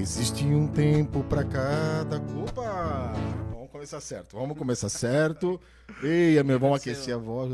[0.00, 2.16] Existe um tempo pra cada.
[2.16, 3.12] Opa!
[3.52, 4.34] Vamos começar certo.
[4.34, 5.60] Vamos começar certo.
[6.02, 7.50] Ei, meu, vamos aquecer a voz.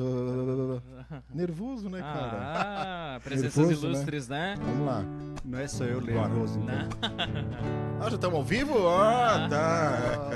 [1.35, 2.39] Nervoso, né, cara?
[3.17, 3.93] Ah, presenças Nervoso, né?
[3.95, 4.55] ilustres, né?
[4.61, 5.05] Vamos lá.
[5.45, 6.61] Não é só eu nervoso.
[6.61, 6.89] Né?
[7.99, 8.89] Ah, já estamos ao vivo?
[8.89, 10.31] Ah, tá.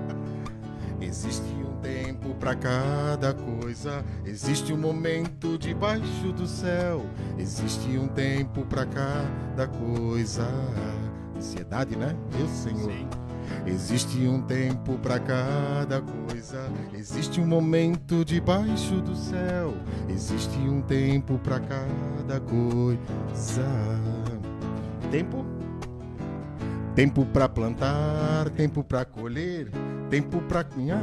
[1.00, 7.06] Existe um tempo pra cada coisa, existe um momento debaixo do céu,
[7.38, 10.46] existe um tempo pra cada coisa.
[11.40, 12.14] Ansiedade, né?
[12.36, 12.92] Meu Senhor.
[12.92, 13.08] Sim.
[13.66, 19.74] Existe um tempo pra cada coisa, existe um momento debaixo do céu,
[20.08, 23.66] existe um tempo pra cada coisa.
[25.10, 25.44] Tempo?
[26.94, 29.70] Tempo pra plantar, tempo pra colher,
[30.08, 31.02] tempo pra cunhar,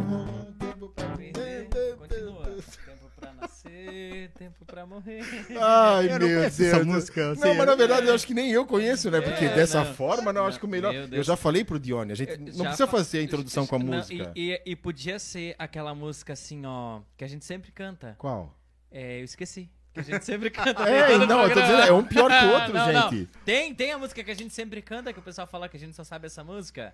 [4.38, 5.22] tempo pra morrer.
[5.60, 6.60] Ai, Eu não meu Deus.
[6.60, 9.22] essa música, assim, não, mas na eu- verdade eu acho que nem eu conheço, né?
[9.22, 9.94] Porque É, dessa não.
[9.94, 10.94] forma, não, acho que o melhor.
[10.94, 13.76] Eu já falei pro Dione, a gente É, não precisa fa- fazer a introdução com
[13.76, 14.32] a Não, música.
[14.36, 18.16] E, e- e podia ser aquela música assim, ó, que a gente sempre canta.
[18.18, 18.54] Qual?
[18.92, 19.70] É, eu esqueci.
[19.94, 20.84] Que a gente sempre canta.
[20.88, 23.10] É, não, eu tô dizendo, é um pior que o outro, Não, não.
[23.12, 23.30] gente.
[23.44, 25.80] Tem, tem a música que a gente sempre canta, que o pessoal fala que a
[25.80, 26.94] gente só sabe essa música.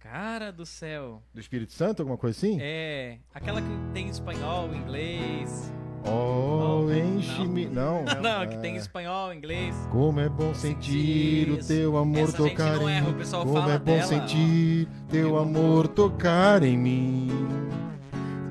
[0.00, 1.22] Cara do céu.
[1.34, 2.56] Do Espírito Santo, alguma coisa assim?
[2.60, 5.72] É, aquela que tem espanhol, inglês.
[6.04, 7.66] Oh, Não, enche-me.
[7.66, 8.58] Não, Não, que é.
[8.58, 9.74] tem espanhol, inglês.
[9.90, 13.12] Como é bom sentir o teu amor Essa a gente tocar não em erra, mim.
[13.12, 14.06] o pessoal Como fala é bom dela, ó.
[14.06, 17.48] sentir teu amor tocar em mim.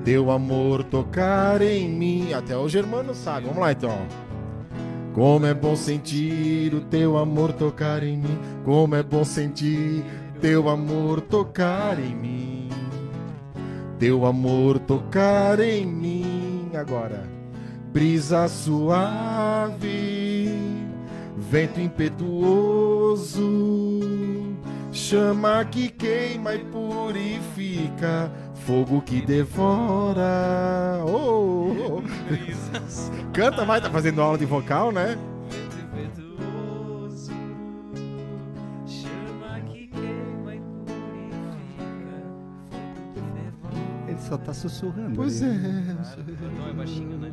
[0.04, 2.32] Teu amor tocar em mim.
[2.32, 3.46] Até o Germano sabe.
[3.46, 3.98] Vamos lá então.
[5.14, 8.38] Como é bom sentir o teu amor tocar em mim.
[8.64, 10.04] Como é bom sentir
[10.40, 12.68] teu amor tocar em mim.
[13.98, 16.70] Teu amor tocar em mim.
[16.74, 17.37] Agora.
[17.92, 19.78] Brisa suave,
[21.36, 23.36] vento impetuoso,
[24.92, 28.30] chama que queima e purifica,
[28.66, 31.02] fogo que devora.
[31.06, 32.02] Oh, oh, oh.
[33.32, 35.16] Canta, vai, tá fazendo aula de vocal, né?
[44.28, 45.16] Só tá sussurrando.
[45.16, 45.52] Pois ali.
[45.56, 45.94] é.
[46.04, 47.32] Cara, o Tom é baixinho, né?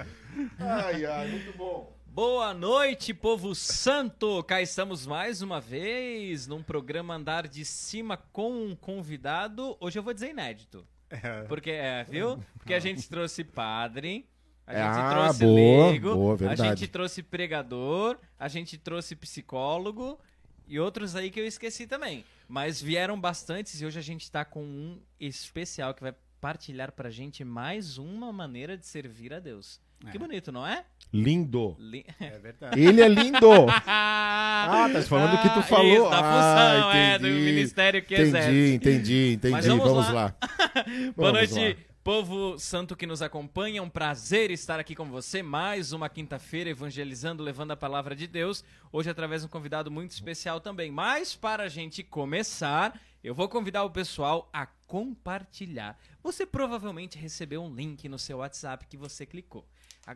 [0.58, 1.94] Ai, ai, muito bom.
[2.06, 4.42] Boa noite, povo santo!
[4.44, 9.76] Cá estamos mais uma vez num programa Andar de Cima com um convidado.
[9.78, 10.86] Hoje eu vou dizer inédito.
[11.10, 11.42] É.
[11.42, 12.42] Porque, é, viu?
[12.56, 14.26] Porque a gente trouxe padre,
[14.66, 20.18] a gente Ah, trouxe boa, leigo, boa, a gente trouxe pregador, a gente trouxe psicólogo
[20.66, 22.24] e outros aí que eu esqueci também.
[22.52, 27.08] Mas vieram bastantes e hoje a gente tá com um especial que vai partilhar pra
[27.08, 29.80] gente mais uma maneira de servir a Deus.
[30.10, 30.20] Que É.
[30.20, 30.84] bonito, não é?
[31.10, 31.74] Lindo.
[31.78, 32.78] Li- É verdade.
[32.78, 33.38] Ele é lindo.
[33.86, 35.94] ah, tá falando o que tu falou.
[35.94, 37.42] Isso, da Ah, função, é, do entendi.
[37.46, 38.48] ministério que exerce.
[38.50, 39.52] Entendi, entendi, entendi.
[39.52, 40.36] Mas Vamos, vamos lá.
[41.16, 41.91] Boa Vamos noite, lá.
[42.04, 43.82] Povo santo que nos acompanha.
[43.82, 45.40] Um prazer estar aqui com você.
[45.40, 48.64] Mais uma quinta-feira evangelizando, levando a palavra de Deus.
[48.90, 50.90] Hoje através de um convidado muito especial também.
[50.90, 55.96] Mas para a gente começar, eu vou convidar o pessoal a compartilhar.
[56.24, 59.64] Você provavelmente recebeu um link no seu WhatsApp que você clicou.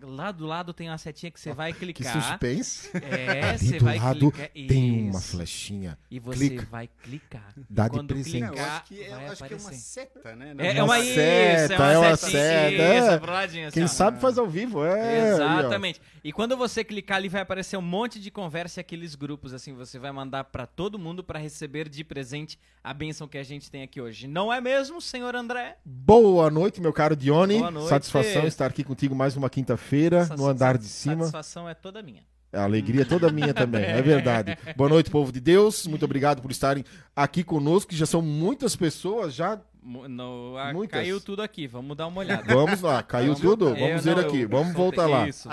[0.03, 2.21] Lá do lado tem uma setinha que você vai Que clicar.
[2.21, 2.91] suspense.
[2.95, 4.51] É, Ali você do vai lado clicar.
[4.51, 5.29] tem uma Isso.
[5.37, 5.97] flechinha.
[6.11, 6.67] E você Clica.
[6.69, 7.55] vai clicar.
[7.71, 8.41] Dá de Quando presente.
[8.41, 9.81] Não, eu clicar, acho que, eu vai acho que é uma aparecer.
[9.81, 10.55] seta, né?
[10.59, 13.45] É, é uma Uma isso, seta, é uma, é uma seta, Isso, é.
[13.45, 13.87] assim, Quem ó.
[13.87, 15.29] sabe faz ao vivo, é.
[15.35, 16.01] Exatamente.
[16.25, 19.73] E quando você clicar ali vai aparecer um monte de conversa e aqueles grupos assim,
[19.73, 23.71] você vai mandar pra todo mundo pra receber de presente a bênção que a gente
[23.71, 24.27] tem aqui hoje.
[24.27, 25.77] Não é mesmo, senhor André?
[25.85, 27.59] Boa noite, meu caro Dione.
[27.59, 27.89] Boa noite.
[27.89, 29.76] Satisfação estar aqui contigo mais uma quinta-feira
[30.23, 31.17] Essa no andar de cima.
[31.25, 32.23] Satisfação é toda minha.
[32.53, 34.57] A alegria é toda minha também, é verdade.
[34.77, 35.87] Boa noite, povo de Deus.
[35.87, 39.61] Muito obrigado por estarem aqui conosco, que já são muitas pessoas já.
[39.83, 41.01] No, a- Muitas.
[41.01, 42.43] caiu tudo aqui, vamos dar uma olhada.
[42.53, 43.75] Vamos lá, caiu Vamos- tudo?
[43.75, 45.29] Vamos ver não, aqui, eu vamos voltar lá.
[45.29, 45.49] Isso.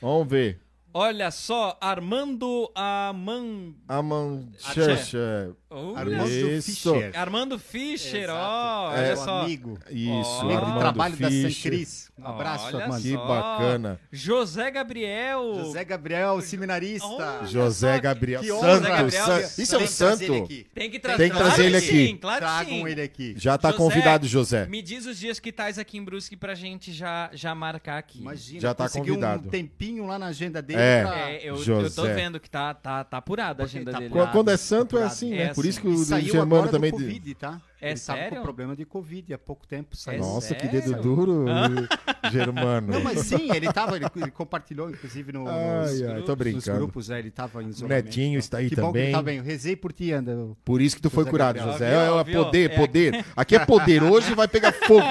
[0.00, 0.60] Vamos ver.
[0.92, 3.74] Olha só, Armando Aman...
[3.86, 5.54] Amanchecha.
[5.78, 6.62] Oh, Armando Isso.
[6.94, 7.10] Fischer.
[7.14, 9.40] Armando Fischer, ó, É, olha o só.
[9.42, 9.78] amigo.
[9.90, 11.70] Isso, Amigo do do Armando trabalho da San Fischer.
[11.72, 12.10] Cris.
[12.18, 13.02] Um abraço, Olha Armando.
[13.02, 13.26] Que só.
[13.26, 14.00] bacana.
[14.10, 15.54] José Gabriel.
[15.56, 17.06] José Gabriel, seminarista.
[17.06, 18.64] Olha José só, Gabriel que Santo.
[18.64, 19.38] honra, Gabriel.
[19.58, 20.44] Isso é um Tem que trazer ele santo.
[20.44, 20.66] aqui.
[20.74, 22.06] Tem que, tra Tem que claro trazer ele que aqui.
[22.08, 22.86] Sim, claro Tragam sim.
[22.88, 23.34] ele aqui.
[23.36, 24.66] Já tá José, convidado, José.
[24.66, 28.18] Me diz os dias que tais aqui em Brusque pra gente já, já marcar aqui.
[28.18, 29.48] Imagina, Já tá convidado.
[29.48, 31.02] um tempinho lá na agenda dele É.
[31.02, 31.30] pra...
[31.30, 32.14] É, eu, eu tô José.
[32.14, 34.14] vendo que tá, tá, tá apurada a agenda tá dele.
[34.32, 35.54] Quando é santo é assim, É né?
[35.54, 35.65] Por assim.
[35.68, 36.90] Isso que o Germano também.
[36.90, 37.60] do Covid, tá?
[37.80, 38.36] É ele tava sério?
[38.38, 39.90] com problema de Covid há pouco tempo.
[39.92, 40.20] É Saiu.
[40.20, 40.80] Nossa, que sério?
[40.82, 41.44] dedo duro,
[42.32, 42.92] Germano.
[42.92, 46.38] Não, mas sim, ele tava, ele, ele compartilhou, inclusive, no, nos, Ai, ai, tô nos
[46.38, 46.78] brincando.
[46.78, 47.18] grupos, né?
[47.18, 48.04] Ele tava em O isolamento.
[48.06, 49.12] Netinho está aí que bom que ele também.
[49.12, 49.38] tá bem.
[49.38, 50.36] Eu rezei por ti, anda.
[50.64, 51.72] Por isso que tu foi José curado, Gabriel.
[51.74, 52.10] José.
[52.10, 52.44] Ó, É, viu?
[52.44, 53.24] poder, É poder.
[53.36, 54.02] Aqui é poder.
[54.02, 55.02] Hoje vai pegar fogo.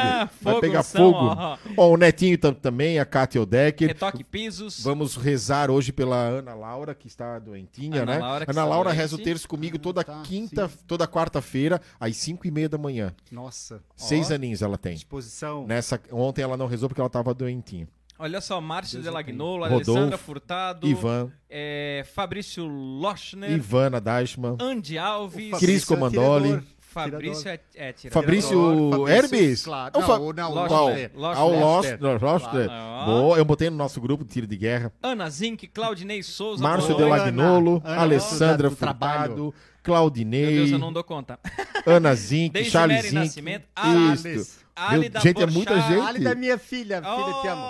[0.41, 1.17] Vai pegar são, fogo.
[1.37, 1.57] ó.
[1.77, 3.87] Ó, o Netinho tam- também, a Kátia Odecker.
[3.89, 4.83] Retoque pisos.
[4.83, 8.19] Vamos rezar hoje pela Ana Laura, que está doentinha, Ana né?
[8.19, 12.47] Laura, que Ana Laura reza o terço comigo toda tá, quinta, toda quarta-feira, às cinco
[12.47, 13.13] e meia da manhã.
[13.31, 14.93] Nossa, Seis aninhos ela tem.
[14.93, 15.67] disposição.
[15.67, 17.87] Nessa, ontem ela não rezou porque ela estava doentinha.
[18.17, 25.83] Olha só, Márcio Delagnolo, Alessandra Furtado, Ivan, é, Fabrício Lochner, Ivana Dashman, Andy Alves, Cris
[25.83, 26.47] Comandoli.
[26.47, 26.63] tirador.
[26.79, 28.21] Fabrício é, é tirador.
[28.23, 29.63] Fabrício Fabrício, Herbes?
[29.65, 29.99] claro.
[29.99, 31.11] Não, não, Lochner.
[31.11, 31.51] Qual?
[31.51, 32.69] Lochner.
[32.71, 33.03] Ah.
[33.05, 34.93] Boa, eu botei no nosso grupo de tiro de guerra.
[35.03, 36.63] Ana Zink, Claudinei Souza.
[36.63, 36.95] Márcio.
[36.95, 39.53] Delagnolo, Alessandra do
[39.85, 41.39] Furtado, Meu Claudinei, Deus, eu não dou conta.
[41.85, 43.13] Ana Zink, Deise Charles Zink.
[43.13, 44.65] Nascimento, Alice.
[44.75, 46.07] Ali Meu, da gente, é muita gente.
[46.07, 47.63] Ali da minha filha, filha, te amo.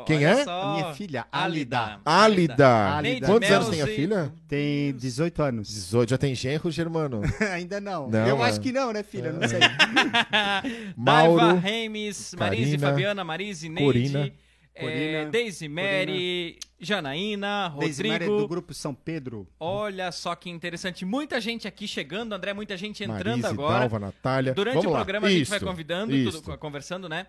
[0.00, 0.44] Oh, Quem olha é?
[0.44, 0.62] só.
[0.62, 2.00] A minha filha, Álida.
[2.04, 2.68] Álida.
[2.96, 3.26] Álida.
[3.26, 4.32] Quantos anos tem a filha?
[4.48, 5.68] Tem 18 anos.
[5.68, 6.08] 18.
[6.10, 7.20] Já tem genro, Germano?
[7.52, 8.08] Ainda não.
[8.08, 8.48] Não, Eu é.
[8.48, 9.30] acho que não, né, filha?
[9.30, 9.58] Não sei.
[10.96, 14.32] Daiva Mauro, Remes, Marise Karina, Fabiana, Marise Neide, Corina.
[14.74, 18.38] é, Corina, Daisy Mary, Janaína, Rodrigo.
[18.38, 19.46] do grupo São Pedro.
[19.58, 21.04] Olha só que interessante.
[21.04, 23.80] Muita gente aqui chegando, André, muita gente entrando Marise, agora.
[23.80, 24.54] Dalva, Natália.
[24.54, 24.98] Durante Vamos o lá.
[24.98, 27.26] programa a gente vai convidando, tudo, conversando, né?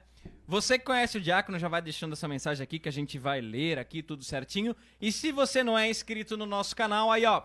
[0.48, 3.42] Você que conhece o Diácono já vai deixando essa mensagem aqui que a gente vai
[3.42, 4.76] ler aqui tudo certinho.
[5.02, 7.44] E se você não é inscrito no nosso canal, aí ó,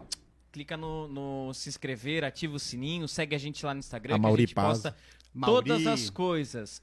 [0.53, 4.19] clica no, no se inscrever, ativa o sininho, segue a gente lá no Instagram A
[4.19, 4.69] que Mauri a gente Paz.
[4.69, 4.97] posta
[5.35, 5.69] Mauri.
[5.69, 6.83] todas as coisas.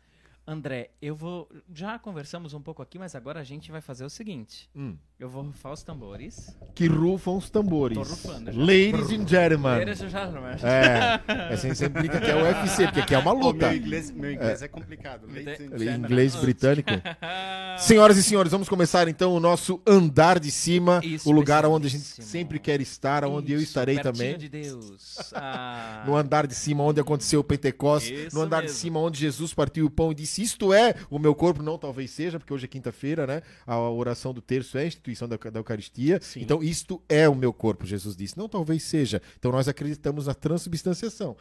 [0.51, 1.47] André, eu vou.
[1.73, 4.69] Já conversamos um pouco aqui, mas agora a gente vai fazer o seguinte.
[4.75, 4.95] Hum.
[5.17, 6.57] Eu vou rufar os tambores.
[6.75, 7.95] Que rufam os tambores.
[7.97, 8.59] Tô rufando já.
[8.59, 9.81] Ladies and gentlemen.
[9.81, 10.57] Eles já não é?
[10.61, 13.67] É, assim você implica que é o UFC, porque aqui é uma luta.
[13.69, 15.27] meu inglês, meu inglês é, complicado.
[15.27, 15.97] Ladies and Em gentlemen.
[15.99, 16.89] Inglês britânico.
[17.77, 21.87] Senhoras e senhores, vamos começar então o nosso andar de cima, Isso, o lugar onde
[21.87, 24.37] a gente sempre quer estar, onde eu Isso, estarei pertinho também.
[24.37, 25.31] de Deus.
[25.33, 26.03] Ah.
[26.05, 28.77] No andar de cima onde aconteceu o Pentecostes, Isso no andar de mesmo.
[28.79, 32.11] cima onde Jesus partiu o pão e disse: Isto é o meu corpo, não talvez
[32.11, 33.41] seja, porque hoje é quinta-feira, né?
[33.65, 36.19] A oração do terço é a instituição da, da Eucaristia.
[36.35, 38.37] Então, isto é o meu corpo, Jesus disse.
[38.37, 39.21] Não talvez seja.
[39.37, 41.37] Então, nós acreditamos na transubstanciação,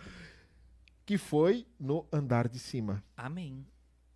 [1.07, 3.03] que foi no andar de cima.
[3.17, 3.65] Amém.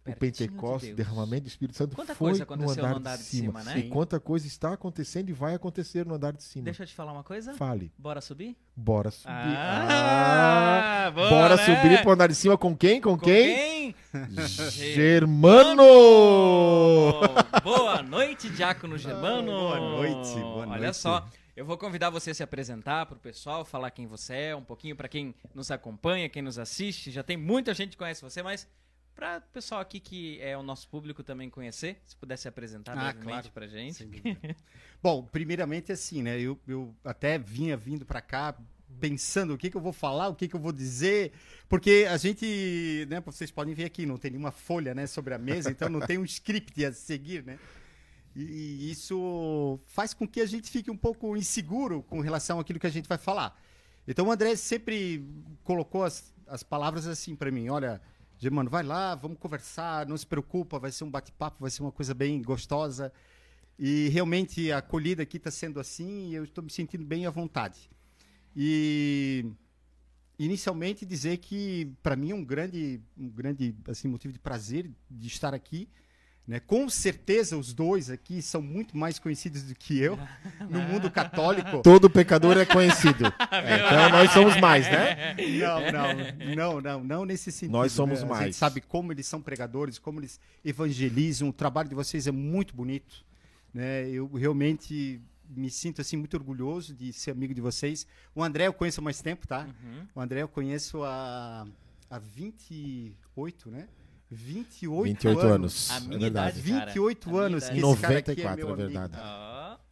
[0.06, 0.96] O de Pentecostes, Deus.
[0.96, 3.62] derramamento do Espírito Santo Quanta foi coisa aconteceu no andar, de, cima.
[3.64, 3.78] né?
[3.78, 6.64] E quanta coisa está acontecendo e vai acontecer no andar de cima.
[6.66, 7.54] Deixa eu te falar uma coisa.
[7.54, 7.90] Fale.
[7.96, 8.54] Bora subir?
[8.76, 9.32] Bora subir.
[9.32, 11.64] Ah, boa, Bora né?
[11.64, 13.00] subir pro andar de cima com quem?
[13.00, 13.54] Com, Com quem?
[13.54, 13.94] quem?
[14.84, 15.82] Germano!
[17.62, 19.50] Boa noite, Diácono Germano.
[19.52, 20.96] boa noite, boa Olha noite.
[20.96, 21.26] só,
[21.56, 24.94] eu vou convidar você a se apresentar pro pessoal, falar quem você é, um pouquinho
[24.96, 27.10] para quem nos acompanha, quem nos assiste.
[27.10, 28.66] Já tem muita gente que conhece você, mas
[29.14, 32.96] para o pessoal aqui que é o nosso público também conhecer, se puder se apresentar
[32.99, 33.50] Ah, claro.
[33.50, 34.08] pra gente.
[35.02, 36.40] Bom, primeiramente assim, né?
[36.40, 38.56] Eu, eu até vinha vindo pra cá
[39.00, 41.32] pensando o que, que eu vou falar, o que, que eu vou dizer,
[41.69, 45.38] porque a gente, né, vocês podem ver aqui, não tem nenhuma folha, né, sobre a
[45.38, 47.58] mesa, então não tem um script a seguir, né?
[48.37, 48.43] E,
[48.87, 52.87] e isso faz com que a gente fique um pouco inseguro com relação àquilo que
[52.87, 53.60] a gente vai falar.
[54.06, 55.25] Então o André sempre
[55.62, 58.00] colocou as, as palavras assim para mim, olha,
[58.38, 61.93] Germano, vai lá, vamos conversar, não se preocupa, vai ser um bate-papo, vai ser uma
[61.93, 63.12] coisa bem gostosa.
[63.79, 67.31] E realmente a acolhida aqui está sendo assim e eu estou me sentindo bem à
[67.31, 67.91] vontade.
[68.55, 69.46] E
[70.38, 75.26] inicialmente dizer que para mim é um grande, um grande assim, motivo de prazer de
[75.26, 75.88] estar aqui.
[76.46, 76.60] Né?
[76.60, 80.19] Com certeza os dois aqui são muito mais conhecidos do que eu
[80.69, 81.82] no mundo católico.
[81.82, 83.24] Todo pecador é conhecido.
[83.55, 85.34] É, então nós somos mais, né?
[85.58, 87.72] Não, não, não, não, não nesse sentido.
[87.72, 88.27] Nós somos né?
[88.27, 88.44] A mais.
[88.46, 91.48] gente sabe como eles são pregadores, como eles evangelizam.
[91.48, 93.24] O trabalho de vocês é muito bonito.
[93.72, 94.08] Né?
[94.10, 98.06] Eu realmente me sinto assim muito orgulhoso de ser amigo de vocês.
[98.34, 99.67] O André eu conheço há mais tempo, tá?
[99.67, 100.06] Uhum.
[100.15, 101.67] O André eu conheço há,
[102.10, 103.89] há 28, né?
[104.34, 105.50] 28, 28 anos.
[105.53, 105.91] anos.
[105.91, 106.58] A é minha verdade.
[106.58, 106.86] idade, cara.
[106.93, 107.81] 28 A anos idade.
[107.81, 108.88] que esse cara aqui é 94, meu é amigo.
[109.00, 109.12] verdade.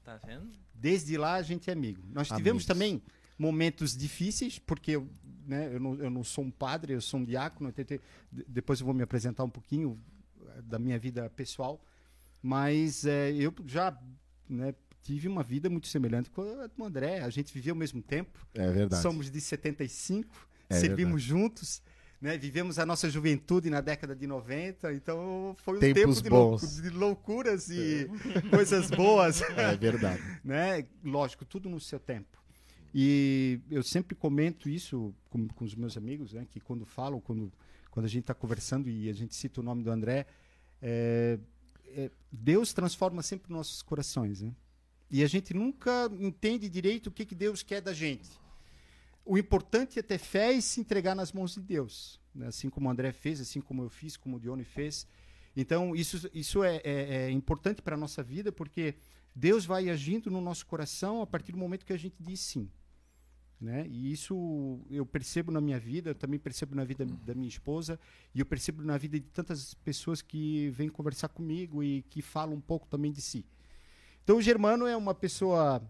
[0.04, 0.50] Tá vendo?
[0.75, 2.02] Desde lá a gente é amigo.
[2.08, 2.37] Nós Amigos.
[2.37, 3.02] tivemos também
[3.38, 5.08] momentos difíceis, porque eu,
[5.46, 7.68] né, eu, não, eu não sou um padre, eu sou um diácono.
[7.70, 9.99] eu tentei- de- depois eu vou me apresentar um pouquinho
[10.56, 11.80] eh, da minha vida pessoal.
[12.42, 13.96] Mas eh, eu já
[14.49, 17.20] né, tive uma vida muito semelhante com a do André.
[17.20, 18.44] A gente viveu ao mesmo tempo.
[18.54, 19.02] É verdade.
[19.02, 21.80] Somos de 75, É servimos juntos.
[22.22, 26.28] Né, vivemos a nossa juventude na década de 90, então foi um Tempos tempo de,
[26.30, 28.08] lou- de loucuras e
[28.48, 30.22] coisas boas É verdade.
[30.44, 30.86] né?
[31.02, 32.40] Lógico, tudo no seu tempo.
[32.94, 36.46] E eu sempre comento isso com, com os meus amigos, né?
[36.48, 37.52] Que quando falam, quando,
[37.90, 40.24] quando a gente está conversando e a gente cita o nome do André,
[40.80, 41.40] é,
[41.88, 44.52] é, Deus transforma sempre nossos corações, né?
[45.10, 48.30] E a gente nunca entende direito o que, que Deus quer da gente.
[49.24, 52.20] O importante é ter fé e se entregar nas mãos de Deus.
[52.34, 52.46] Né?
[52.46, 55.06] Assim como o André fez, assim como eu fiz, como o Dione fez.
[55.56, 58.94] Então, isso, isso é, é, é importante para a nossa vida, porque
[59.34, 62.70] Deus vai agindo no nosso coração a partir do momento que a gente diz sim.
[63.60, 63.86] Né?
[63.88, 67.98] E isso eu percebo na minha vida, eu também percebo na vida da minha esposa,
[68.34, 72.56] e eu percebo na vida de tantas pessoas que vêm conversar comigo e que falam
[72.56, 73.46] um pouco também de si.
[74.24, 75.80] Então o Germano é uma pessoa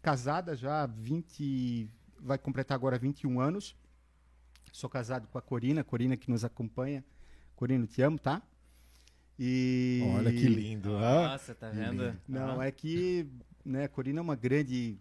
[0.00, 1.90] casada já 20,
[2.26, 3.76] vai completar agora 21 anos.
[4.72, 7.04] Sou casado com a Corina, Corina que nos acompanha.
[7.54, 8.42] Corina, te amo, tá?
[9.38, 12.14] E Olha que lindo, Nossa, tá vendo?
[12.26, 13.26] Não, é que,
[13.64, 14.98] né, a Corina é uma grande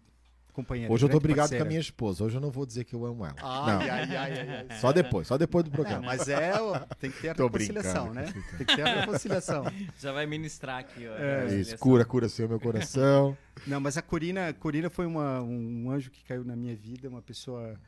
[0.55, 0.91] companheira.
[0.91, 1.63] Hoje eu tô obrigado parceira.
[1.63, 2.23] com a minha esposa.
[2.23, 3.35] Hoje eu não vou dizer que eu amo ela.
[3.43, 3.81] Ai, não.
[3.81, 5.99] Ai, ai, ai, Só depois, só depois do programa.
[5.99, 6.53] Não, mas é,
[6.99, 8.33] tem que ter a reconciliação, né?
[8.57, 9.65] Tem que ter a reconciliação.
[9.99, 11.15] Já vai ministrar aqui, ó.
[11.15, 11.59] É.
[11.59, 13.37] Isso, cura, cura seu meu coração.
[13.67, 17.21] Não, mas a Corina, Corina foi uma, um anjo que caiu na minha vida, uma
[17.21, 17.79] pessoa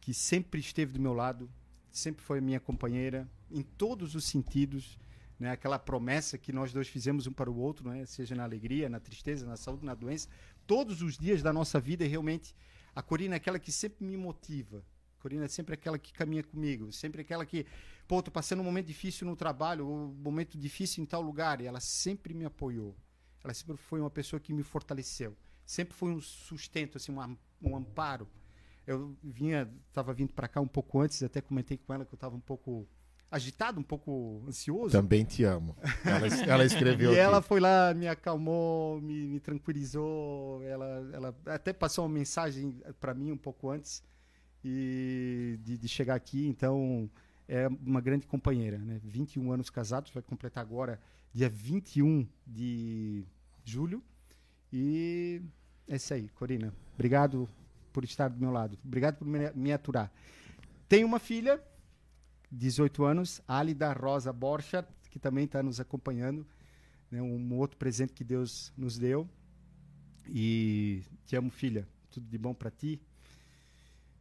[0.00, 1.48] que sempre esteve do meu lado,
[1.90, 4.98] sempre foi minha companheira em todos os sentidos.
[5.40, 8.88] Né, aquela promessa que nós dois fizemos um para o outro, né, seja na alegria,
[8.88, 10.28] na tristeza, na saúde, na doença,
[10.66, 12.54] todos os dias da nossa vida, realmente,
[12.94, 14.84] a Corina é aquela que sempre me motiva.
[15.18, 17.66] A Corina é sempre aquela que caminha comigo, sempre aquela que,
[18.06, 21.66] pô, tô passando um momento difícil no trabalho, um momento difícil em tal lugar, e
[21.66, 22.96] ela sempre me apoiou.
[23.42, 25.36] Ela sempre foi uma pessoa que me fortaleceu.
[25.64, 28.28] Sempre foi um sustento, assim, um, um amparo.
[28.86, 32.16] Eu vinha, estava vindo para cá um pouco antes, até comentei com ela que eu
[32.16, 32.88] estava um pouco
[33.32, 34.92] agitado, um pouco ansioso.
[34.92, 35.74] Também te amo.
[36.04, 37.10] Ela, ela escreveu.
[37.12, 37.20] e aqui.
[37.20, 40.62] ela foi lá, me acalmou, me, me tranquilizou.
[40.62, 44.04] Ela, ela até passou uma mensagem para mim um pouco antes
[44.62, 46.46] e de, de, chegar aqui.
[46.46, 47.10] Então,
[47.48, 48.76] é uma grande companheira.
[48.76, 49.00] Né?
[49.02, 51.00] 21 anos casados, vai completar agora,
[51.32, 53.24] dia 21 de
[53.64, 54.02] julho.
[54.70, 55.40] E
[55.88, 56.72] é isso aí, Corina.
[56.94, 57.48] Obrigado
[57.94, 58.78] por estar do meu lado.
[58.84, 60.12] Obrigado por me, me aturar.
[60.86, 61.58] Tenho uma filha
[62.52, 66.46] 18 anos, Alida Rosa Borchardt, que também está nos acompanhando.
[67.10, 69.28] Né, um outro presente que Deus nos deu.
[70.28, 71.88] E te amo, filha.
[72.10, 73.00] Tudo de bom para ti.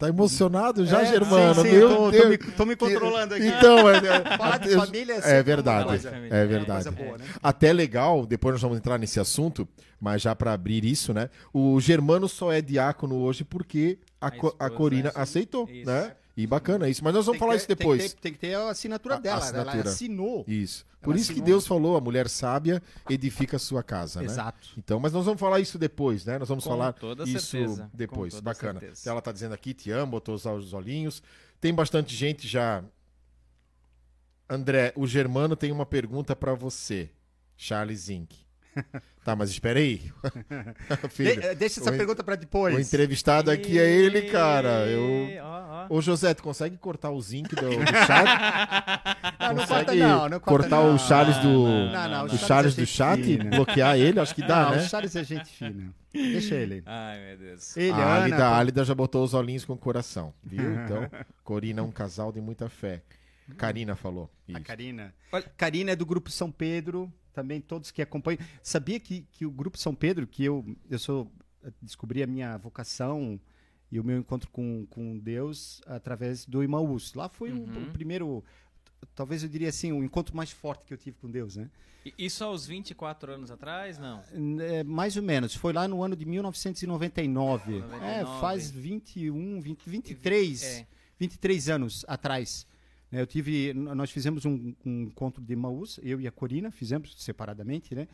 [0.02, 1.62] Tá emocionado já, é, Germano?
[1.62, 2.24] Sim, sim, Meu tô, Deus.
[2.24, 3.46] Tô me, tô me controlando aqui.
[3.46, 6.08] Então, é, é, falar de família é, é verdade.
[6.08, 6.88] É verdade.
[6.88, 7.26] É boa, né?
[7.44, 9.68] Até legal, depois nós vamos entrar nesse assunto,
[10.00, 11.30] mas já para abrir isso, né?
[11.54, 15.86] O Germano só é diácono hoje porque a, a, a Corina aceitou, isso.
[15.86, 16.16] né?
[16.42, 17.04] E bacana isso.
[17.04, 18.00] Mas nós vamos falar ter, isso depois.
[18.00, 19.38] Tem que, ter, tem que ter a assinatura a, dela.
[19.38, 19.80] Assinatura.
[19.80, 20.44] Ela assinou.
[20.48, 20.86] Isso.
[21.02, 24.26] Por isso que Deus falou, a mulher sábia edifica a sua casa, né?
[24.26, 24.70] Exato.
[24.78, 26.38] Então, mas nós vamos falar isso depois, né?
[26.38, 26.96] Nós vamos Com falar
[27.26, 27.90] isso certeza.
[27.94, 28.40] depois.
[28.40, 28.80] Bacana.
[28.80, 29.10] Certeza.
[29.10, 31.22] Ela tá dizendo aqui, te amo, botou os olhinhos.
[31.60, 32.84] Tem bastante gente já.
[34.50, 37.10] André, o Germano tem uma pergunta para você,
[37.56, 38.36] Charles Zink.
[39.24, 40.12] Tá, mas espera aí.
[41.12, 42.76] Filho, De, deixa essa pergunta para depois.
[42.76, 44.88] O entrevistado aqui é ele, cara.
[44.88, 45.30] Eu...
[45.90, 48.26] Ô, José, tu consegue cortar o zinc do, do chat?
[49.40, 50.30] não, não corta não.
[50.30, 50.96] não corta cortar não.
[50.96, 53.22] o Charles do, não, não, do, Charles é do chat?
[53.22, 53.50] Fina.
[53.52, 54.20] Bloquear ele?
[54.20, 54.78] Acho que dá, não, né?
[54.78, 55.94] o Charles é gente fina.
[56.14, 56.84] Deixa ele.
[56.86, 57.78] Ai, meu Deus.
[57.78, 60.74] Ele, a Ana, Alida, Alida já botou os olhinhos com o coração, viu?
[60.74, 61.10] Então,
[61.44, 63.02] Corina é um casal de muita fé.
[63.58, 64.30] Karina falou.
[64.48, 64.58] Isso.
[64.58, 65.14] A Karina.
[65.58, 68.40] Karina é do grupo São Pedro também todos que acompanham.
[68.62, 71.32] Sabia que, que o Grupo São Pedro, que eu, eu sou,
[71.82, 73.40] descobri a minha vocação
[73.92, 77.14] e o meu encontro com, com Deus através do Imaús.
[77.14, 77.66] Lá foi uhum.
[77.66, 78.44] o, o, primeiro,
[79.14, 81.70] talvez eu diria assim, o encontro mais forte que eu tive com Deus, né?
[82.04, 84.24] E isso aos 24 anos atrás, não?
[84.62, 85.54] É, mais ou menos.
[85.54, 87.80] Foi lá no ano de 1999.
[87.80, 88.06] 99.
[88.06, 90.88] É, faz 21, 20, 23, é.
[91.20, 92.66] 23 anos atrás.
[93.12, 97.14] Né, eu tive, nós fizemos um, um encontro de Imaús, eu e a Corina fizemos
[97.18, 98.08] separadamente, né?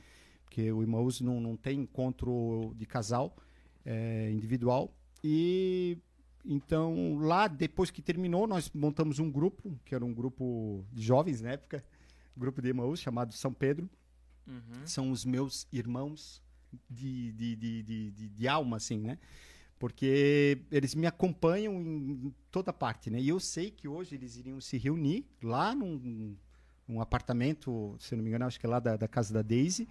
[0.44, 3.36] Porque o Imaús não, não tem encontro de casal
[3.86, 4.94] é, individual.
[5.24, 5.98] E
[6.44, 11.42] então lá, depois que terminou, nós montamos um grupo, que era um grupo de jovens
[11.42, 11.84] na época,
[12.36, 13.90] grupo de Imaús, chamado São Pedro.
[14.48, 14.86] Uhum.
[14.86, 16.42] São os meus irmãos
[16.90, 19.18] de, de, de, de, de, de alma, assim, né?
[19.80, 23.20] Porque eles me acompanham em toda parte, né?
[23.20, 26.36] E eu sei que hoje eles iriam se reunir lá num,
[26.88, 29.88] num apartamento, se não me engano, acho que é lá da, da casa da Daisy,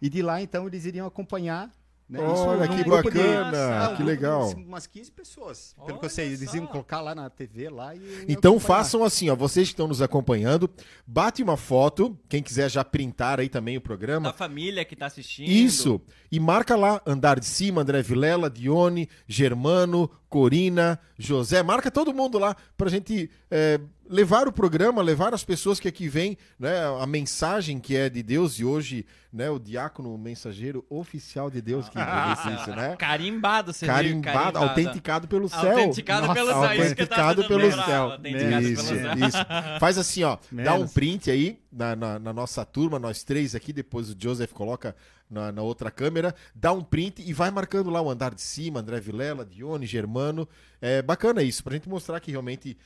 [0.00, 1.72] e de lá então eles iriam acompanhar
[2.08, 2.20] né?
[2.20, 4.50] Olha, que bacana, que legal.
[4.50, 6.26] Umas 15 pessoas, pelo Olha que eu sei.
[6.26, 8.26] Eles iam colocar lá na TV lá e.
[8.28, 9.36] Então façam assim, ó.
[9.36, 10.68] Vocês que estão nos acompanhando,
[11.06, 12.18] bate uma foto.
[12.28, 14.28] Quem quiser já printar aí também o programa.
[14.28, 15.48] Da família que está assistindo.
[15.48, 16.00] Isso.
[16.30, 22.38] E marca lá Andar de Cima, André Vilela, Dione, Germano, Corina, José, marca todo mundo
[22.38, 27.06] lá pra gente é, levar o programa, levar as pessoas que aqui vêm, né, a
[27.06, 31.88] mensagem que é de Deus e hoje, né, o diácono o mensageiro oficial de Deus
[31.88, 32.96] que disse isso, né?
[32.98, 33.94] Carimbado, você viu?
[33.94, 35.78] Carimbado, autenticado pelo céu.
[35.78, 38.12] Autenticado pelo céu, Autenticado pelo céu.
[38.12, 39.28] autenticado Isso, pelo céu.
[39.28, 39.38] isso.
[39.80, 40.92] Faz assim, ó, dá um Menos.
[40.92, 44.94] print aí na, na, na nossa turma, nós três aqui, depois o Joseph coloca
[45.28, 48.80] na, na outra câmera, dá um print e vai marcando lá o andar de cima,
[48.80, 50.48] André Vilela, Dione, Germano.
[50.80, 52.76] É bacana isso, pra gente mostrar que realmente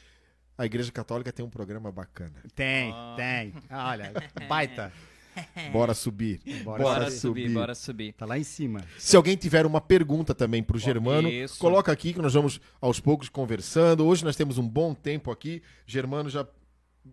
[0.58, 2.34] a Igreja Católica tem um programa bacana.
[2.54, 3.14] Tem, Ah.
[3.16, 3.54] tem.
[3.70, 4.12] Olha,
[4.48, 4.92] baita.
[5.72, 6.40] Bora subir.
[6.64, 7.42] Bora, Bora subir.
[7.44, 8.12] subir, bora subir.
[8.12, 8.82] Tá lá em cima.
[8.98, 11.60] Se alguém tiver uma pergunta também pro Germano, Isso.
[11.60, 14.04] coloca aqui que nós vamos aos poucos conversando.
[14.04, 15.62] Hoje nós temos um bom tempo aqui.
[15.86, 16.44] Germano já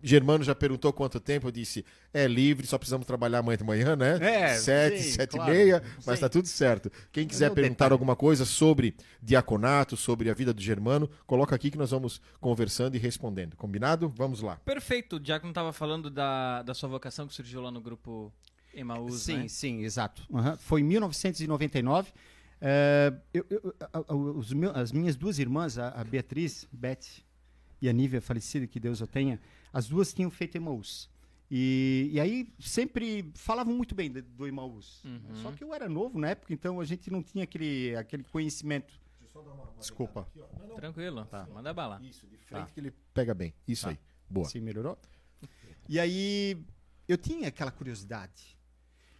[0.02, 3.96] Germano já perguntou quanto tempo, eu disse, é livre, só precisamos trabalhar amanhã de manhã,
[3.96, 4.18] né?
[4.20, 5.52] É, sete, sim, sete claro.
[5.52, 6.20] e meia, mas Sim.
[6.20, 6.90] tá tudo certo.
[7.12, 7.92] Quem quiser perguntar detalhe.
[7.92, 12.94] alguma coisa sobre diaconato, sobre a vida do Germano, coloca aqui que nós vamos conversando
[12.96, 13.56] e respondendo.
[13.56, 14.08] Combinado?
[14.08, 14.56] Vamos lá.
[14.64, 18.32] Perfeito, o Diácono tava falando da, da sua vocação que surgiu lá no grupo
[18.74, 19.48] Emaús, sim, né?
[19.48, 20.22] sim, exato.
[20.32, 20.56] Aham.
[20.58, 22.12] Foi em 1999.
[22.60, 27.22] É, eu- eu- a- a- os meu- as minhas duas irmãs, a, a Beatriz, Beth
[27.82, 29.38] e a Nívia, falecida, que Deus a tenha,
[29.76, 31.10] as duas tinham feito Emaús.
[31.50, 35.02] E, e aí sempre falavam muito bem de- do Emaús.
[35.04, 35.34] Uhum.
[35.42, 38.92] Só que eu era novo na época, então a gente não tinha aquele, aquele conhecimento.
[39.78, 40.26] Desculpa.
[40.76, 42.00] Tranquilo, manda bala.
[42.02, 43.52] Isso, de frente que ele pega bem.
[43.68, 43.90] Isso Tá.
[43.90, 43.98] aí.
[44.30, 44.46] Boa.
[44.46, 44.98] Assim melhorou?
[45.88, 46.56] E aí
[47.06, 48.56] eu tinha aquela curiosidade.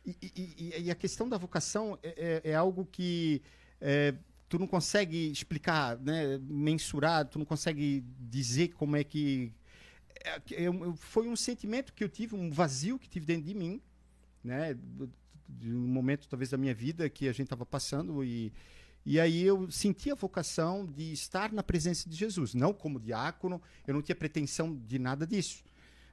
[0.04, 3.42] E, e- e- e a questão da vocação é, é- é algo que
[3.80, 4.14] é,
[4.48, 9.52] tu não consegue explicar, né, mensurar, tu não consegue dizer como é que.
[10.24, 13.54] É- é um- foi um sentimento que eu tive, um vazio que tive dentro de
[13.54, 13.80] mim,
[14.42, 14.76] né,
[15.48, 18.52] de um momento talvez da minha vida que a gente estava passando e
[19.08, 23.62] e aí eu senti a vocação de estar na presença de Jesus, não como diácono,
[23.86, 25.62] eu não tinha pretensão de nada disso.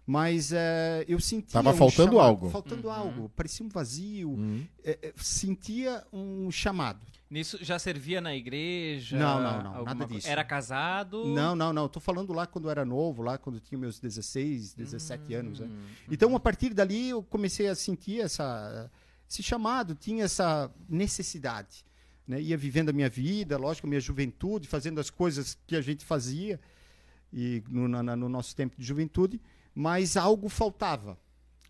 [0.05, 1.53] Mas eh, eu sentia.
[1.53, 2.49] Tava um faltando chamado, algo.
[2.51, 2.93] Faltando Uhum.
[2.93, 3.29] algo.
[3.29, 4.29] Parecia um vazio.
[4.33, 4.63] Hum.
[4.83, 6.99] eh, eh, sentia um chamado.
[7.33, 9.17] Nisso já servia na igreja?
[9.17, 10.27] Não, não, não, nada disso.
[10.27, 11.25] Era casado?
[11.25, 11.89] Não, não, não.
[11.89, 15.59] Tô falando lá quando era novo, lá quando tinha meus 16, 17 anos.
[15.59, 15.65] né?
[15.65, 15.79] Hum,
[16.11, 18.87] Então, a partir dali, eu comecei a sentir essa,
[19.27, 21.83] esse chamado, tinha essa necessidade.
[22.27, 22.39] Né?
[22.39, 26.59] Ia vivendo a minha vida, lógico, minha juventude, fazendo as coisas que a gente fazia
[27.33, 29.41] e no, na- no nosso tempo de juventude,
[29.73, 31.17] mas algo faltava.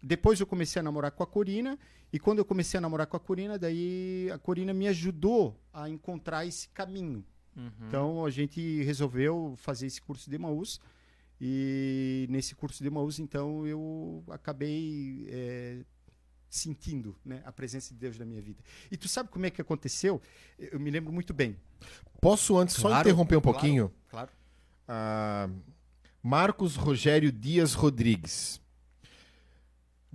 [0.01, 1.79] Depois eu comecei a namorar com a Corina,
[2.13, 5.89] e quando eu comecei a namorar com a Corina, daí a Corina me ajudou a
[5.89, 7.25] encontrar esse caminho.
[7.57, 7.71] uhum.
[7.87, 10.79] Então a gente resolveu fazer esse curso de Emaús
[11.41, 15.79] e nesse curso de Emaús então eu acabei é,
[16.47, 18.63] sentindo né, a presença de Deus na minha vida.
[18.91, 20.21] E tu sabe como é que aconteceu?
[20.59, 21.57] Eu me lembro muito bem.
[22.21, 23.57] Posso antes só Claro, interromper um claro.
[23.57, 23.91] pouquinho?
[24.07, 24.29] Claro.
[24.87, 25.49] Ah,
[26.21, 28.61] Marcos Rogério Dias Rodrigues.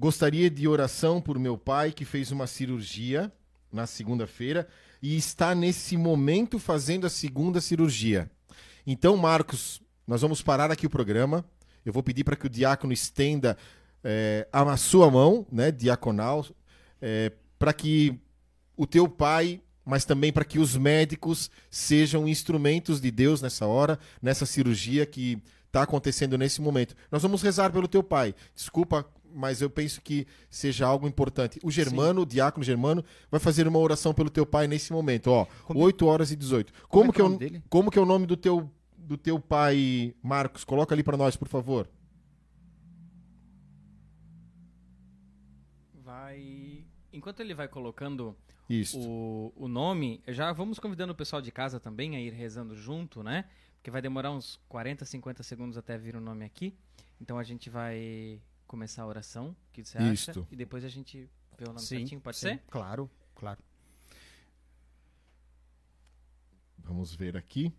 [0.00, 3.32] Gostaria de oração por meu pai que fez uma cirurgia
[3.72, 4.68] na segunda-feira
[5.02, 8.30] e está nesse momento fazendo a segunda cirurgia.
[8.86, 11.44] Então, Marcos, nós vamos parar aqui o programa.
[11.84, 13.58] Eu vou pedir para que o diácono estenda
[14.04, 16.46] eh, a sua mão, né, diaconal,
[17.58, 18.16] para que
[18.76, 23.98] o teu pai, mas também para que os médicos sejam instrumentos de Deus nessa hora,
[24.22, 26.94] nessa cirurgia que está acontecendo nesse momento.
[27.10, 28.34] Nós vamos rezar pelo teu pai.
[28.54, 29.06] Desculpa,
[29.38, 31.60] mas eu penso que seja algo importante.
[31.62, 35.46] O Germano, o diácono Germano, vai fazer uma oração pelo teu pai nesse momento, ó.
[35.64, 36.72] Como- 8 horas e 18.
[36.88, 37.62] Como Como, é que é é o o nome dele?
[37.70, 40.64] como que é o nome do teu do teu pai, Marcos?
[40.64, 41.88] Coloca ali para nós, por favor.
[45.94, 46.84] Vai.
[47.12, 48.36] Enquanto ele vai colocando
[48.68, 48.98] Isso.
[48.98, 53.22] o, o nome, já vamos convidando o pessoal de casa também a ir rezando junto,
[53.22, 53.44] né?
[53.76, 56.74] Porque vai demorar uns 40, 50 segundos até vir o nome aqui.
[57.20, 60.12] Então a gente vai começar a oração, o que você acha?
[60.12, 60.46] Isto.
[60.52, 62.62] E depois a gente vê o nome Sim, certinho, pode sim, ser?
[62.70, 63.58] Claro, claro.
[66.78, 67.72] Vamos ver aqui.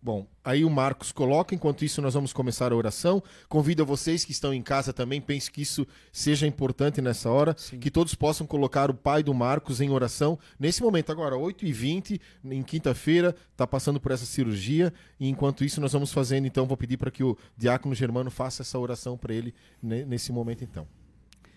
[0.00, 3.20] Bom, aí o Marcos coloca, enquanto isso nós vamos começar a oração.
[3.48, 7.52] Convido a vocês que estão em casa também, penso que isso seja importante nessa hora,
[7.58, 7.80] Sim.
[7.80, 11.10] que todos possam colocar o pai do Marcos em oração nesse momento.
[11.10, 16.46] Agora, 8h20, em quinta-feira, está passando por essa cirurgia, e enquanto isso nós vamos fazendo,
[16.46, 20.30] então, vou pedir para que o diácono Germano faça essa oração para ele ne- nesse
[20.30, 20.86] momento, então.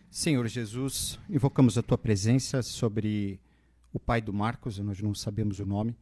[0.10, 3.40] Senhor Jesus, invocamos a tua presença sobre
[3.94, 5.96] o pai do Marcos, nós não sabemos o nome.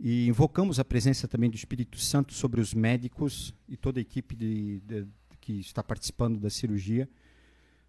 [0.00, 4.36] E invocamos a presença também do Espírito Santo sobre os médicos e toda a equipe
[4.36, 5.06] de- de-
[5.40, 7.08] que está participando da cirurgia.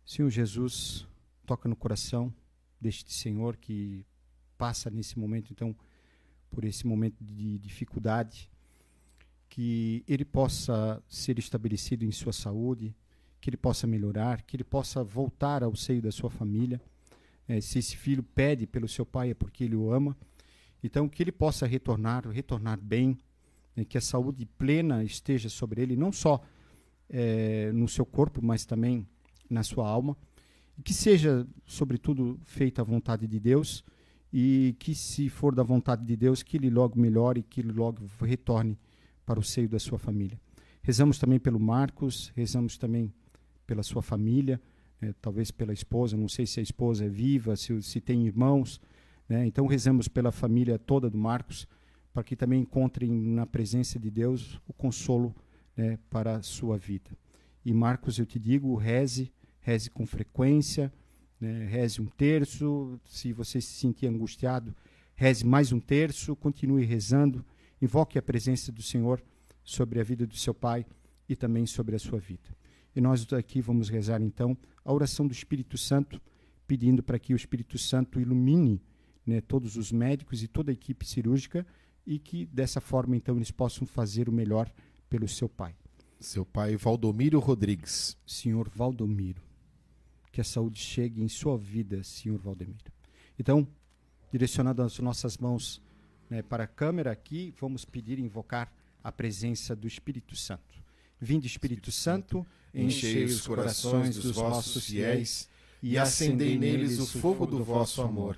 [0.06, 1.06] Senhor Jesus,
[1.45, 2.34] toca no coração
[2.82, 4.06] deste Senhor que
[4.58, 5.76] passa nesse momento, então,
[6.50, 8.50] por esse momento de dificuldade,
[9.48, 12.95] que ele possa ser estabelecido em sua saúde,
[13.39, 16.82] que ele possa melhorar, que ele possa voltar ao seio da sua família.
[17.48, 20.17] É, se esse filho pede pelo seu pai é porque ele o ama.
[20.84, 23.18] Então, que ele possa retornar, retornar bem,
[23.76, 26.42] né, que a saúde plena esteja sobre ele, não só
[27.10, 29.08] é, no seu corpo, mas também
[29.50, 30.15] na sua alma.
[30.78, 33.84] E que seja, sobretudo, feita a vontade de Deus
[34.32, 38.04] e que, se for da vontade de Deus, que ele logo melhore, que ele logo
[38.22, 38.78] retorne
[39.26, 40.39] para o seio da sua família.
[40.82, 43.13] Rezamos também pelo Marcos, rezamos também
[43.68, 44.62] pela sua família,
[45.02, 48.80] né, talvez pela esposa, não sei se a esposa é viva, se, se tem irmãos.
[49.30, 51.68] Né, então rezamos pela família toda do Marcos,
[52.12, 55.36] para que também encontrem na presença de Deus o consolo
[55.78, 57.12] né, para a sua vida.
[57.63, 60.92] E Marcos, eu te digo, reze, reze com frequência,
[61.39, 64.76] né, reze um terço, se você se sentir angustiado,
[65.15, 67.46] reze mais um terço, continue rezando,
[67.80, 69.24] invoque a presença do Senhor
[69.63, 70.88] sobre a vida do seu pai
[71.28, 72.50] e também sobre a sua vida.
[72.96, 76.20] E nós aqui vamos rezar então a oração do Espírito Santo,
[76.65, 78.82] pedindo para que o Espírito Santo ilumine
[79.30, 81.65] né, todos os médicos e toda a equipe cirúrgica
[82.06, 84.70] e que dessa forma então eles possam fazer o melhor
[85.10, 85.76] pelo seu pai.
[86.20, 88.18] Seu pai Valdomiro Rodrigues.
[88.26, 89.42] Senhor Valdomiro,
[90.32, 92.92] que a saúde chegue em sua vida, Senhor Valdomiro.
[93.38, 93.68] Então,
[94.32, 95.82] direcionando as nossas mãos
[96.30, 100.84] né, para a câmera aqui, vamos pedir e invocar a presença do Espírito Santo.
[101.22, 105.50] Vinde, Espírito Santo, enchei os corações dos vossos fiéis
[105.82, 108.38] e acendei neles o fogo do vosso amor.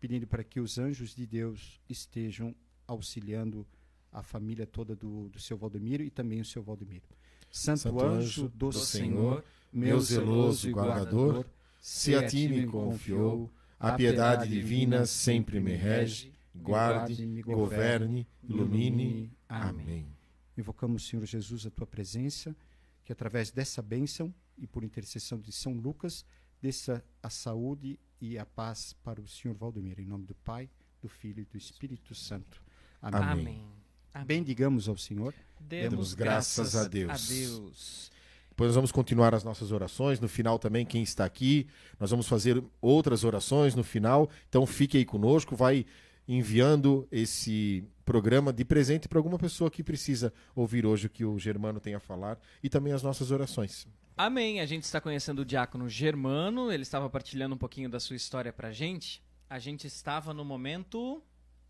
[0.00, 2.54] pedindo para que os anjos de Deus estejam
[2.86, 3.66] auxiliando
[4.10, 7.04] a família toda do, do seu Valdemiro e também o seu Valdemiro.
[7.50, 11.44] Santo, Santo anjo do, do Senhor, Senhor, meu zeloso guardador,
[11.80, 19.30] se a ti me confiou, a piedade divina sempre me rege, guarde, governe, ilumine.
[19.48, 20.06] Amém.
[20.56, 22.54] Invocamos, Senhor Jesus, a tua presença,
[23.04, 26.24] que através dessa bênção e por intercessão de São Lucas,
[26.60, 30.00] desça a saúde e a paz para o Senhor Valdemiro.
[30.00, 30.68] Em nome do Pai,
[31.00, 32.62] do Filho e do Espírito Santo.
[33.00, 33.22] Amém.
[33.22, 33.64] Amém.
[34.12, 34.26] Amém.
[34.26, 35.34] Bendigamos ao Senhor.
[35.58, 37.10] Demos graças a Deus.
[37.10, 38.10] a Deus.
[38.50, 40.20] Depois nós vamos continuar as nossas orações.
[40.20, 41.66] No final também, quem está aqui,
[41.98, 44.28] nós vamos fazer outras orações no final.
[44.48, 45.86] Então fique aí conosco, vai
[46.28, 51.38] enviando esse programa de presente para alguma pessoa que precisa ouvir hoje o que o
[51.38, 53.88] Germano tem a falar e também as nossas orações.
[54.20, 54.60] Amém.
[54.60, 56.70] A gente está conhecendo o diácono Germano.
[56.70, 59.22] Ele estava partilhando um pouquinho da sua história pra gente.
[59.48, 61.22] A gente estava no momento.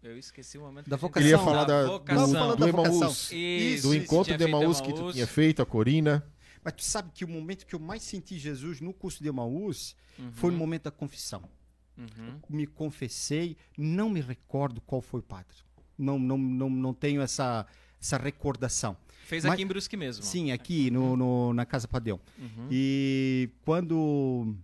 [0.02, 1.28] Eu esqueci o momento Da vocação.
[1.28, 2.26] Ele ia falar da, vocação.
[2.26, 2.96] do, do vocação.
[2.96, 6.26] Emaús, Isso, do encontro de Emaús que tu tinha feito, a Corina.
[6.64, 9.94] Mas tu sabe que o momento que eu mais senti Jesus no curso de Emaús
[10.18, 11.48] Uhum, foi no momento da confissão.
[11.96, 12.40] uhum.
[12.48, 15.56] Me confessei, não me recordo qual foi o padre.
[15.96, 17.64] Não, não, não, não tenho essa,
[18.00, 18.96] essa recordação.
[19.26, 20.24] Fez Mas- aqui em Brusque mesmo.
[20.24, 22.20] Sim, aqui no, no- na Casa Padrão.
[22.38, 22.68] Uhum.
[22.70, 24.54] E quando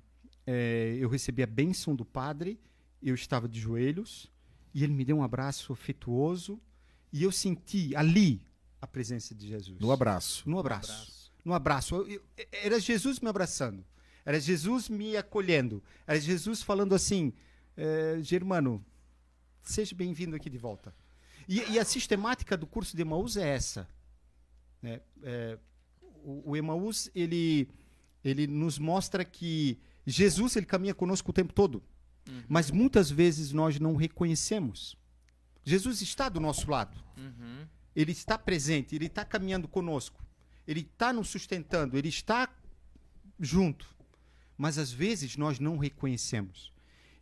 [0.46, 2.58] eh, eu recebi a bênção do padre,
[3.02, 4.30] eu estava de joelhos
[4.74, 6.60] e ele me deu um abraço afetuoso
[7.12, 8.42] e eu senti ali
[8.80, 9.78] a presença de Jesus.
[9.80, 10.48] No abraço.
[10.48, 11.32] No abraço.
[11.44, 11.94] No abraço.
[11.94, 13.84] Eu- eu- era Jesus me abraçando.
[14.24, 15.80] Era Jesus me acolhendo.
[16.06, 17.32] Era Jesus falando assim:
[17.76, 18.84] eh, Germano,
[19.62, 20.92] seja bem-vindo aqui de volta.
[21.48, 23.88] E, e a sistemática do curso de Emaús é essa.
[24.86, 25.00] Né?
[25.24, 25.58] É,
[26.22, 27.68] o, o Emaús, ele,
[28.22, 31.82] ele nos mostra que Jesus ele caminha conosco o tempo todo.
[32.28, 32.44] Uhum.
[32.48, 34.96] Mas muitas vezes nós não reconhecemos.
[35.64, 36.96] Jesus está do nosso lado.
[37.16, 37.66] Uhum.
[37.96, 40.24] Ele está presente, ele está caminhando conosco,
[40.66, 42.48] ele está nos sustentando, ele está
[43.40, 43.96] junto.
[44.56, 46.72] Mas às vezes nós não reconhecemos.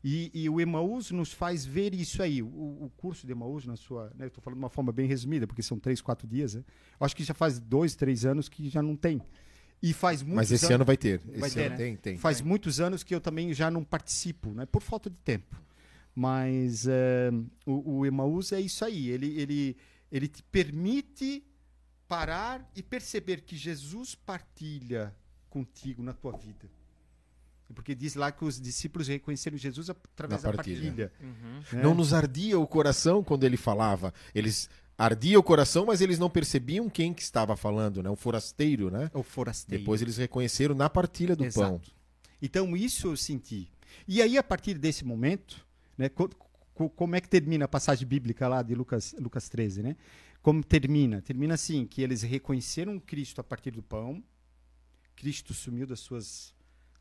[0.07, 2.43] E, e o Emaús nos faz ver isso aí.
[2.43, 4.13] O, o curso de Emaús, na sua.
[4.15, 6.55] Né, eu estou falando de uma forma bem resumida, porque são três, quatro dias.
[6.55, 6.63] Né?
[7.01, 9.23] Acho que já faz dois, três anos que já não tem.
[9.83, 11.19] E faz muitos Mas esse anos- ano vai ter.
[11.21, 11.77] Vai Esse ter, ano né?
[11.77, 12.19] tem, tem.
[12.19, 14.67] Faz muitos anos que eu também já não participo, né?
[14.67, 15.57] Por falta de tempo.
[16.15, 17.31] Mas eh,
[17.67, 19.09] o, o Emaús é isso aí.
[19.09, 19.77] Ele, ele,
[20.13, 21.43] ele te permite
[22.07, 25.15] parar e perceber que Jesus partilha
[25.51, 26.69] contigo na tua vida.
[27.75, 30.83] Porque diz lá que os discípulos reconheceram Jesus através da partilha.
[30.83, 31.13] partilha.
[31.21, 31.61] Uhum.
[31.79, 31.83] né?
[31.83, 34.13] Não nos ardia o coração quando ele falava.
[34.35, 38.11] Eles ardia o coração, mas eles não percebiam quem que estava falando, né?
[38.11, 39.11] O forasteiro, né?
[39.15, 39.83] O forasteiro.
[39.83, 41.69] Depois eles reconheceram na partilha do Exato.
[41.69, 41.81] pão.
[42.41, 43.69] Então isso eu senti.
[44.07, 46.29] E aí a partir desse momento, né, co-
[46.75, 49.97] co- como é que termina a passagem bíblica lá de Lucas, Lucas 13, né?
[50.43, 51.23] Como termina?
[51.23, 54.23] Termina assim, que eles reconheceram Cristo a partir do pão,
[55.17, 56.53] Cristo sumiu das suas,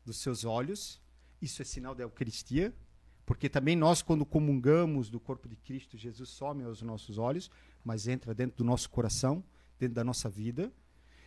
[0.04, 1.00] dos seus olhos,
[1.40, 2.74] isso é sinal da Eucaristia,
[3.26, 7.50] porque também nós, quando comungamos do corpo de Cristo, Jesus some aos nossos olhos,
[7.82, 9.42] mas entra dentro do nosso coração,
[9.78, 10.72] dentro da nossa vida.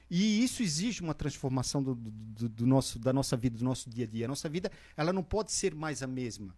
[0.09, 4.05] E isso exige uma transformação do, do- do- nosso, da nossa vida, do nosso dia
[4.05, 4.25] a dia.
[4.25, 6.55] A nossa vida ela não pode ser mais a mesma.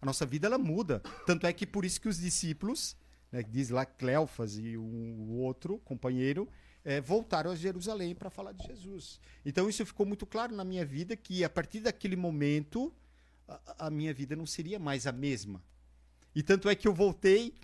[0.00, 1.00] A nossa vida ela muda.
[1.26, 2.96] Tanto é que por isso que os discípulos,
[3.30, 6.48] né, diz lá Cleofas e o, o outro companheiro,
[6.84, 9.20] eh, voltaram a Jerusalém para falar de Jesus.
[9.44, 12.92] Então isso ficou muito claro na minha vida que a partir daquele momento
[13.48, 15.62] a, a minha vida não seria mais a mesma.
[16.34, 17.54] E tanto é que eu voltei,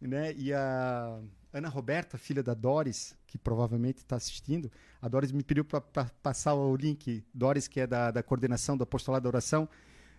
[0.00, 0.34] né?
[0.34, 1.20] E a
[1.52, 5.80] Ana Roberta, filha da Doris, que provavelmente está assistindo, a Doris me pediu para
[6.22, 7.24] passar o link.
[7.32, 9.68] Doris, que é da, da coordenação do apostolado da oração,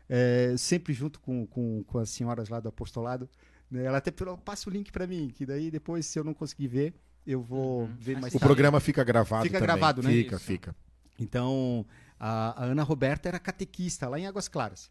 [0.09, 3.29] é, sempre junto com, com, com as senhoras lá do apostolado.
[3.69, 6.33] né, Ela até falou: passa o link para mim, que daí depois, se eu não
[6.33, 6.93] conseguir ver,
[7.25, 7.95] eu vou Uhum.
[7.99, 8.45] ver mais O tarde.
[8.45, 9.67] programa fica gravado Fica também.
[9.75, 10.10] gravado, né?
[10.10, 10.45] Fica, Isso.
[10.45, 10.75] fica.
[11.19, 11.86] Então,
[12.19, 14.89] a, a Ana Roberta era catequista lá em Águas Claras.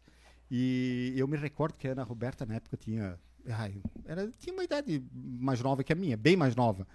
[0.49, 3.17] E eu me recordo que a Ana Roberta, na época, tinha,
[3.49, 6.85] ai, era, tinha uma idade mais nova que a minha, bem mais nova.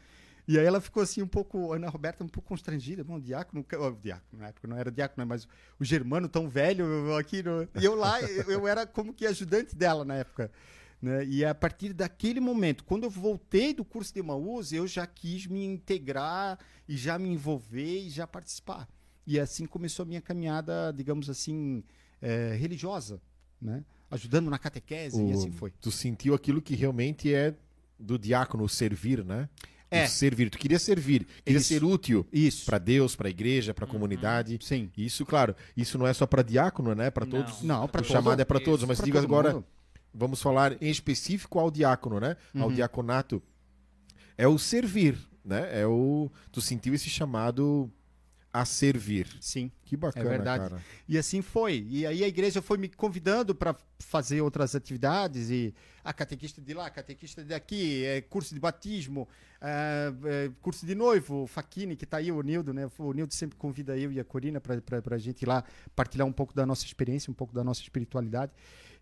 [0.49, 3.03] E aí ela ficou assim um pouco, Ana Roberta um pouco constrangida.
[3.03, 5.49] Bom, o diácono, o diácono, na época não era diácono, né, mas
[5.81, 7.43] o germano tão velho aqui.
[7.43, 10.51] no- e eu lá, eu, eu era como que ajudante dela na época.
[11.01, 11.25] Né?
[11.27, 15.47] E a partir daquele momento, quando eu voltei do curso de Emaús, eu já quis
[15.47, 18.89] me integrar e já me envolver e já participar.
[19.27, 21.83] E assim começou a minha caminhada, digamos assim,
[22.23, 23.21] eh, religiosa,
[23.61, 23.85] né?
[24.11, 25.73] Ajudando na catequese e O- assim foi.
[25.81, 27.55] Tu sentiu aquilo que realmente é
[27.99, 29.49] do diácono, o servir, né?
[29.91, 30.05] É.
[30.05, 30.49] O servir.
[30.51, 31.69] Tu queria servir, queria Isso.
[31.69, 32.65] ser útil Isso.
[32.67, 34.59] para Deus, para a igreja, para a comunidade.
[34.63, 34.91] Sim.
[34.97, 37.11] Isso, claro, isso não é só para diácono, né?
[37.11, 37.63] Para todos.
[37.63, 39.65] Não, pra o todo- chamado é para todos, mas todo agora, mundo.
[40.13, 42.37] Vamos falar em específico ao diácono, né?
[42.55, 42.75] Ao Uhum.
[42.75, 43.43] diaconato.
[44.39, 45.81] É o servir, né?
[45.81, 47.91] É o tu sentiu esse chamado
[48.53, 49.29] a servir.
[49.39, 49.71] Sim.
[49.85, 50.71] Que bacana, É verdade.
[50.71, 50.83] cara.
[51.07, 51.87] E assim foi.
[51.91, 56.73] E aí a igreja foi me convidando para fazer outras atividades e a catequista de
[56.73, 59.29] lá, a catequista daqui, é, curso de batismo,
[59.61, 62.91] é, é, curso de noivo, o Faquini, que está aí, o Nildo, né?
[62.99, 64.81] O Nildo sempre convida eu e a Corina para
[65.15, 65.63] a gente ir lá
[65.95, 68.53] partilhar um pouco da nossa experiência, um pouco da nossa espiritualidade.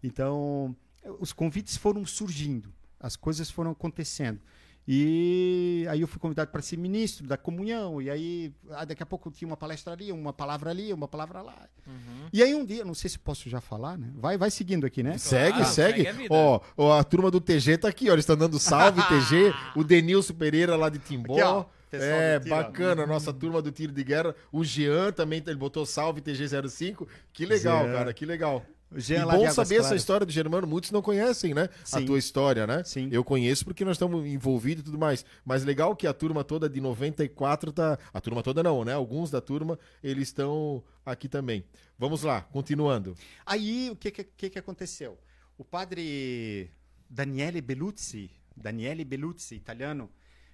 [0.03, 0.75] Então,
[1.21, 4.41] os convites foram surgindo, as coisas foram acontecendo.
[4.87, 9.07] E aí eu fui convidado para ser ministro da comunhão, e aí ah, daqui a
[9.07, 11.57] pouco tinha uma palestra ali, uma palavra ali, uma palavra lá.
[11.87, 12.29] Uhum.
[12.31, 14.11] E aí um dia, não sei se posso já falar, né?
[14.15, 15.17] Vai, vai seguindo aqui, né?
[15.17, 16.03] Segue, Claro, segue.
[16.03, 16.27] segue.
[16.29, 18.13] Ó, ó, a turma do TG tá aqui, ó.
[18.13, 19.55] Eles estão dando salve, TG.
[19.75, 21.33] O Denilson Pereira lá de Timbó.
[21.33, 24.35] Aqui, ó, pessoal é, bacana, a nossa turma do tiro de guerra.
[24.53, 27.07] O Jean também, ele botou salve TG05.
[27.33, 28.63] Que legal, cara, que legal.
[28.95, 30.67] E Jean de bom saber essa história do Germano.
[30.67, 31.69] Muitos não conhecem, né?
[31.93, 32.07] A Sim.
[32.07, 32.83] tua história, né?
[32.85, 33.09] Sim.
[33.11, 35.25] Eu conheço porque nós estamos envolvidos e tudo mais.
[35.45, 37.99] Mas legal que a turma toda de 94 tá.
[38.13, 38.93] A turma toda não, né?
[38.93, 41.65] Alguns da turma, eles estão aqui também.
[41.99, 43.17] Vamos lá, continuando.
[43.45, 45.19] Aí o que que, que aconteceu?
[45.57, 46.71] O padre
[47.09, 50.11] Daniele Beluzzi, Daniele Beluzzi, italiano,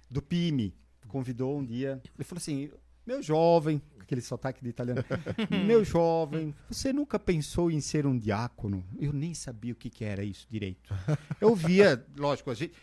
[0.09, 0.75] do PIMI,
[1.07, 2.01] convidou um dia.
[2.15, 2.69] Ele falou assim:
[3.05, 5.03] Meu jovem, aquele sotaque de italiano,
[5.65, 8.83] meu jovem, você nunca pensou em ser um diácono?
[8.99, 10.93] Eu nem sabia o que, que era isso direito.
[11.39, 12.73] Eu via, lógico, a gente,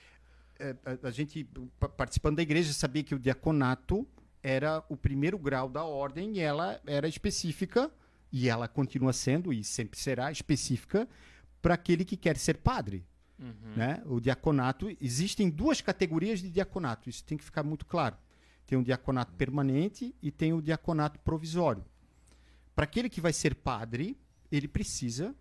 [0.59, 1.45] é, a- a gente
[1.79, 4.07] pa- participando da igreja sabia que o diaconato
[4.43, 7.91] era o primeiro grau da ordem e ela era específica
[8.33, 11.09] e ela continua sendo e sempre será específica
[11.63, 13.05] para aquele que quer ser padre,
[13.41, 13.55] Uhum.
[13.77, 14.03] né?
[14.07, 18.17] O diaconato existem duas categorias de diaconato, isso tem que ficar muito claro.
[18.69, 21.83] Tem o diaconato permanente e tem o diaconato provisório.
[22.77, 24.17] Para aquele que vai ser padre,
[24.53, 25.35] ele precisa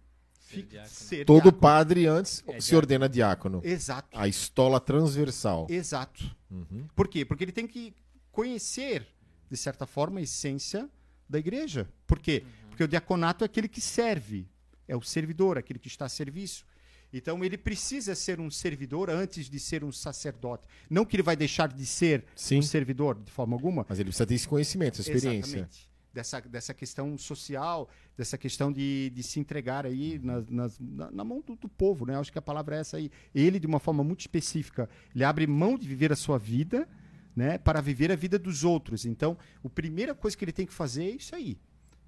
[0.86, 1.60] Ser Todo diácono.
[1.62, 2.78] padre antes É, se diácono.
[2.78, 3.62] ordena diácono.
[3.66, 4.18] Exato.
[4.18, 5.68] A estola transversal.
[5.70, 6.24] Exato.
[6.50, 6.88] Uhum.
[6.96, 7.26] Por quê?
[7.26, 7.94] Porque ele tem que
[8.32, 9.06] conhecer,
[9.50, 10.90] de certa forma, a essência
[11.28, 11.90] da igreja.
[12.08, 12.46] Por quê?
[12.70, 14.48] Porque o diaconato é aquele que serve,
[14.88, 16.66] é o servidor, aquele que está a serviço.
[17.14, 20.68] Então ele precisa ser um servidor antes de ser um sacerdote.
[20.90, 22.60] Não que ele vai deixar de ser Sim.
[22.60, 23.86] um servidor de forma alguma.
[23.88, 25.50] Mas ele precisa ter esse conhecimento, essa experiência.
[25.58, 25.88] Exatamente.
[26.14, 31.42] Dessa, dessa questão social, dessa questão de, de se entregar aí nas- na, na mão
[31.46, 32.18] do, do povo, né?
[32.18, 33.12] Acho que a palavra é essa aí.
[33.36, 36.90] Ele, de uma forma muito específica, ele abre mão de viver a sua vida,
[37.36, 37.60] né?
[37.60, 39.06] Para viver a vida dos outros.
[39.06, 41.56] Então, a primeira coisa que ele tem que fazer é isso aí.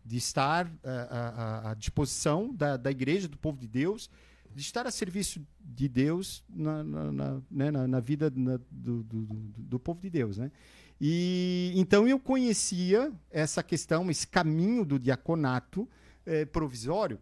[0.04, 4.10] De estar à- à- à disposição da, da igreja, do povo de Deus,
[4.54, 9.04] de estar a serviço de Deus na, na, na, né, na, na vida do, do,
[9.04, 10.52] do, povo de Deus, né?
[11.00, 15.88] E então eu conhecia essa questão, esse caminho do diaconato
[16.26, 17.20] eh, provisório.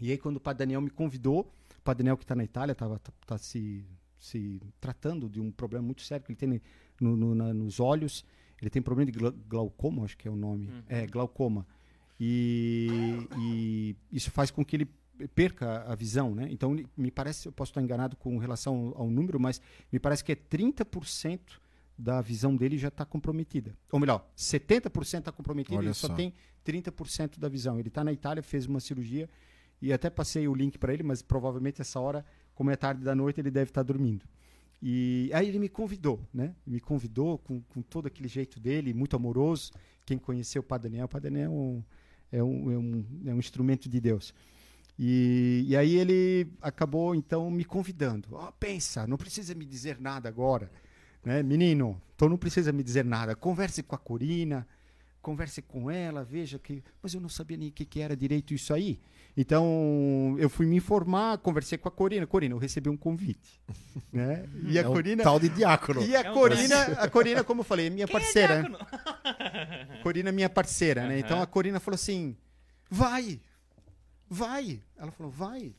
[0.00, 2.72] E aí quando o Padre Daniel me convidou, o Padre Daniel que está na Itália
[2.72, 3.84] estava tá, tá se,
[4.18, 6.62] se tratando de um problema muito sério que ele tem
[7.00, 8.24] no, no, na, nos olhos.
[8.60, 10.70] Ele tem problema de glau- glaucoma, acho que é o nome.
[10.88, 11.66] É, glaucoma.
[12.18, 14.88] E, e isso faz com que ele
[15.28, 16.48] perca a visão, né?
[16.50, 19.60] Então, me parece, eu posso estar enganado com relação ao, ao número, mas
[19.92, 21.40] me parece que é 30%
[21.96, 23.76] da visão dele já está comprometida.
[23.92, 26.14] Ou melhor, 70% está comprometido ele só, só.
[26.14, 26.32] tem
[26.64, 27.78] 30% da visão.
[27.78, 29.28] Ele está na Itália, fez uma cirurgia
[29.82, 33.14] e até passei o link para ele, mas provavelmente essa hora, como é tarde da
[33.14, 34.24] noite, ele deve estar dormindo.
[34.82, 36.54] E aí ele me convidou, né?
[36.66, 39.72] Me convidou com, com todo aquele jeito dele, muito amoroso.
[40.06, 41.84] Quem conheceu o Padre Daniel, o Padre Daniel é um,
[42.32, 44.32] é um, é um, é um instrumento de Deus.
[45.02, 48.28] E, e aí ele acabou, então, me convidando.
[48.32, 50.70] Ó, pensa, não precisa me dizer nada agora.
[51.24, 51.42] Né?
[51.42, 53.34] Menino, então não precisa me dizer nada.
[53.34, 54.68] Converse com a Corina,
[55.22, 56.84] converse com ela, veja que...
[57.02, 59.00] Mas eu não sabia nem o que, que era direito isso aí.
[59.34, 62.26] Então, eu fui me informar, conversei com a Corina.
[62.26, 63.58] Corina, eu recebi um convite.
[64.12, 64.44] né?
[64.64, 65.22] E a É um Corina...
[65.22, 66.02] tal de diácono.
[66.02, 68.60] E a É um Corina, a Corina, como eu falei, é minha Quem é parceira.
[68.60, 68.78] diácono?
[70.02, 71.18] Corina é minha parceira, né?
[71.18, 72.36] Então a Corina falou assim:
[72.90, 73.40] vai,
[74.30, 74.80] vai.
[74.96, 75.74] Ela falou: vai.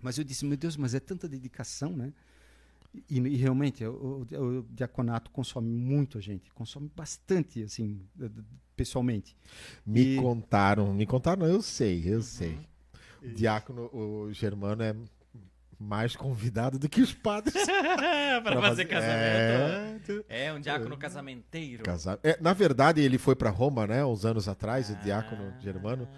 [0.00, 2.12] Mas eu disse: meu Deus, mas é tanta dedicação, né?
[3.10, 8.00] E, e realmente, o, o- o diaconato consome muito a gente, consome bastante, assim,
[8.74, 9.36] pessoalmente.
[9.84, 12.58] Me E- contaram, me contaram, eu sei, eu sei.
[13.22, 14.94] O diácono, o Germano é
[15.78, 17.54] mais convidado do que os padres.
[18.42, 20.24] pra fazer casamento.
[20.28, 21.82] É, É, um diácono casamenteiro.
[21.82, 22.18] casar.
[22.22, 26.08] É, na verdade, ele foi para Roma, né, uns anos atrás, o diácono Ah, Germano.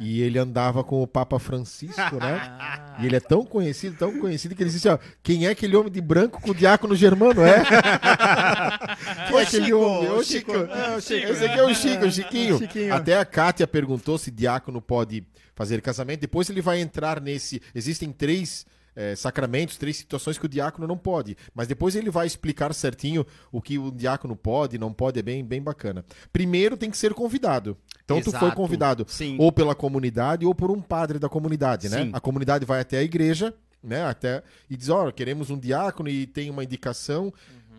[0.00, 2.40] E ele andava com o Papa Francisco, né?
[2.60, 2.96] Ah.
[3.00, 5.76] E ele é tão conhecido, tão conhecido, que ele disse assim, ó, quem é aquele
[5.76, 7.62] homem de branco com o diácono Germano, é?
[9.28, 10.10] quem é aquele Chico, homem?
[10.10, 10.52] Ô, Chico.
[10.52, 10.72] Chico.
[10.72, 11.32] É, o Chico.
[11.32, 12.58] Esse aqui é o Chico, o Chiquinho.
[12.58, 12.94] Chiquinho.
[12.94, 16.20] Até a Kátia perguntou se diácono pode fazer casamento.
[16.20, 17.60] Depois ele vai entrar nesse...
[17.74, 18.66] Existem três
[18.98, 21.36] eh, sacramentos, três situações que o diácono não pode.
[21.54, 25.20] Mas depois ele vai explicar certinho o que o diácono pode e não pode.
[25.20, 26.04] É bem, bem bacana.
[26.32, 27.76] Primeiro tem que ser convidado.
[28.04, 28.56] Então tu foi Exato.
[28.56, 29.36] convidado Sim.
[29.38, 32.06] ou pela comunidade ou por um padre da comunidade, né?
[32.06, 32.10] Sim.
[32.12, 34.04] A comunidade vai até a igreja, né?
[34.04, 37.32] Até e diz, ó, queremos um diácono e tem uma indicação.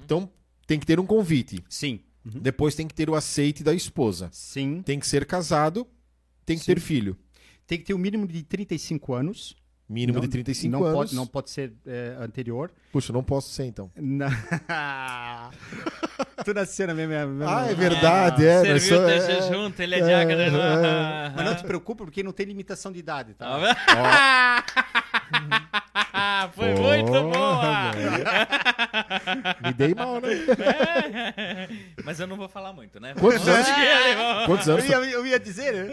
[0.06, 0.30] Então
[0.66, 1.62] tem que ter um convite.
[1.68, 2.00] Sim.
[2.24, 4.30] Depois tem que ter o aceite da esposa.
[4.32, 4.82] Sim.
[4.84, 5.86] Tem que ser casado,
[6.46, 6.76] tem que Sim.
[6.76, 7.18] ter filho.
[7.68, 9.58] Tem que ter o mínimo de 35 anos.
[9.90, 10.96] Mínimo Não- de 35 não anos.
[10.98, 12.72] Pode, não pode ser é, anterior.
[12.92, 13.90] Puxa, não posso ser então.
[13.98, 14.30] Na...
[16.46, 17.26] tu nasceu na mesma.
[17.26, 18.72] mesma- Ah, é verdade, é.
[18.72, 20.40] nós Serviu só- é, junto, ele é diácono.
[20.42, 24.64] é, Mas não te preocupa, porque não tem limitação de idade, Tá tá?
[26.20, 26.54] vendo?
[26.54, 27.92] Foi muito boa!
[29.66, 30.30] Me dei mal, né?
[32.04, 33.14] Mas eu não vou falar muito, né?
[33.20, 33.68] Quantos anos?
[33.68, 34.86] ali, Quantos Eu anos?
[34.90, 35.90] ia, eu ia dizer, né?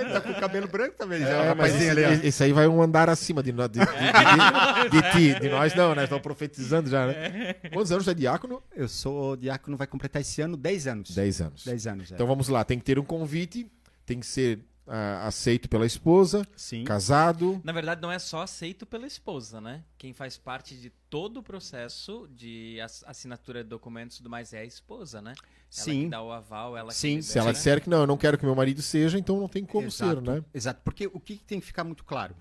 [0.00, 1.28] Ele tá com o cabelo branco também, já.
[1.28, 3.86] É, mas rapazinho esse, ali, esse aí vai um andar acima de, nós- de, de,
[3.86, 5.40] de- de ti.
[5.40, 6.04] De nós não, né?
[6.04, 7.54] Estamos profetizando já, né?
[7.72, 8.62] Quantos anos é diácono?
[8.74, 11.14] Eu sou diácono, vai completar esse ano 10 anos.
[11.14, 11.64] 10 anos.
[11.64, 12.14] 10 anos, é.
[12.14, 13.70] Então vamos lá, tem que ter um convite,
[14.06, 16.82] tem que ser ah, aceito pela esposa, Sim.
[16.84, 17.60] casado.
[17.62, 19.84] Na verdade, não é só aceito pela esposa, né?
[19.96, 24.52] Quem faz parte de todo o processo de ass- assinatura de documentos e tudo mais
[24.52, 25.34] é a esposa, né?
[25.36, 26.04] Ela Sim.
[26.04, 27.58] que dá o aval, ela Sim, que Se ela libera.
[27.58, 30.24] disser que não, eu não quero que meu marido seja, então não tem como Exato,
[30.24, 30.44] ser, né?
[30.54, 32.34] Exato, porque o que tem que ficar muito claro?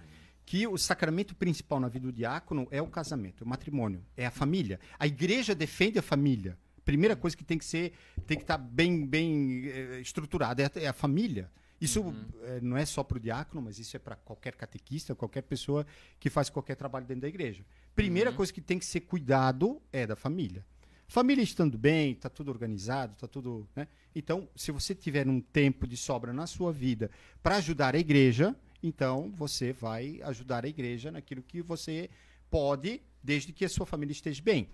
[0.45, 4.25] Que o sacramento principal na vida do diácono é o casamento, é o matrimônio, é
[4.25, 4.79] a família.
[4.97, 6.57] A igreja defende a família.
[6.85, 7.91] Primeira coisa que tem que ser,
[8.25, 11.51] tem que estar bem, bem eh, estruturada é a, é a família.
[11.79, 12.13] Isso
[12.43, 15.85] eh, não é só para o diácono, mas isso é para qualquer catequista, qualquer pessoa
[16.19, 17.63] que faz qualquer trabalho dentro da igreja.
[17.95, 20.65] Primeira coisa que tem que ser cuidado é da família.
[21.07, 23.67] Família estando bem, está tudo organizado, está tudo.
[23.75, 23.87] Né?
[24.13, 27.09] Então, se você tiver um tempo de sobra na sua vida
[27.41, 32.09] para ajudar a igreja, então você vai ajudar a igreja naquilo que você
[32.49, 34.67] pode, desde que a sua família esteja bem.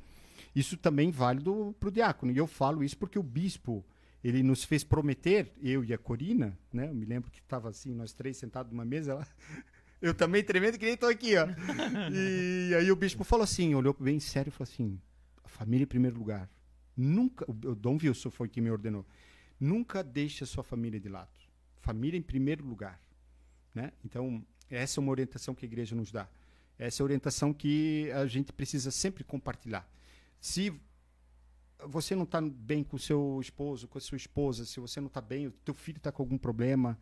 [0.56, 2.32] Isso também é válido para o diácono.
[2.32, 3.86] E eu falo isso porque o bispo
[4.24, 6.90] ele nos fez prometer, eu e a Corina, né?
[6.90, 9.28] Eu me lembro que estava assim, nós três sentados numa mesa lá.
[10.02, 11.48] Eu também tremendo que nem estou aqui, ó.
[12.12, 15.00] E aí o bispo falou assim, olhou bem sério e falou assim:
[15.42, 16.50] a família em primeiro lugar.
[16.96, 19.06] Nunca, o o Dom Wilson foi quem me ordenou.
[19.58, 21.32] Nunca deixe a sua família de lado.
[21.80, 23.02] Família em primeiro lugar,
[23.74, 23.94] né?
[24.04, 26.28] Então, essa é uma orientação que a igreja nos dá.
[26.78, 29.90] Essa é a orientação que a gente precisa sempre compartilhar.
[30.40, 30.74] Se
[31.88, 35.08] você não está bem com o seu esposo, com a sua esposa, se você não
[35.08, 36.98] está bem, o teu filho está com algum problema,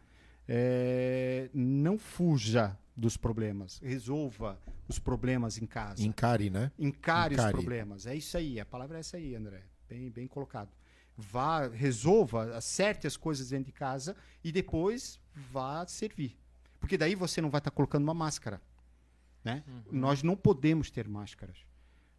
[0.48, 6.04] é, não fuja dos problemas, resolva os problemas em casa.
[6.04, 6.72] Encare, né?
[6.78, 7.48] Encare, Encare.
[7.48, 8.06] os problemas.
[8.06, 9.64] É isso aí, a palavra é essa aí, André.
[9.88, 10.70] Bem, bem colocado.
[11.18, 15.20] Vá, resolva, acerte as coisas dentro de casa e depois
[15.52, 16.38] vá servir.
[16.80, 18.62] Porque daí você não vai estar colocando uma máscara.
[19.44, 19.64] Né?
[19.92, 21.58] Nós não podemos ter máscaras.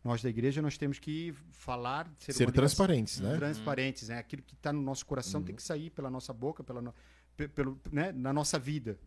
[0.04, 3.36] Nós da igreja nós temos que falar, ser, Ser transparentes, né?
[3.36, 4.18] transparentes, né?
[4.18, 6.94] Aquilo que está no nosso coração tem que sair pela nossa boca, pela no-
[7.36, 8.10] pe- pelo, né?
[8.12, 8.98] na nossa vida.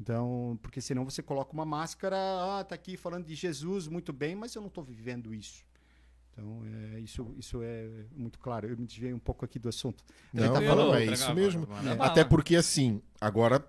[0.00, 4.34] Então, porque senão você coloca uma máscara, ah, tá aqui falando de Jesus, muito bem,
[4.34, 5.64] mas eu não estou vivendo isso.
[6.32, 6.60] Então,
[6.94, 8.66] é, isso, isso é muito claro.
[8.66, 10.02] Eu me desviei um pouco aqui do assunto.
[10.32, 11.68] Não, tá não, falando- é isso mesmo.
[11.86, 12.02] É.
[12.04, 13.64] Até porque assim, agora,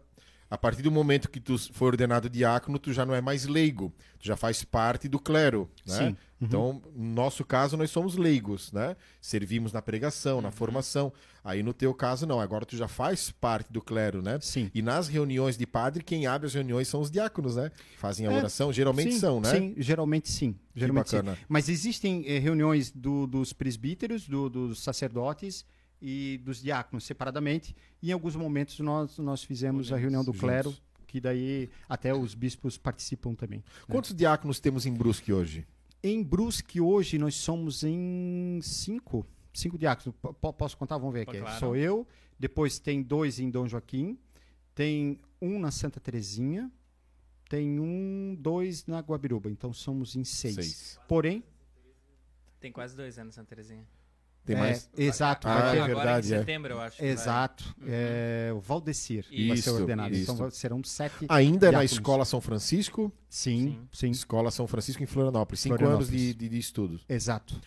[0.53, 3.91] a partir do momento que tu foi ordenado diácono, tu já não é mais leigo,
[4.19, 5.97] tu já faz parte do clero, né?
[5.97, 6.05] Sim.
[6.09, 6.15] Uhum.
[6.47, 8.95] Então, no nosso caso, nós somos leigos, né?
[9.19, 10.41] Servimos na pregação, Uhum.
[10.43, 11.11] na formação.
[11.43, 12.39] Aí no teu caso, não.
[12.39, 14.37] Agora tu já faz parte do clero, né?
[14.41, 14.69] Sim.
[14.75, 17.71] E nas reuniões de padre, quem abre as reuniões são os diáconos, né?
[17.97, 19.49] Fazem a É, oração, geralmente sim, são, né?
[19.49, 20.55] Sim, geralmente sim.
[20.75, 21.15] Geralmente sim.
[21.17, 21.37] bacana.
[21.49, 25.65] Mas existem eh, reuniões do- dos presbíteros, do- dos sacerdotes
[26.05, 27.73] e dos diáconos separadamente.
[28.01, 30.41] E em alguns momentos nós, nós fizemos a reunião do Juntos.
[30.41, 30.75] clero,
[31.07, 33.63] que daí até os bispos participam também.
[33.87, 35.65] Quantos diáconos temos em Brusque hoje?
[36.03, 39.25] Em Brusque, hoje, nós somos em cinco.
[39.53, 40.13] Cinco diáconos.
[40.21, 40.97] P- posso contar?
[40.97, 41.39] Vamos ver aqui.
[41.39, 41.59] claro.
[41.59, 42.05] Sou eu,
[42.37, 44.19] depois tem dois em Dom Joaquim,
[44.75, 46.69] tem um na Santa Terezinha,
[47.47, 49.49] tem um, dois na Guabiruba.
[49.49, 50.55] Então somos em seis.
[50.55, 50.99] Seis.
[51.07, 51.41] Porém,
[52.59, 53.87] Tem quase dois anos, Santa Terezinha.
[54.45, 54.89] Tem é, mais?
[54.97, 56.39] exato, Ah, vai é ter- Agora verdade, em é.
[56.39, 57.03] setembro, eu acho.
[57.03, 57.75] Exato.
[57.87, 60.13] É, o Valdecir vai ser Isso, ordenado.
[60.13, 60.31] isso.
[60.33, 61.25] Então serão sete.
[61.29, 61.83] Ainda é na.
[61.85, 63.11] Escola São Francisco?
[63.29, 65.61] Sim, sim, Escola São Francisco em Florianópolis.
[65.61, 66.09] Cinco Florianópolis.
[66.11, 66.99] anos de, de, de estudo.
[67.07, 67.59] Exato.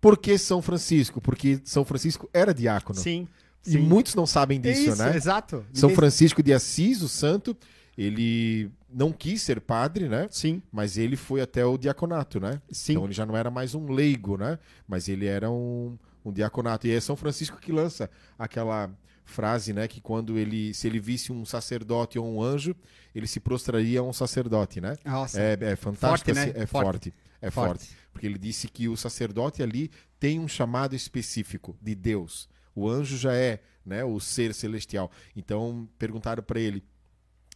[0.00, 1.20] Por que São Francisco?
[1.20, 2.98] Porque São Francisco era diácono.
[2.98, 3.28] Sim.
[3.66, 3.78] E sim.
[3.78, 5.16] muitos não sabem disso, Isso, né?
[5.16, 5.66] Exato.
[5.72, 7.56] São Francisco de Assis, o santo,
[7.98, 10.28] ele não quis ser padre, né?
[10.30, 12.60] Sim, Mas ele foi até o diaconato, né?
[12.70, 12.92] sim.
[12.92, 14.58] Então ele já não era mais um leigo, né?
[14.86, 15.98] Mas ele era um,
[16.28, 16.86] um diaconato.
[16.86, 18.90] E é São Francisco que lança aquela
[19.24, 19.88] frase, né?
[19.88, 22.74] Que quando ele, se ele visse um sacerdote ou um anjo,
[23.14, 24.96] ele se prostraria a um sacerdote, né?
[25.04, 25.40] Nossa.
[25.40, 26.42] É, é fantástico, Forte, né?
[26.42, 26.86] assim, é Forte.
[26.86, 27.14] forte.
[27.40, 27.90] É forte.
[28.12, 32.48] Porque ele disse que o sacerdote ali tem um chamado específico de Deus.
[32.74, 35.10] O anjo já é, né, o ser celestial.
[35.34, 36.82] Então perguntaram para ele.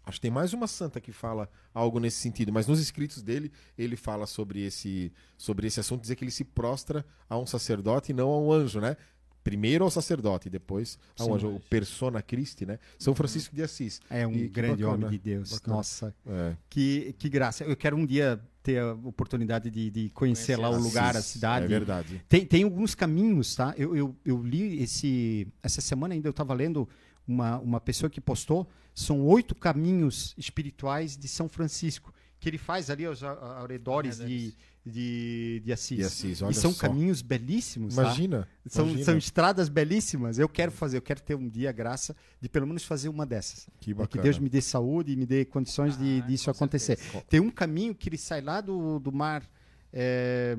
[0.05, 3.53] Acho que tem mais uma santa que fala algo nesse sentido, mas nos escritos dele
[3.77, 8.11] ele fala sobre esse sobre esse assunto, dizer que ele se prostra a um sacerdote
[8.13, 8.97] e não a um anjo, né?
[9.43, 11.33] Primeiro ao sacerdote, depois ao Sim.
[11.35, 12.79] anjo, o persona Christi, né?
[12.99, 13.99] São Francisco de Assis.
[14.11, 15.51] É um E grande bacana, homem de Deus.
[15.53, 15.77] bacana.
[15.79, 16.57] Nossa, É.
[16.69, 17.65] que, que graça.
[17.65, 21.17] Eu quero um dia ter a oportunidade de, de conhecer Conhecer lá o Assis, lugar,
[21.17, 21.65] a cidade.
[21.65, 22.23] É verdade.
[22.29, 23.75] Tem, tem alguns caminhos, tá?
[23.79, 25.49] Eu, eu, eu li esse.
[25.63, 26.87] Essa semana ainda eu estava lendo
[27.27, 28.69] uma, uma pessoa que postou.
[28.95, 32.13] São oito caminhos espirituais de São Francisco.
[32.39, 34.55] Que ele faz ali aos arredores de,
[34.85, 35.99] de, de Assis.
[35.99, 36.89] De Assis, olha e são só.
[36.89, 38.03] caminhos belíssimos, tá?
[38.03, 38.49] Imagina.
[38.67, 39.05] São, imagina.
[39.05, 40.39] são estradas belíssimas.
[40.39, 43.27] Eu quero fazer, eu quero ter um dia a graça de pelo menos fazer uma
[43.27, 43.69] dessas.
[43.79, 44.09] Que É bacana.
[44.09, 46.97] que Deus me dê saúde e me dê condições de Ah, disso com acontecer.
[46.97, 47.25] certeza.
[47.29, 49.47] Tem um caminho que ele sai lá do, do mar,
[49.93, 50.57] é,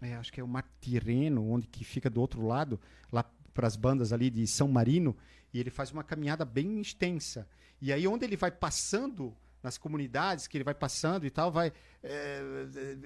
[0.00, 2.78] é, acho que é o mar Tirreno, onde que fica do outro lado,
[3.10, 5.16] lá para as bandas ali de São Marino,
[5.56, 7.48] e ele faz uma caminhada bem extensa.
[7.80, 11.72] E aí onde ele vai passando nas comunidades que ele vai passando e tal, vai
[12.02, 12.42] é,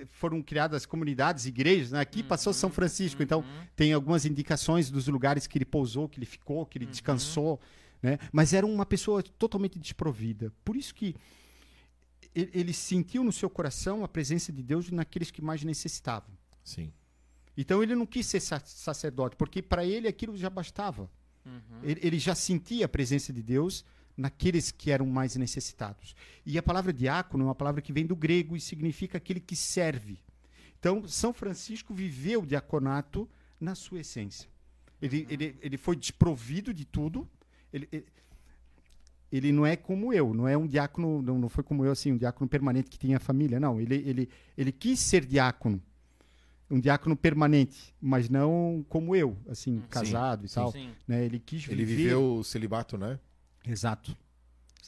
[0.08, 1.92] foram criadas comunidades, igrejas.
[1.92, 2.00] Né?
[2.00, 3.44] Aqui passou São Francisco, então
[3.76, 7.60] tem algumas indicações dos lugares que ele pousou, que ele ficou, que ele descansou,
[8.02, 8.18] né?
[8.32, 10.52] Mas era uma pessoa totalmente desprovida.
[10.64, 11.14] Por isso que
[12.34, 16.36] ele, ele sentiu no seu coração a presença de Deus naqueles que mais necessitavam.
[16.64, 16.92] Sim.
[17.56, 21.08] Então ele não quis ser sa- sacerdote, porque para ele aquilo já bastava.
[21.82, 23.84] Ele, ele já sentia a presença de Deus
[24.16, 26.14] naqueles que eram mais necessitados.
[26.44, 29.56] E a palavra diácono é uma palavra que vem do grego e significa aquele que
[29.56, 30.18] serve.
[30.78, 33.28] Então, São Francisco viveu o diaconato
[33.60, 34.48] na sua essência.
[35.00, 37.28] Ele, ele, ele foi desprovido de tudo.
[37.72, 38.06] Ele, ele,
[39.32, 42.12] ele não é como eu, não é um diácono, não, não foi como eu, assim,
[42.12, 43.60] um diácono permanente que tinha família.
[43.60, 45.80] Não, ele, ele, ele quis ser diácono.
[46.70, 50.54] Um diácono permanente, mas não como eu, assim, casado e sim.
[50.54, 50.70] tal.
[50.70, 50.90] Sim.
[51.06, 51.24] Né?
[51.24, 52.02] Ele quis Ele viver...
[52.04, 53.18] viveu o celibato, né?
[53.66, 54.16] Exato.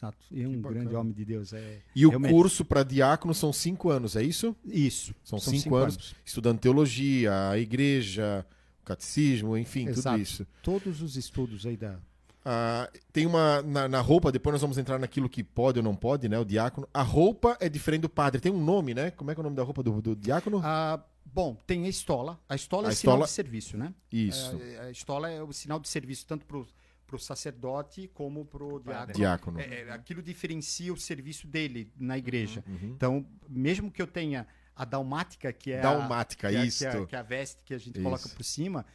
[0.02, 0.26] Exato.
[0.32, 0.80] E é um bacana.
[0.80, 1.52] grande homem de Deus.
[1.52, 1.80] É...
[1.94, 2.32] E o Realmente.
[2.32, 4.56] curso para diácono são cinco anos, é isso?
[4.64, 5.14] Isso.
[5.22, 8.44] São, cinco, anos, estudando teologia, a igreja,
[8.82, 10.16] o catecismo, enfim, Exato.
[10.16, 10.46] tudo isso.
[10.62, 11.98] Todos os estudos aí da.
[12.44, 15.94] Ah, tem uma na, na roupa, depois nós vamos entrar naquilo que pode ou não
[15.94, 16.36] pode, né?
[16.38, 16.88] O diácono.
[16.92, 18.40] A roupa é diferente do padre.
[18.40, 19.12] Tem um nome, né?
[19.12, 20.60] Como é que é o nome da roupa do, do diácono?
[20.64, 22.40] Ah, bom, tem a estola.
[22.48, 23.94] A estola A é sinal estola- de serviço, né?
[24.10, 24.60] Isso.
[24.62, 26.74] É, a estola é o sinal de serviço tanto para os
[27.06, 29.12] pro sacerdote como pro diácono.
[29.14, 29.60] Diácono.
[29.60, 32.64] É, é, aquilo diferencia o serviço dele na igreja.
[32.66, 32.92] Uhum.
[32.96, 37.06] Então, mesmo que eu tenha a dalmática, que é Dalmática, a, que é- que é,
[37.06, 38.02] que é a veste que a gente Isso.
[38.02, 38.86] coloca por cima,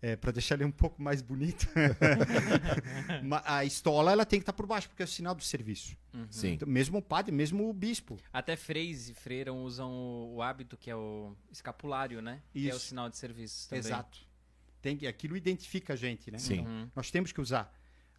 [0.00, 1.66] é, para deixar ele um pouco mais bonito.
[3.44, 5.96] A estola ela tem que estar por baixo, porque é o sinal do serviço.
[6.12, 6.26] Uhum.
[6.30, 6.52] Sim.
[6.52, 8.18] Então, mesmo o padre, mesmo o bispo.
[8.32, 12.42] Até freis e freiram usam o, o hábito que é o escapulário, né?
[12.52, 12.88] Que é o Isso.
[12.88, 13.80] sinal de serviço também.
[13.80, 14.18] Exato.
[14.82, 16.38] Tem que, aquilo identifica a gente, né?
[16.38, 16.60] Sim.
[16.60, 16.90] Uhum.
[16.94, 17.72] Nós temos que usar.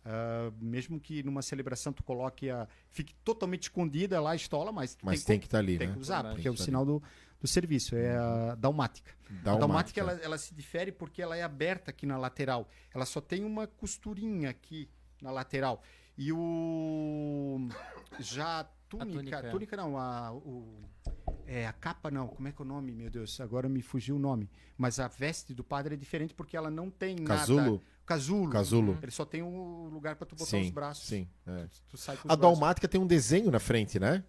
[0.10, 2.66] Ah, mesmo que numa celebração tu coloque a.
[2.90, 5.94] fique totalmente escondida lá a estola, mas, Mas tem, tem que estar ali, tem né?
[5.94, 7.04] que usar, Tem porque é o tá sinal do,
[7.40, 9.12] do serviço, é a dalmática.
[9.44, 12.68] Dá a dalmática ela, ela se difere porque ela é aberta aqui na lateral.
[12.94, 14.90] Ela só tem uma costurinha aqui
[15.22, 15.82] na lateral.
[16.18, 17.68] E o.
[18.20, 19.12] Já a túnica.
[19.12, 19.38] túnica.
[19.40, 20.82] A túnica não, a, o,
[21.46, 22.28] é, a capa não.
[22.28, 23.40] Como é que é o nome, meu Deus?
[23.40, 24.50] Agora me fugiu o nome.
[24.78, 27.40] Mas a veste do padre é diferente porque ela não tem nada.
[27.42, 27.82] Casulo?
[28.06, 28.50] Casulo.
[28.52, 28.98] Casulo.
[29.02, 31.08] Ele só tem um lugar para tu botar Sim, os braços.
[31.08, 31.28] sim.
[31.46, 31.68] é.
[31.68, 32.42] Tu, tu sai com os A braços.
[32.60, 34.24] dalmática tem um desenho na frente, né?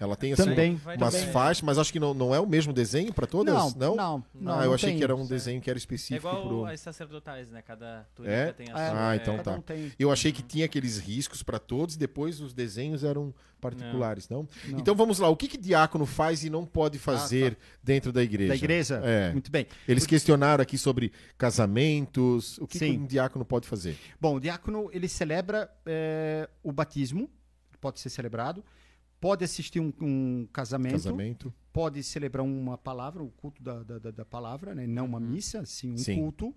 [0.00, 0.80] Ela tem assim, Também.
[0.96, 1.32] Umas também.
[1.32, 3.54] faixas, mas acho que não, não é o mesmo desenho para todas?
[3.54, 3.96] Não, Não?
[3.96, 4.24] não.
[4.34, 4.98] não, ah, eu não achei tem.
[4.98, 6.66] que era um desenho que era É específico igual pro...
[6.66, 7.62] as sacerdotais, né?
[7.62, 8.52] Cada túnica É?
[8.52, 9.08] tem a É, sua.
[9.08, 9.56] Ah, é, então Cada tá.
[9.58, 9.92] um tem.
[9.98, 14.46] Eu achei que tinha aqueles riscos para todos, depois os desenhos eram particulares, não?
[14.68, 14.78] Não.
[14.78, 18.48] Então vamos lá, o que que diácono faz e não pode fazer dentro da igreja?
[18.50, 19.00] Da igreja?
[19.02, 19.32] É.
[19.32, 19.66] Muito bem.
[19.88, 21.12] Eles questionaram aqui sobre
[21.64, 23.96] casamentos, o que, que um diácono pode fazer?
[24.20, 27.30] Bom, o diácono, ele celebra é, o batismo,
[27.80, 28.62] pode ser celebrado,
[29.24, 31.54] pode assistir um, um casamento, Casamento.
[31.72, 34.86] pode celebrar uma palavra, o culto da, da, da- palavra, né?
[34.86, 36.16] não uma missa, sim um Sim.
[36.16, 36.54] culto.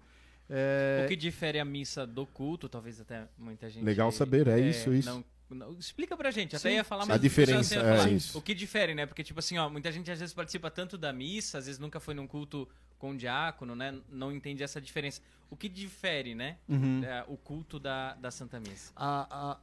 [0.49, 3.85] É, O que difere a missa do culto, talvez até muita gente.
[3.85, 5.07] Legal saber, é isso, isso.
[5.49, 6.75] não- explica pra gente, até Sim.
[6.75, 8.11] ia falar A mas diferença, você ia é falar.
[8.11, 8.37] isso.
[8.37, 9.05] O que difere, né?
[9.05, 12.01] Porque, tipo assim, ó, muita gente às vezes participa tanto da missa, às vezes nunca
[12.01, 12.67] foi num culto
[12.99, 13.97] com um diácono, né?
[14.09, 15.21] Não entende essa diferença.
[15.49, 16.57] O que difere, né?
[16.67, 17.01] Uhum.
[17.01, 18.91] é, o culto da, da Santa Missa.
[18.93, 19.59] a- a-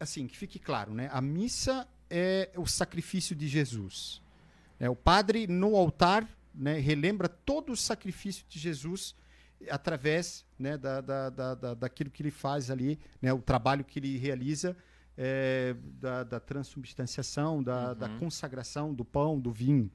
[0.00, 1.10] assim, que fique claro, né?
[1.12, 4.20] A missa é o sacrifício de Jesus.
[4.78, 9.14] É, o padre no altar né, relembra todo o sacrifício de Jesus
[9.70, 13.98] através né, da, da, da, da- daquilo que ele faz ali, né, o trabalho que
[13.98, 14.76] ele realiza
[15.16, 19.90] é, da, da transubstanciação, da, da consagração do pão, do vinho.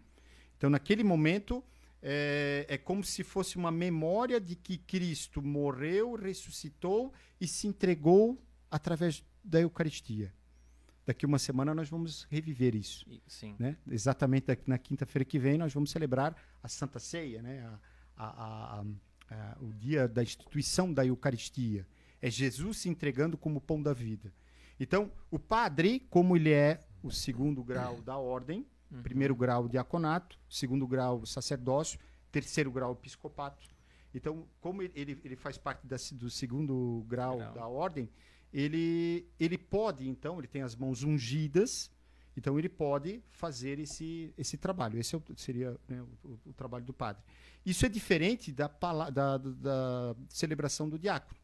[0.57, 1.63] Então, naquele momento,
[2.01, 8.41] é, é como se fosse uma memória de que Cristo morreu, ressuscitou e se entregou
[8.72, 10.34] através da Eucaristia.
[11.07, 13.05] Daqui uma semana nós vamos reviver isso.
[13.25, 13.55] Sim.
[13.57, 13.77] Né?
[13.89, 17.65] Exatamente na quinta-feira que vem nós vamos celebrar a Santa Ceia, né?
[18.17, 18.83] A- a-
[19.31, 21.87] a- o dia da instituição da Eucaristia.
[22.21, 24.33] É Jesus se entregando como pão da vida.
[24.79, 28.65] Então, o padre, como ele é o segundo grau da ordem,
[29.01, 31.97] primeiro grau diaconato, segundo grau sacerdócio,
[32.31, 33.65] terceiro grau episcopato.
[34.13, 37.53] Então, como ele, ele, ele faz parte da, do segundo grau Grau.
[37.53, 38.09] da ordem,
[38.53, 41.91] ele, ele pode, então, ele tem as mãos ungidas,
[42.35, 44.99] então ele pode fazer esse, esse trabalho.
[44.99, 47.23] Esse é o- seria né, o, o- trabalho do padre.
[47.65, 48.67] Isso é diferente da,
[49.11, 51.39] da, da celebração do diácono,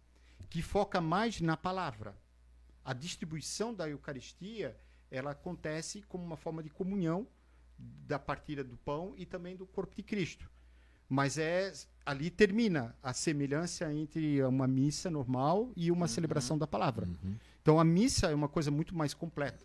[0.49, 2.16] que foca mais na palavra.
[2.86, 4.78] A distribuição da Eucaristia
[5.10, 7.28] ela acontece como uma forma de comunhão
[7.78, 10.49] da partilha do pão e também do corpo de Cristo.
[11.14, 11.72] Mas é
[12.03, 17.07] ali termina a semelhança entre uma missa normal e uma celebração da palavra.
[17.61, 19.64] Então a missa é uma coisa muito mais completa.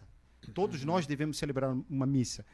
[0.53, 2.45] Todos nós devemos celebrar uma missa.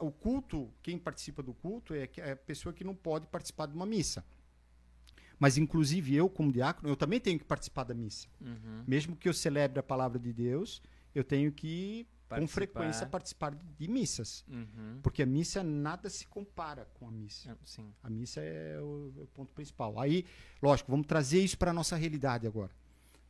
[0.00, 3.74] O culto, quem participa do culto é é a pessoa que não pode participar de
[3.74, 4.24] uma missa.
[5.38, 8.28] Mas inclusive eu como diácono, eu também tenho que participar da missa.
[8.40, 8.82] Uhum.
[8.86, 10.80] Mesmo que eu celebre a palavra de Deus,
[11.14, 12.54] eu tenho que com Participar.
[12.54, 15.00] frequência participar de missas, Uhum.
[15.02, 17.50] porque a missa nada se compara com a missa.
[17.50, 17.92] É, Sim.
[18.02, 19.98] A missa é o, o ponto principal.
[19.98, 20.24] Aí,
[20.62, 22.72] lógico, vamos trazer isso para a nossa realidade agora.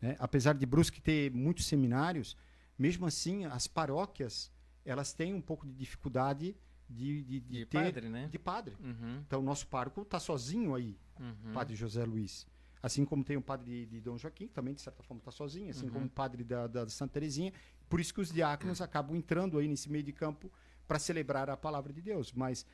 [0.00, 0.16] né?
[0.18, 2.36] Apesar de Brusque ter muitos seminários,
[2.78, 4.50] mesmo assim, as paróquias
[4.84, 6.56] elas têm um pouco de dificuldade
[6.88, 8.28] de, de, de De ter padre, né?
[8.30, 8.76] de padre.
[8.80, 9.18] Uhum.
[9.26, 11.52] Então, o nosso pároco está sozinho aí, Uhum.
[11.52, 12.46] padre José Luiz.
[12.80, 15.32] Assim como tem o padre de, de Dom Joaquim, que também, de certa forma, está
[15.32, 15.92] sozinho, assim Uhum.
[15.92, 17.52] como o padre da, da Santa Terezinha.
[17.88, 20.50] Por isso que os diáconos acabam entrando aí nesse meio de campo
[20.86, 22.32] para celebrar a palavra de Deus.
[22.32, 22.66] Mas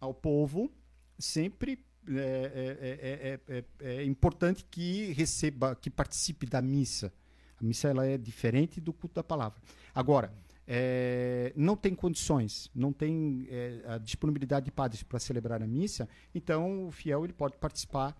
[0.00, 0.70] ao povo
[1.18, 7.12] sempre é, é- é- é- é- é importante que receba, que participe da missa.
[7.58, 9.60] A missa ela é diferente do culto da palavra.
[9.94, 10.32] Agora,
[10.66, 16.08] é, não tem condições, não tem é, a disponibilidade de padres para celebrar a missa,
[16.34, 18.16] então o fiel ele pode participar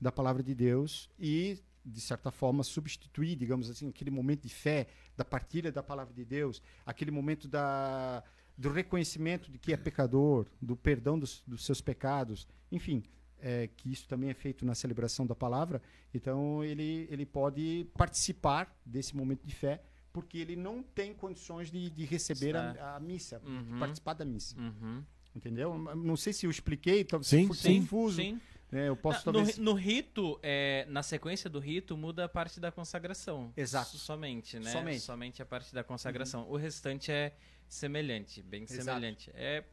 [0.00, 4.86] da palavra de Deus e de certa forma substituir, digamos assim, aquele momento de fé,
[5.16, 8.22] da partilha da palavra de Deus, aquele momento da
[8.58, 13.02] do reconhecimento de que é pecador, do perdão dos, dos seus pecados, enfim,
[13.38, 15.80] é, que isso também é feito na celebração da palavra.
[16.12, 21.88] Então ele, ele pode participar desse momento de fé, porque ele não tem condições de,
[21.88, 23.78] de receber a, a missa, de Uhum.
[23.78, 24.54] participar da missa.
[24.60, 25.02] Uhum.
[25.34, 25.78] Entendeu?
[25.96, 27.80] Não sei se eu expliquei, talvez Sim, foi sim.
[27.80, 28.16] confuso.
[28.16, 28.38] Sim.
[28.70, 28.88] Né?
[28.88, 29.56] Eu posso Na- no, talvez.
[29.56, 33.52] ri- no rito, é, na sequência do rito, muda a parte da consagração.
[33.56, 33.96] Exato.
[33.98, 34.70] Somente, né?
[34.98, 35.42] Somente.
[35.42, 36.46] a parte da consagração.
[36.48, 37.34] O restante é
[37.68, 38.84] semelhante, bem Exato.
[38.84, 39.30] semelhante.
[39.34, 39.64] É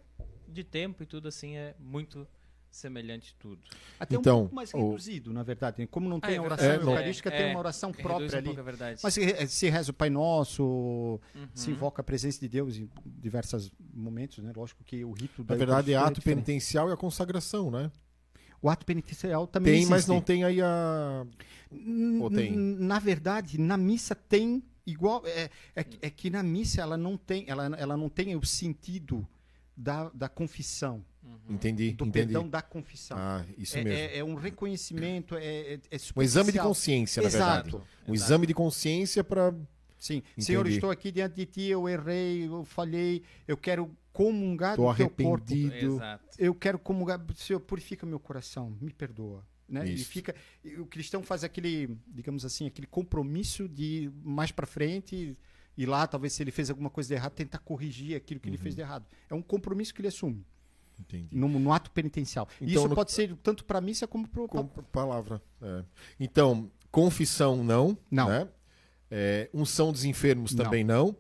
[0.48, 2.28] de tempo e tudo assim, é muito
[2.70, 3.62] semelhante tudo.
[4.00, 5.88] Até Então, um pouco mais o- reduzido, na verdade.
[5.88, 6.62] Como não Ah, tem é a verdade.
[6.64, 8.46] oração É, eucarística, tem É, uma oração Reduz própria um ali.
[8.46, 9.00] pouco a verdade.
[9.04, 11.48] Mas se, se reza o Pai Nosso, Uhum.
[11.56, 14.52] se invoca a presença de Deus em diversos momentos, né?
[14.56, 17.92] Lógico que o rito da Na verdade, é Eucaristia ato penitencial e a consagração, né?
[18.62, 20.10] O ato penitencial também Tem, mas existe.
[20.10, 21.26] não tem aí a.
[22.22, 22.52] Ou tem?
[22.56, 25.22] Na verdade, na missa tem igual.
[25.26, 28.44] É, é, que- é que na missa ela não tem, ela, ela não tem o
[28.46, 29.28] sentido
[29.76, 31.04] da, da confissão,
[31.50, 32.12] Entendi, do entendi.
[32.26, 33.16] perdão da confissão.
[33.20, 34.00] Ah, isso é, mesmo.
[34.00, 37.68] é- é um reconhecimento, é, é, é um exame de consciência, na verdade.
[37.70, 37.78] Exato.
[38.08, 38.28] Um Exato.
[38.28, 39.54] exame de consciência para.
[40.00, 40.22] Sim.
[40.38, 40.76] Senhor, Entendi.
[40.78, 45.10] estou aqui diante de ti, eu errei, eu falhei, eu quero comungar Tô do teu
[45.10, 45.24] corpo.
[45.54, 45.96] arrependido.
[45.96, 46.26] Exato.
[46.40, 49.46] Eu quero comungar, Senhor, purifica meu coração, me perdoa.
[49.70, 49.86] Né?
[49.88, 50.34] E fica,
[50.80, 55.38] o cristão faz aquele, digamos assim, aquele compromisso de ir mais para frente
[55.78, 58.56] e lá, talvez se ele fez alguma coisa de errado, tentar corrigir aquilo que ele
[58.58, 58.64] Uhum.
[58.64, 59.06] fez de errado.
[59.30, 60.44] É um compromisso que ele assume
[61.00, 61.28] Entendi.
[61.36, 62.48] no, no ato penitencial.
[62.62, 65.42] E Então, isso no- pode ser tanto para missa como para Com palavra.
[65.62, 65.84] é.
[66.20, 67.98] Então, confissão não.
[68.10, 68.30] Não.
[68.30, 68.48] Né?
[69.12, 70.64] É, unção dos enfermos Não.
[70.66, 71.16] também não.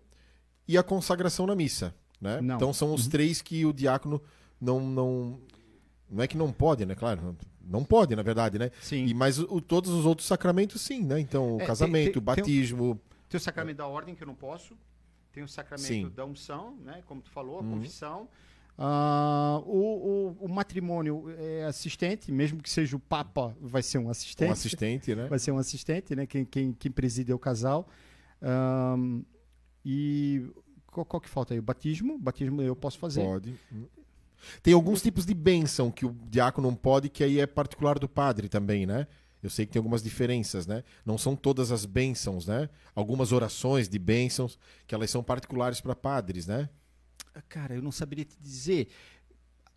[0.68, 1.94] E a consagração na missa.
[2.20, 2.42] Né?
[2.42, 2.56] Não.
[2.56, 3.12] Então são os Uhum.
[3.12, 4.22] três que o diácono
[4.60, 5.40] não, não.
[6.10, 6.96] Não é que não pode, né?
[6.96, 8.72] Claro, não, pode, na verdade, né?
[8.82, 9.06] Sim.
[9.06, 11.20] E, mas o, todos os outros sacramentos, sim, né?
[11.20, 13.00] Então, o É, tem- casamento, tem- o batismo.
[13.30, 14.74] Tem o sacramento da ordem, que eu não posso.
[15.34, 16.10] Tem o sacramento Sim.
[16.16, 17.04] da unção, né?
[17.06, 17.72] Como tu falou, a Uhum.
[17.74, 18.28] confissão.
[18.80, 24.10] Ah, o, o- o matrimônio é assistente, mesmo que seja o Papa, vai ser um
[24.10, 24.50] assistente.
[24.50, 25.28] Um assistente, né?
[25.28, 26.26] Vai ser um assistente, né?
[26.26, 27.88] Quem, quem, quem preside é o casal.
[29.86, 30.46] E
[30.98, 31.60] qual, qual que falta aí?
[31.60, 32.16] O batismo.
[32.16, 33.24] O batismo eu posso fazer.
[33.24, 33.56] Pode.
[34.62, 38.08] Tem alguns tipos de bênção que o diácono não pode, que aí é particular do
[38.08, 39.08] padre também, né?
[39.42, 40.84] Eu sei que tem algumas diferenças, né?
[41.06, 42.70] Não são todas as bênçãos, né?
[42.96, 46.70] Algumas orações de bênçãos que elas são particulares para padres, né?
[47.34, 48.88] Ah, Cara, eu não saberia te dizer.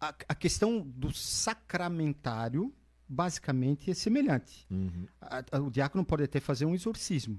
[0.01, 2.73] A, a questão do sacramentário,
[3.09, 4.67] basicamente, é semelhante.
[4.71, 5.07] Uhum.
[5.21, 7.39] A- a- o diácono pode até fazer um exorcismo,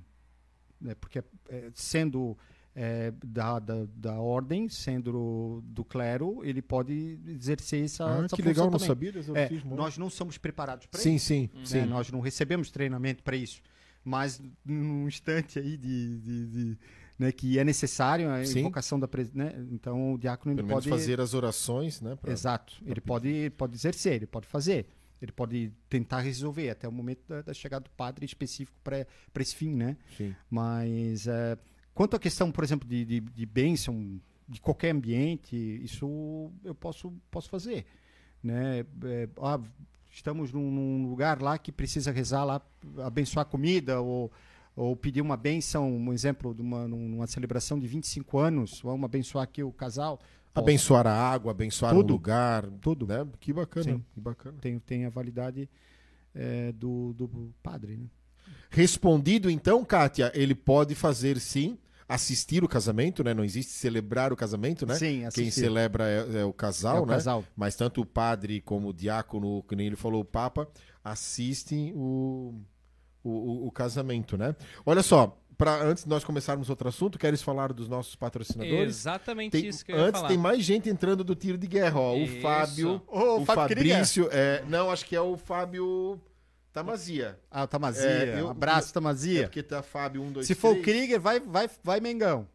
[0.80, 0.96] né?
[0.96, 2.38] porque é, sendo
[2.76, 8.42] é, da, da, da ordem, sendo do clero, ele pode exercer essa, Ah, essa que
[8.42, 8.88] função legal, não também.
[8.88, 11.26] sabia do É, nós não somos preparados para isso.
[11.28, 11.62] sim, né?
[11.66, 11.86] sim.
[11.86, 13.62] Nós não recebemos treinamento para isso.
[14.04, 16.78] Mas num instante aí de, de- de-
[17.20, 18.62] né, que é necessário a Sim.
[18.62, 19.32] invocação da pres...
[19.32, 19.54] né?
[19.72, 22.16] Então o diácono ele Pelo pode fazer as orações, né?
[22.16, 22.74] pra- Exato.
[22.84, 24.88] Ele pode, pode exercer, ele pode fazer.
[25.22, 29.06] Ele pode tentar resolver até o momento da, da chegada do padre específico para
[29.40, 29.96] esse fim, né?
[30.18, 30.34] Sim.
[30.50, 31.56] Mas é,
[31.94, 37.14] quanto à questão, por exemplo, de, de, de bênção de qualquer ambiente, isso eu posso,
[37.30, 37.86] posso fazer.
[38.44, 38.86] Né?
[39.06, 39.60] É, ah,
[40.12, 42.62] estamos num, num lugar lá que precisa rezar lá,
[43.04, 44.32] abençoar a comida ou,
[44.76, 49.44] ou pedir uma benção, um exemplo de uma, numa celebração de 25 anos, vamos abençoar
[49.44, 50.20] aqui o casal.
[50.54, 50.66] Posso.
[50.66, 52.10] Abençoar a água, abençoar Tudo.
[52.10, 52.66] o lugar.
[52.82, 53.08] Tudo.
[53.08, 53.26] Né?
[53.39, 54.06] Que bacana, Sim.
[54.14, 54.58] que bacana.
[54.60, 55.70] Tem, tem a validade
[56.36, 58.08] é, do, do padre, né?
[58.72, 63.34] Respondido, então, Kátia, ele pode fazer sim, assistir o casamento, né?
[63.34, 64.96] Não existe celebrar o casamento, né?
[64.96, 65.52] Sim, Quem assistir.
[65.52, 67.14] celebra é, é o casal, é o né?
[67.16, 67.44] casal.
[67.56, 70.68] Mas tanto o padre como o diácono, que nem ele falou, o papa,
[71.04, 72.54] assistem o,
[73.24, 74.56] o, o- o casamento, né?
[74.86, 78.96] Olha só, pra, antes de nós começarmos outro assunto, queres falar dos nossos patrocinadores?
[79.00, 80.30] Exatamente Tem- isso que eu ia antes falar.
[80.30, 82.14] tem mais gente entrando do tiro de guerra, ó.
[82.16, 82.42] O Isso.
[82.42, 86.20] Fábio, Ô, o Fábio Fabrício, é, não, acho que é o Fábio
[86.74, 87.38] Tamazia.
[87.50, 88.10] Ah, Tamazia.
[88.10, 89.44] É, eu- Abraço, É Tamazia.
[89.44, 92.48] porque tá Fábio 1, 2, Se for o Krieger, vai, vai, vai Mengão.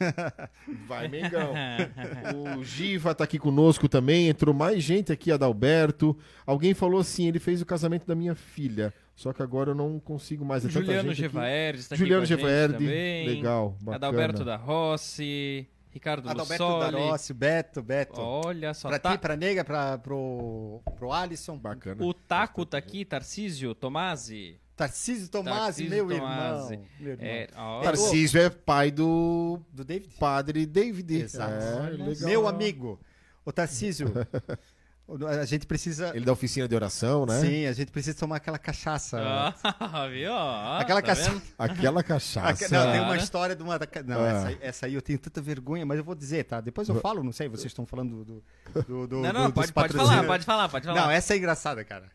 [0.88, 1.52] Vai, Mengão.
[2.58, 4.28] o Giva tá aqui conosco também.
[4.28, 6.16] Entrou mais gente aqui, Adalberto.
[6.44, 8.92] Alguém falou assim: ele fez o casamento da minha filha.
[9.14, 10.64] Só que agora eu não consigo mais.
[10.64, 11.12] É Juliano.
[11.14, 13.28] Gevaerdi está Juliano também.
[13.28, 13.76] Legal.
[13.80, 13.96] Bacana.
[13.96, 16.92] Adalberto da Rossi, Ricardo Adalberto Lussoli.
[16.92, 18.20] Darossi, Beto, Beto.
[18.20, 21.58] Olha só, pra tá- ti, pra nega, pra, pro, pro Alisson.
[21.58, 22.02] Bacana.
[22.04, 24.58] o Taco tá aqui, Tarcísio Tomasi.
[24.74, 26.68] Tarcísio Tomasi, meu irmão.
[26.98, 27.26] Meu irmão.
[27.26, 30.14] É, ó, Tarcísio é pai do Do David?
[30.18, 31.14] padre David.
[31.14, 31.52] Exato.
[31.52, 32.24] É.
[32.24, 32.98] Meu amigo.
[33.44, 34.10] Ô, Tarcísio,
[35.28, 36.12] a gente precisa...
[36.14, 37.40] Ele da oficina de oração, né?
[37.40, 39.18] Sim, a gente precisa tomar aquela cachaça.
[39.20, 40.30] Ah, viu?
[40.32, 41.30] Ó, Aquela tá cachaça.
[41.30, 41.42] vendo?
[41.58, 42.48] Aquela cachaça.
[42.64, 43.22] Aque- Não, tem uma né?
[43.22, 43.78] história de uma.
[44.06, 44.28] Não, Ah.
[44.28, 46.60] essa, aí- essa aí eu tenho tanta vergonha, mas eu vou dizer, tá?
[46.60, 48.44] Depois eu falo, não sei, vocês estão falando do.
[48.82, 50.08] do, do- Não, do- não, dos pode, pode patrocínios.
[50.14, 51.00] falar, pode falar, pode falar.
[51.02, 52.06] Não, essa é engraçada, cara.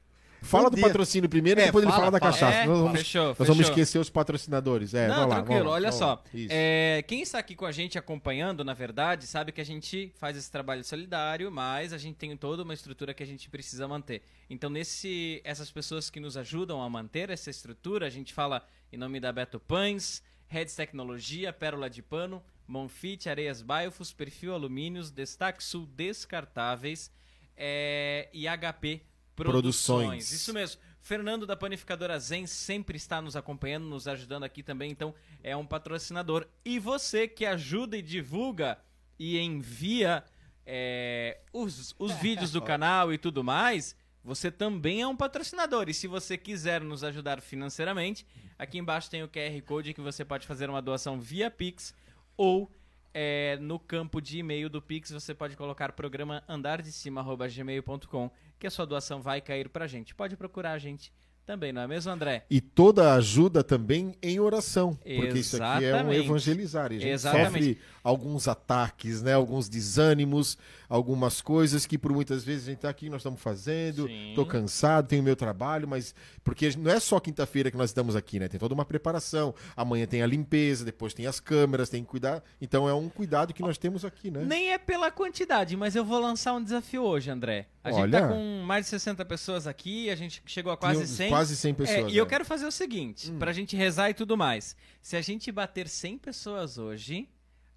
[0.41, 2.31] Fala do patrocínio primeiro e É, depois ele fala, fala da fala.
[2.31, 2.57] cachaça.
[2.57, 3.71] É, nós vamos, fechou, nós vamos fechou.
[3.71, 4.93] esquecer os patrocinadores.
[4.93, 6.23] É, Não, vamos lá, tranquilo, vamos lá, olha vamos só.
[6.49, 10.37] É, quem está aqui com a gente acompanhando, na verdade, sabe que a gente faz
[10.37, 14.21] esse trabalho solidário, mas a gente tem toda uma estrutura que a gente precisa manter.
[14.49, 18.97] Então, nesse, essas pessoas que nos ajudam a manter essa estrutura, a gente fala em
[18.97, 25.63] nome da Beto Pães, Reds Tecnologia, Pérola de Pano, Monfit, Areias Biofus, Perfil Alumínios, Destaque
[25.63, 27.11] Sul Descartáveis
[27.55, 29.01] é, e HP
[29.45, 30.07] Produções.
[30.07, 30.31] Produções.
[30.31, 30.81] Isso mesmo.
[30.99, 35.65] Fernando da Panificadora Zen sempre está nos acompanhando, nos ajudando aqui também, então é um
[35.65, 36.45] patrocinador.
[36.65, 38.77] E você que ajuda e divulga
[39.17, 40.23] e envia
[40.65, 45.87] é, os, os vídeos do canal e tudo mais, você também é um patrocinador.
[45.87, 48.25] E se você quiser nos ajudar financeiramente,
[48.59, 51.93] aqui embaixo tem o QR Code que você pode fazer uma doação via Pix
[52.35, 52.69] ou
[53.13, 58.85] é, no campo de e-mail do Pix você pode colocar programa andardecima.gmail.com que a sua
[58.85, 60.15] doação vai cair pra gente.
[60.15, 61.13] Pode procurar a gente
[61.47, 62.45] também, não é mesmo, André?
[62.49, 64.95] E toda ajuda também em oração.
[64.95, 66.25] Porque isso aqui é um Exatamente.
[66.25, 66.91] evangelizar.
[66.91, 67.45] E a gente Exatamente.
[67.45, 69.33] sofre alguns ataques, né?
[69.33, 70.57] alguns desânimos,
[70.89, 75.07] algumas coisas que por muitas vezes a gente tá aqui, nós estamos fazendo, tô cansado,
[75.07, 78.47] tenho meu trabalho, mas porque não é só quinta-feira que nós estamos aqui, né?
[78.47, 79.53] Tem toda uma preparação.
[79.75, 82.43] Amanhã tem a limpeza, depois tem as câmeras, tem que cuidar.
[82.61, 84.43] Então é um cuidado que nós temos aqui, né?
[84.45, 87.67] Nem é pela quantidade, mas eu vou lançar um desafio hoje, André.
[87.83, 88.21] A gente Olha.
[88.21, 91.29] tá com mais de 60 pessoas aqui, a gente chegou a quase Tinha 100.
[91.37, 92.13] Quase 100 É, pessoas.
[92.13, 92.29] e eu né?
[92.29, 94.75] quero fazer o seguinte, pra gente rezar e tudo mais.
[95.01, 97.27] Se a gente bater 100 pessoas hoje,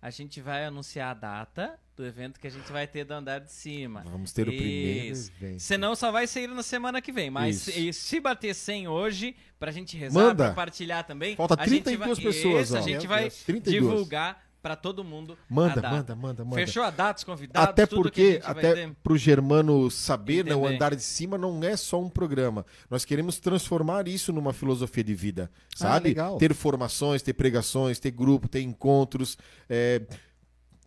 [0.02, 3.38] a gente vai anunciar a data do evento que a gente vai ter do andar
[3.40, 4.02] de cima.
[4.06, 5.30] Vamos ter o primeiro Isso.
[5.40, 5.61] evento.
[5.61, 7.28] Senão só vai sair na semana que vem.
[7.30, 7.72] Mas Isso.
[7.72, 10.44] se, se bater 100 hoje, pra gente rezar, Manda.
[10.46, 11.36] pra partilhar também.
[11.36, 12.78] Falta a gente 32 vai, pessoas, Isso, ó.
[12.78, 13.42] a gente Meu vai Deus.
[13.44, 13.82] 32.
[13.90, 16.56] divulgar pra todo mundo Manda, manda, manda, manda.
[16.56, 18.94] Fechou a data, os convidados, Até tudo que a porque, até ter.
[19.02, 22.64] pro Germano saber, né, o andar de cima não é só um programa.
[22.90, 26.08] Nós queremos transformar isso numa filosofia de vida, Ah, sabe?
[26.11, 26.36] legal.
[26.36, 29.36] ter formações, ter pregações, ter grupo, ter encontros.
[29.68, 30.02] é,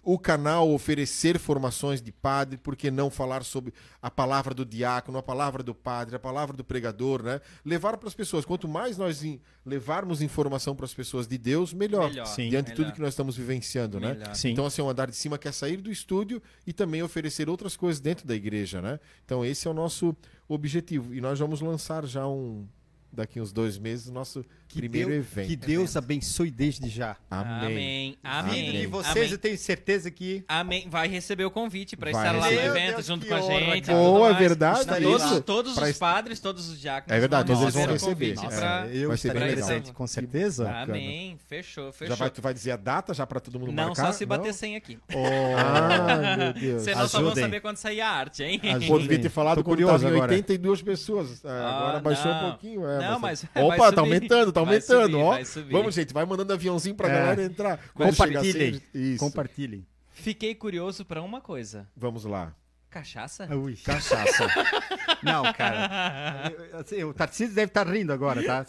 [0.05, 5.17] O canal oferecer formações de padre, por que não falar sobre a palavra do diácono,
[5.17, 7.39] a palavra do padre, a palavra do pregador, né?
[7.63, 8.43] Levar para as pessoas.
[8.43, 12.09] Quanto mais nós in- levarmos informação para as pessoas de Deus, melhor.
[12.09, 12.49] Melhor, Sim.
[12.49, 12.85] Diante de melhor.
[12.87, 14.13] tudo que nós estamos vivenciando, né?
[14.13, 14.35] Melhor.
[14.35, 14.49] Sim.
[14.49, 18.01] Então, assim, o andar de cima quer sair do estúdio e também oferecer outras coisas
[18.01, 18.99] dentro da igreja, né?
[19.23, 20.13] Então, esse é o nosso
[20.49, 21.13] objetivo.
[21.13, 22.67] E nós vamos lançar já um.
[23.15, 25.47] Daqui uns dois meses, o nosso Que primeiro Deus- evento.
[25.47, 27.15] Que Deus abençoe desde já.
[27.29, 27.53] Amém.
[27.63, 28.17] Amém.
[28.23, 28.71] Amém.
[28.71, 29.29] De vocês, Amém.
[29.31, 30.43] eu tenho certeza que.
[30.47, 30.87] Amém.
[30.89, 33.91] Vai receber o convite pra Vai estar lá no evento Deus, junto com a gente.
[33.91, 34.79] e Boa, é verdade.
[34.79, 37.15] Estarei Todos, todos Pra os padres, todos os diáconos.
[37.15, 38.57] É verdade, todos eles vão receber convite É.
[38.59, 40.71] pra- eu vai ser bem presente, com certeza.
[40.71, 41.37] Amém.
[41.47, 42.07] Fechou, fechou.
[42.15, 44.07] Já vai, tu vai dizer a data já para todo mundo Não, marcar?
[44.07, 44.53] só se bater Não?
[44.53, 44.97] 100 aqui.
[45.15, 46.81] Ah, meu Deus.
[46.83, 48.59] Senão só vão saber quando sair a arte, hein?
[48.87, 50.31] Pô, devia ter falado curioso agora.
[50.31, 51.43] 82 pessoas.
[51.45, 52.47] É, agora Ah, baixou não.
[52.47, 52.87] um pouquinho.
[52.87, 55.77] É, Não, mas- mas Opa, vai tá aumentando, tá aumentando, subir, ó.
[55.79, 57.13] Vamos, gente, vai mandando aviãozinho pra É.
[57.13, 57.79] galera entrar.
[57.93, 58.75] Compartilhem.
[58.75, 59.19] assim, Isso.
[59.19, 59.85] Compartilhem.
[60.11, 61.87] Fiquei curioso pra uma coisa.
[61.95, 62.53] Vamos lá.
[62.89, 63.47] Cachaça?
[63.55, 64.47] Ui, cachaça.
[65.23, 66.53] Não, cara.
[66.71, 68.65] Eu- assim, o Tarcísio deve estar rindo agora, tá?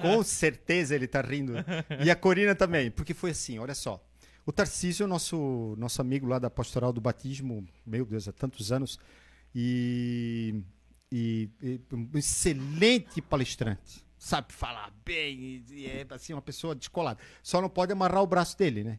[0.00, 1.54] Com certeza ele tá rindo.
[2.04, 4.02] E a Corina também, porque foi assim, olha só.
[4.44, 8.98] O Tarcísio, nosso, nosso amigo lá da Pastoral do Batismo, meu Deus, há tantos anos,
[9.54, 10.56] e,
[11.16, 14.04] e- e um excelente palestrante.
[14.18, 17.18] Sabe falar bem, e, e é assim, uma pessoa descolada.
[17.42, 18.98] Só não pode amarrar o braço dele, né?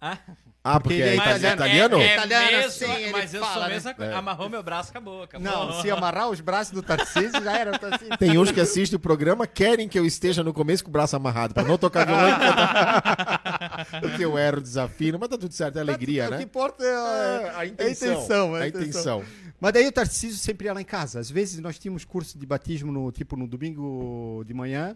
[0.00, 0.16] Ah,
[0.62, 1.56] Ah, porque, Porque é ele é itali- italiano.
[1.56, 1.96] italiano?
[2.00, 3.74] É, é Italiano, mesmo, assim, ele mas eu sou fala, a né?
[3.74, 4.12] mesma coisa.
[4.12, 4.14] É.
[4.14, 5.44] Amarrou meu braço, acabou, acabou.
[5.50, 7.74] Não, se amarrar os braços do Tarcísio, já era.
[7.74, 8.16] o Tarcísio.
[8.16, 11.16] Tem uns que assistem o programa, querem que eu esteja no começo com o braço
[11.16, 12.28] amarrado, pra não tocar violão.
[14.00, 16.42] Porque eu erro, desafio, mas tá tudo certo, é alegria, O que né?
[16.42, 18.12] importa é, É, a intenção.
[18.12, 19.24] intenção, é a a intenção.
[19.64, 21.18] Mas daí o Tarcísio sempre ia lá em casa.
[21.18, 24.94] Às vezes nós tínhamos curso de batismo no tipo no domingo de manhã.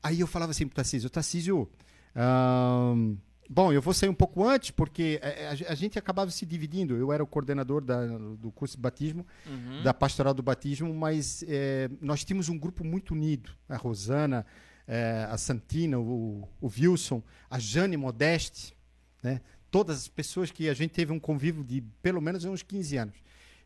[0.00, 1.68] Aí eu falava assim pro Tarcísio, Tarcísio,
[3.50, 6.96] bom, eu vou sair um pouco antes porque a, a- a gente acabava se dividindo.
[6.96, 9.82] Eu era o coordenador da- do curso de batismo, Uhum.
[9.82, 13.50] da pastoral do batismo, mas eh, nós tínhamos um grupo muito unido.
[13.68, 14.46] A Rosana,
[14.86, 18.76] eh, a Santina, o, o Wilson, a Jane Modeste,
[19.22, 19.40] né?
[19.70, 23.16] Todas as pessoas que a gente teve um convívio de pelo menos uns 15 anos.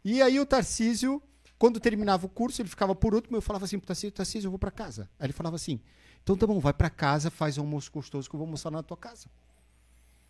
[0.05, 1.23] E aí o Tarcísio,
[1.59, 4.51] quando terminava o curso, ele ficava por último, eu falava assim pro Tarcísio, Tarcísio, eu
[4.51, 5.09] vou para casa.
[5.19, 5.81] Aí ele falava assim,
[6.23, 8.83] então tá bom, vai para casa, faz um almoço gostoso que eu vou almoçar na
[8.83, 9.27] tua casa.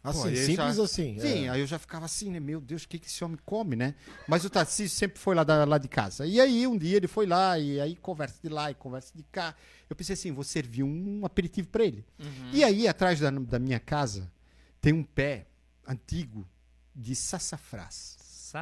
[0.02, 1.18] Assim, aí simples já- assim.
[1.18, 1.48] Sim, é.
[1.50, 2.38] aí eu já ficava assim, né?
[2.38, 3.94] Meu Deus, o que, que esse homem come, né?
[4.28, 6.24] Mas o Tarcísio sempre foi lá, da- lá de casa.
[6.24, 9.24] E aí, um dia ele foi lá, e aí conversa de lá e conversa de
[9.24, 9.54] cá.
[9.90, 12.06] Eu pensei assim, vou servir um aperitivo para ele.
[12.18, 12.50] Uhum.
[12.52, 14.30] E aí, atrás da, da minha casa,
[14.80, 15.46] tem um pé
[15.86, 16.46] antigo
[16.94, 18.16] de sassafrás.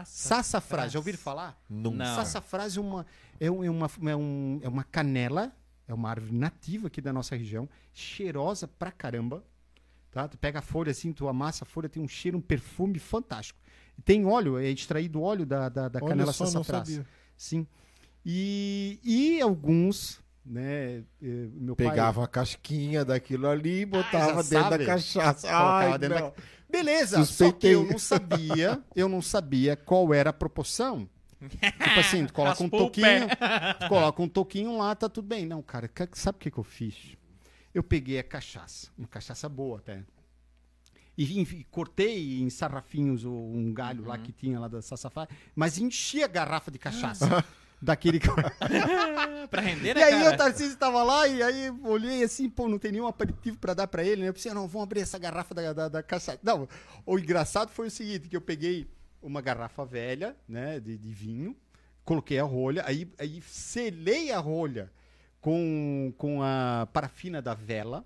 [0.05, 1.61] Sassafrás, já ouviram falar?
[1.69, 1.93] Não.
[2.17, 3.07] Sassafrás é uma,
[3.41, 5.53] é, é uma, é, um- é uma canela,
[5.87, 9.45] é uma árvore nativa aqui da nossa região, cheirosa pra caramba.
[10.11, 10.27] Tá?
[10.27, 13.59] Tu pega a folha assim, tu amassa a folha, tem um cheiro, um perfume fantástico.
[14.05, 17.01] Tem óleo, é extraído óleo da, da, da canela só, sassafrás.
[17.37, 17.67] Sim.
[18.25, 21.91] E, e alguns, né, eh, meu pai...
[21.91, 24.79] Pegava a casquinha daquilo ali e botava já dentro sabe.
[24.79, 25.47] da cachaça.
[25.49, 26.33] Colocava Ai, dentro da-
[26.85, 27.53] Beleza, Suspeitei.
[27.53, 31.09] só que eu não sabia, eu não sabia qual era a proporção.
[31.41, 33.07] Tipo assim, tu coloca um toquinho,
[33.89, 35.47] coloca um toquinho lá, tá tudo bem.
[35.47, 37.17] Não, cara, ca- sabe o que, que eu fiz?
[37.75, 40.03] Eu peguei a cachaça, uma cachaça boa até.
[41.19, 46.23] E enfim, cortei em sarrafinhos um galho lá que tinha lá da sassafrás, mas enchi
[46.23, 47.45] a garrafa de cachaça.
[47.81, 48.29] daquele que...
[49.51, 50.35] Pra render, E né, aí cara?
[50.35, 53.87] o Tarcísio tava lá e aí olhei assim, pô, não tem nenhum aperitivo pra dar
[53.87, 54.29] pra ele, né?
[54.29, 56.41] Eu pensei, não, vamos abrir essa garrafa da, da, da cachaça.
[56.43, 56.69] Não,
[57.05, 58.89] o engraçado foi o seguinte, que eu peguei
[59.23, 61.57] uma garrafa velha, né, de, de vinho,
[62.05, 64.91] coloquei a rolha, aí, aí selei a rolha
[65.41, 68.05] com, com a parafina da vela,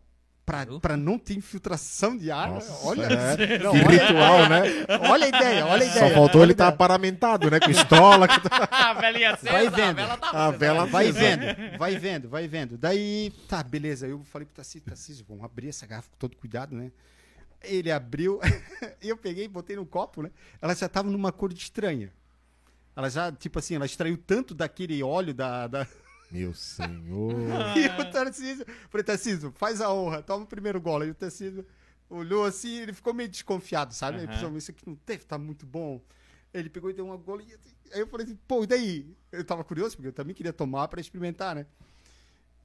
[0.81, 2.51] pra não ter infiltração de ar.
[2.51, 3.59] Nossa, olha, é.
[3.59, 4.63] não, Que olha, ritual, né?
[5.11, 6.09] olha a ideia, olha a ideia.
[6.09, 6.77] Só faltou ele a estar ideia.
[6.79, 7.61] paramentado, né?
[7.61, 8.27] Com estola.
[8.29, 8.35] com-
[8.71, 9.97] a velinha acesa, Vai a vendo.
[9.97, 11.45] vela tá A vela Vai vendo,
[11.79, 12.77] vai vendo, vai vendo.
[12.79, 14.07] Daí, tá, beleza.
[14.07, 16.91] Eu falei pro Tarcísio, Tarcísio, vamos abrir essa garrafa com todo cuidado, né?
[17.63, 18.41] Ele abriu,
[19.03, 20.31] e eu peguei e botei no copo, né?
[20.63, 22.11] Ela já tava numa cor de estranha.
[22.97, 25.67] Ela já, tipo assim, ela extraiu tanto daquele óleo da.
[25.67, 25.87] da...
[26.31, 27.33] Meu senhor.
[27.77, 31.07] E o Tarcísio, falei, Tarcísio, faz a honra, toma o primeiro gole.
[31.07, 31.67] E o Tarcísio
[32.09, 34.19] olhou assim, ele ficou meio desconfiado, sabe?
[34.19, 34.35] Ele Aham.
[34.35, 36.01] pensou, isso aqui não deve estar muito bom.
[36.53, 37.55] Ele pegou e deu uma golinha.
[37.55, 37.75] assim.
[37.93, 39.17] Aí eu falei assim, pô, e daí?
[39.33, 41.67] Eu tava curioso, porque eu também queria tomar pra experimentar, né?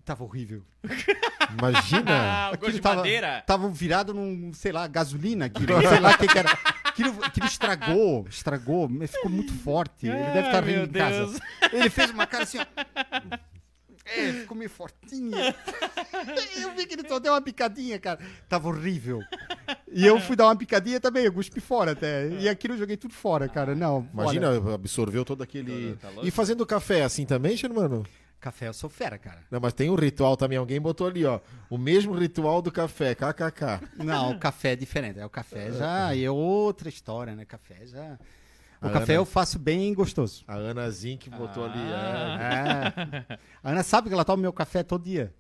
[0.04, 0.64] Tava horrível.
[1.58, 2.12] Imagina.
[2.12, 3.44] Ah, o gosto de tava, madeira.
[3.46, 6.52] Tava virado num, sei lá, gasolina, aquilo, sei lá o que, que era.
[6.84, 10.08] Aquilo, aquilo estragou, estragou, mas ficou muito forte.
[10.08, 11.40] Ele deve estar meu rindo em casa.
[11.74, 12.66] Ele fez uma cara assim, ó.
[14.06, 15.32] É, ficou meio fortinho.
[16.60, 18.20] Eu vi que ele só deu uma picadinha, cara.
[18.48, 19.22] Tava horrível.
[19.92, 22.30] E eu fui dar uma picadinha também, eu cuspi fora até.
[22.30, 23.76] E aquilo eu joguei tudo fora, cara.
[23.76, 25.96] Não, Imagina, olha, absorveu todo aquele.
[25.96, 26.28] Tá louco?
[26.28, 28.06] E fazendo café assim também, Germano?
[28.46, 29.40] café eu sou fera, cara.
[29.50, 30.58] Não, mas tem um ritual também.
[30.58, 31.40] Alguém botou ali, ó.
[31.68, 33.82] O mesmo ritual do café, kkk.
[33.98, 35.20] Não, o café é diferente.
[35.20, 37.44] É, o café já é outra história, né?
[37.44, 38.20] Café já.
[38.86, 40.44] O A café Ana- eu faço bem gostoso.
[40.48, 41.80] A Ana Zink botou ali.
[41.80, 42.94] Ah.
[43.30, 43.34] é.
[43.34, 43.40] É.
[43.64, 45.34] A Ana sabe que ela toma meu café todo dia.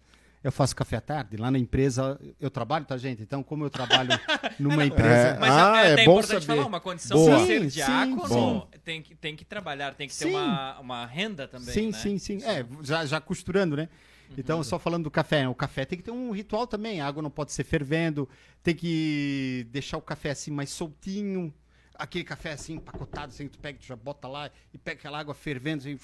[0.43, 1.37] Eu faço café à tarde.
[1.37, 3.21] Lá na empresa, eu trabalho, tá, gente?
[3.23, 4.09] Então, como eu trabalho
[4.59, 5.37] numa empresa.
[5.39, 6.45] Mas Ah, é, é é bom importante saber.
[6.57, 7.35] falar, uma condição Boa.
[7.37, 10.35] pra ser diácono sim, tem que, tem que trabalhar, tem que ter Sim.
[10.35, 11.93] uma, uma renda também, sim, né?
[11.97, 12.43] sim, sim.
[12.43, 13.89] É, já, já costurando, né?
[14.37, 16.99] Então, só falando do café, o café tem que ter um ritual também.
[17.01, 18.27] A água não pode ser fervendo,
[18.61, 21.51] tem que deixar o café assim mais soltinho.
[21.97, 25.19] Aquele café assim, empacotado, assim, que tu pega, tu já bota lá e pega aquela
[25.19, 25.97] água fervendo, assim,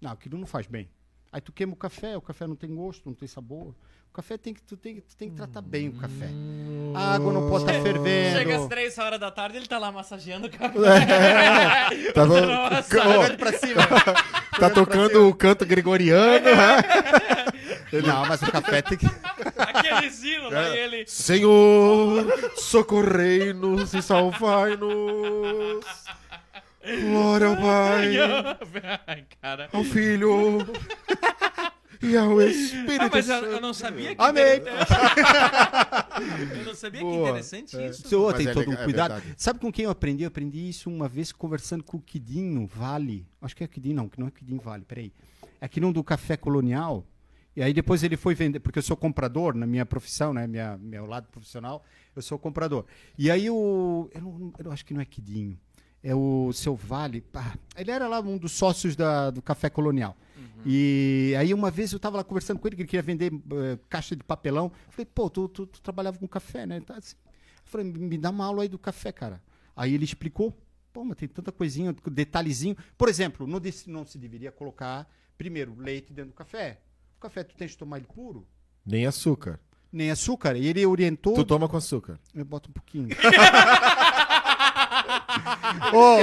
[0.00, 0.88] não, aquilo não faz bem.
[1.32, 3.68] Aí tu queima o café, o café não tem gosto, não tem sabor.
[4.08, 6.28] O café tem que, tu tem, tu tem que tratar bem o café.
[6.96, 8.36] A água não pode estar fervendo.
[8.38, 10.70] Chega às três horas da tarde, ele tá lá massageando o café.
[12.12, 13.82] Tá, no- Nossa, Jogando pra cima.
[14.58, 16.44] tá tocando o canto gregoriano.
[17.92, 18.00] né?
[18.02, 19.06] Não, mas o café tem que.
[19.56, 21.04] aquele sino lá e ele...
[21.06, 22.24] Senhor,
[22.56, 25.84] socorrei-nos e salvai-nos.
[27.10, 28.16] Glória ao Pai,
[29.06, 29.68] Ai, cara.
[29.72, 30.58] ao Filho
[32.02, 33.50] e ao Espírito Ah, mas eu, Santo.
[33.52, 34.56] eu não sabia que Amém.
[34.56, 35.20] interessante.
[36.58, 37.28] Eu não sabia que Boa.
[37.28, 38.08] interessante isso.
[38.08, 39.12] Seu Mas tem é todo um é cuidado.
[39.14, 39.34] verdade.
[39.36, 40.22] Sabe com quem eu aprendi?
[40.24, 43.26] Eu aprendi isso uma vez conversando com o Quidinho Vale.
[43.42, 45.12] Acho que é Quidinho, não, que não é Quidinho Vale, peraí.
[45.60, 47.04] É aqui não do Café Colonial.
[47.56, 50.46] E aí depois ele foi vender, porque eu sou comprador na minha profissão, né?
[50.46, 51.84] Minha, meu lado profissional,
[52.14, 52.84] eu sou comprador.
[53.18, 54.08] E aí o.
[54.14, 55.58] Eu, não, eu acho que não é Quidinho.
[56.02, 57.22] É o seu Vale.
[57.34, 60.16] ah, ele era lá um dos sócios da, do Café Colonial.
[60.64, 63.78] E aí uma vez eu estava lá conversando com ele, que ele queria vender eh,
[63.88, 64.72] caixa de papelão.
[64.86, 66.80] Eu falei, pô, tu, tu, tu trabalhava com café, né?
[66.80, 67.16] Tá assim.
[67.26, 69.42] Eu falei, me dá uma aula aí do café, cara.
[69.74, 70.56] Aí ele explicou,
[70.92, 72.76] pô, mas tem tanta coisinha, detalhezinho.
[72.98, 76.80] Por exemplo, não, não se deveria colocar, primeiro, leite dentro do café.
[77.20, 78.46] O café tu tens que tomar ele puro,
[78.84, 79.60] Nem açúcar.
[79.92, 80.56] nem açúcar.
[80.56, 81.34] E ele orientou...
[81.34, 82.18] Tu toma com açúcar.
[82.34, 83.08] Eu boto um pouquinho.
[85.92, 86.20] Ô,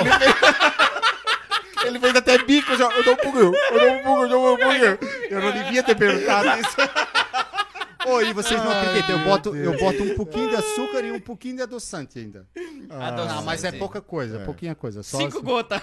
[1.85, 2.85] Ele fez até bico já.
[2.85, 3.53] Eu dou um pouquinho.
[3.53, 4.97] Eu dou um pouquinho, eu dou um pouquinho.
[5.29, 6.75] Eu não devia ter perguntado isso.
[8.07, 9.19] Oi, vocês não acreditam.
[9.19, 12.47] Eu boto, eu boto um pouquinho de açúcar e um pouquinho de adoçante ainda.
[12.89, 13.39] Adoçante.
[13.39, 15.03] Ah, mas é pouca coisa, é pouquinha coisa.
[15.03, 15.45] Só Cinco assim.
[15.45, 15.79] gotas.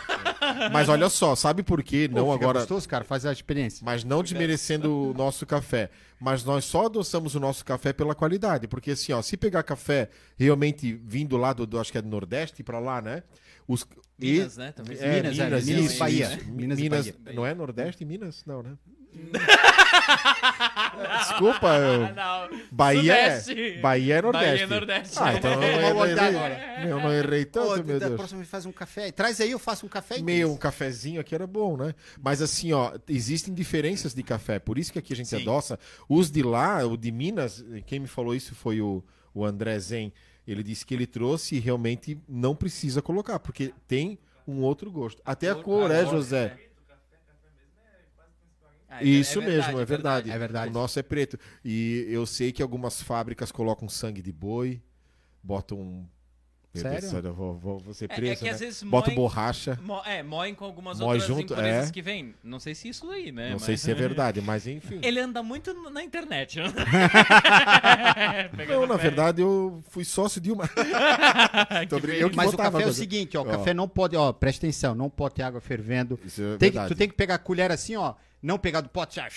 [0.73, 2.09] Mas olha só, sabe por quê?
[2.11, 2.59] Pô, Não fica agora.
[2.61, 3.85] gostoso, cara, faz a experiência.
[3.85, 5.91] Mas não desmerecendo o nosso café.
[6.21, 8.67] Mas nós só adoçamos o nosso café pela qualidade.
[8.69, 12.09] Porque assim, ó, se pegar café realmente vindo lá do, do- acho que é do
[12.09, 13.23] Nordeste pra lá, né?
[13.67, 13.87] Os,
[14.19, 14.73] Minas, né?
[14.73, 15.01] Talvez.
[15.03, 16.29] É, Minas, é, Minas, Minas, Bahia.
[16.47, 17.37] Minas e Minas, Bahia.
[17.37, 18.45] não é Nordeste Minas?
[18.47, 18.73] Não, né?
[21.19, 22.05] Desculpa, eu...
[22.05, 22.61] Ah, não.
[22.71, 23.79] Bahia é, Sudeste.
[23.81, 24.49] Bahia é Nordeste.
[24.49, 25.19] Bahia é Nordeste.
[25.21, 26.87] Ah, então eu não errei, agora.
[26.87, 28.17] eu não errei tanto, Ô, meu da Deus.
[28.17, 29.13] próxima vez faz um café.
[29.13, 30.19] Traz aí, eu faço um café.
[30.21, 31.95] Meu, um cafezinho aqui era bom, né?
[32.21, 35.43] Mas assim, ó, existem diferenças de café, por isso que aqui a gente Sim.
[35.43, 35.79] adoça.
[36.09, 39.03] Os de lá, o de Minas, quem me falou isso foi o,
[39.33, 40.13] o André Zen.
[40.47, 45.23] Ele disse que ele trouxe e realmente não precisa colocar, porque tem um outro gosto.
[45.25, 46.57] Até a cor, é, José?
[48.97, 50.31] Ah, é Isso verdade, mesmo, é verdade.
[50.31, 50.71] É verdade.
[50.71, 51.39] O nosso é preto.
[51.65, 54.81] E eu sei que algumas fábricas colocam sangue de boi,
[55.43, 56.09] botam.
[56.75, 57.01] Meu Sério?
[57.01, 58.39] Deus do céu, eu vou, vou, vou ser É- é preso.
[58.41, 58.51] que né?
[58.51, 59.79] às vezes Botam moem- borracha.
[59.81, 61.93] Mo- é, moem com algumas Moe outras junto, impurezas é.
[61.93, 62.35] que vem.
[62.43, 63.47] Não sei se isso aí, né?
[63.51, 64.99] Não mas- sei se é verdade, mas enfim.
[65.03, 66.59] Ele anda muito na internet.
[66.59, 66.67] né?
[68.69, 70.65] Não, na verdade, eu fui sócio de uma.
[70.69, 73.51] Brincando, eu que Mas o botava, café é o seguinte, ó, o Ó.
[73.51, 76.19] café não pode, ó, presta atenção, não pode ter água fervendo.
[76.25, 78.89] Isso é Tem que- tu tem que pegar a colher assim, ó, não pegar do
[78.89, 79.29] pote, já.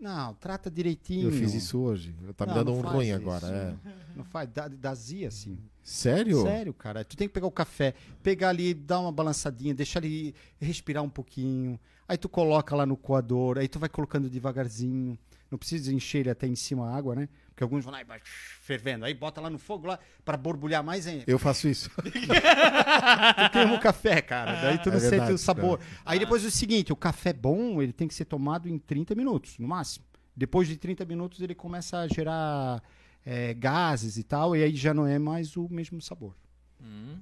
[0.00, 1.28] Não, trata direitinho.
[1.28, 2.14] Eu fiz isso hoje.
[2.36, 3.16] Tá me Não, dando não um ruim isso.
[3.16, 3.46] agora.
[3.46, 3.74] É.
[4.16, 5.58] Não faz, dá, dá zia assim.
[5.84, 6.42] Sério?
[6.42, 7.04] Sério, cara.
[7.04, 11.10] Tu tem que pegar o café, pegar ali, dar uma balançadinha, deixar ele respirar um
[11.10, 11.78] pouquinho.
[12.08, 15.18] Aí tu coloca lá no coador, aí tu vai colocando devagarzinho.
[15.50, 17.28] Não precisa encher ele até em cima a água, né?
[17.48, 19.04] Porque alguns vão lá e vai fervendo.
[19.04, 21.24] Aí bota lá no fogo lá para borbulhar mais ainda.
[21.26, 21.88] Eu faço isso.
[22.00, 24.60] Tu queima o café, cara.
[24.62, 25.80] Daí tu É não sente verdade, o sabor.
[26.04, 29.14] Aí depois é o seguinte, o café bom, ele tem que ser tomado em 30
[29.14, 30.04] minutos, no máximo.
[30.36, 32.82] Depois de 30 minutos ele começa a gerar
[33.24, 36.34] é, gases e tal, e aí já não é mais o mesmo sabor.
[36.80, 37.16] Hum.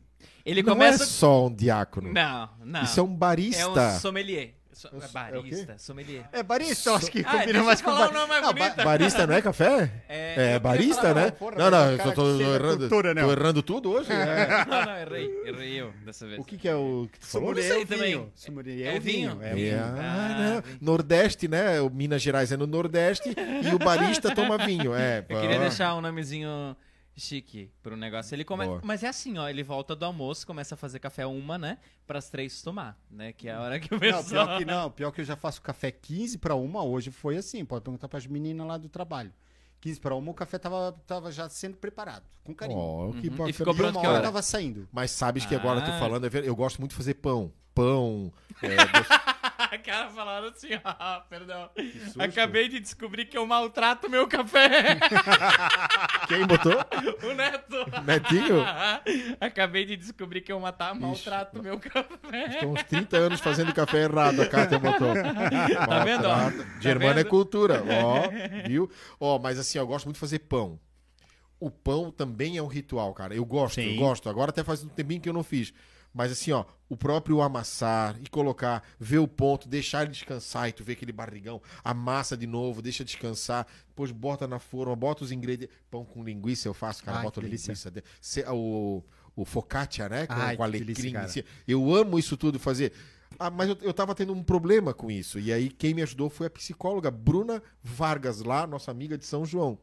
[0.44, 1.04] Ele Não começa.
[1.04, 2.12] é só um diácono.
[2.12, 2.82] Não, não.
[2.82, 3.60] Isso é um barista.
[3.80, 4.54] É um sommelier.
[4.74, 5.06] So- É o- é é
[5.38, 6.24] o barista, sommelier.
[6.32, 9.26] É barista, eu acho que Ah, deixa eu falar o nome mais Não, ba- Barista
[9.26, 9.92] não é café?
[10.08, 11.30] É, É, barista, né?
[11.30, 12.78] porra, não, não, o eu tô, da errando.
[12.78, 13.22] cultura, né?
[13.22, 14.10] Tô errando tudo hoje?
[14.10, 14.64] É.
[14.66, 15.42] Não, não, errei.
[15.44, 16.40] Errei eu dessa vez.
[16.40, 17.48] O que, que é o que tu falou?
[17.54, 17.72] Sommelier.
[17.76, 18.04] É o também.
[18.04, 18.32] vinho.
[18.34, 19.30] Sommelier É é o vinho.
[19.30, 19.42] vinho?
[19.42, 19.78] É É, vinho.
[19.78, 20.62] ah, Ah, não.
[20.62, 20.78] vinho.
[20.80, 21.80] Nordeste, né?
[21.80, 23.28] O Minas Gerais é no Nordeste
[23.62, 24.94] e o barista toma vinho.
[24.94, 26.74] É, Eu queria deixar um nomezinho
[27.22, 28.34] chique pro negócio.
[28.34, 28.66] Ele come...
[28.66, 28.80] Boa.
[28.84, 31.78] Mas é assim, ó, ele volta do almoço, começa a fazer café uma, né?
[32.06, 33.32] Pras três tomar, né?
[33.32, 34.46] Que é a hora que o Não, pessoal...
[34.46, 34.90] pior que não.
[34.90, 37.64] Pior que eu já faço café 15 para uma, hoje foi assim.
[37.64, 39.32] Pode perguntar para as meninas lá do trabalho.
[39.80, 42.78] 15 para uma, o café tava, tava já sendo preparado, com carinho.
[42.78, 43.48] Ó, que Uhum.
[43.48, 44.22] E ficou e pronto uma que hora hora?
[44.22, 44.88] tava saindo.
[44.92, 45.98] Mas sabes que agora eu tô Ah.
[45.98, 47.52] falando, é eu gosto muito de fazer pão.
[47.74, 48.32] Pão.
[48.62, 48.68] é,
[49.72, 51.70] A cara falaram assim, ó, perdão.
[52.18, 54.98] Acabei de descobrir que eu maltrato meu café.
[56.28, 56.74] Quem botou?
[57.22, 57.76] o Neto.
[58.04, 58.62] Netinho?
[59.40, 62.48] Acabei de descobrir que eu matar, maltrato meu café.
[62.48, 65.14] Estão uns 30 anos fazendo café errado, a Kátia botou.
[65.14, 66.36] Tá vendo, ó?
[66.36, 66.80] Maltrata.
[66.80, 68.90] Germano é cultura, ó, viu?
[69.18, 70.78] Ó, mas assim, eu gosto muito de fazer pão.
[71.58, 73.34] O pão também é um ritual, cara.
[73.34, 73.96] Eu gosto, eu Sim.
[73.96, 74.28] gosto.
[74.28, 75.72] Agora até faz um tempinho que eu não fiz.
[76.14, 80.72] Mas assim, ó, o próprio amassar e colocar, ver o ponto, deixar ele descansar e
[80.72, 85.32] tu vê aquele barrigão, amassa de novo, deixa descansar, depois bota na forma, bota os
[85.32, 85.74] ingredientes.
[85.90, 87.68] Pão com linguiça eu faço, cara, Ai, bota delícia.
[87.72, 87.92] linguiça.
[88.20, 89.02] se- o,
[89.34, 90.26] o focaccia, né?
[90.26, 91.24] Com, Ai, com delícia, alecrim.
[91.24, 91.46] em cima.
[91.66, 92.92] Eu amo isso tudo fazer.
[93.38, 95.38] Ah, mas eu, eu tava tendo um problema com isso.
[95.40, 99.46] E aí quem me ajudou foi a psicóloga Bruna Vargas, lá, nossa amiga de São
[99.46, 99.78] João.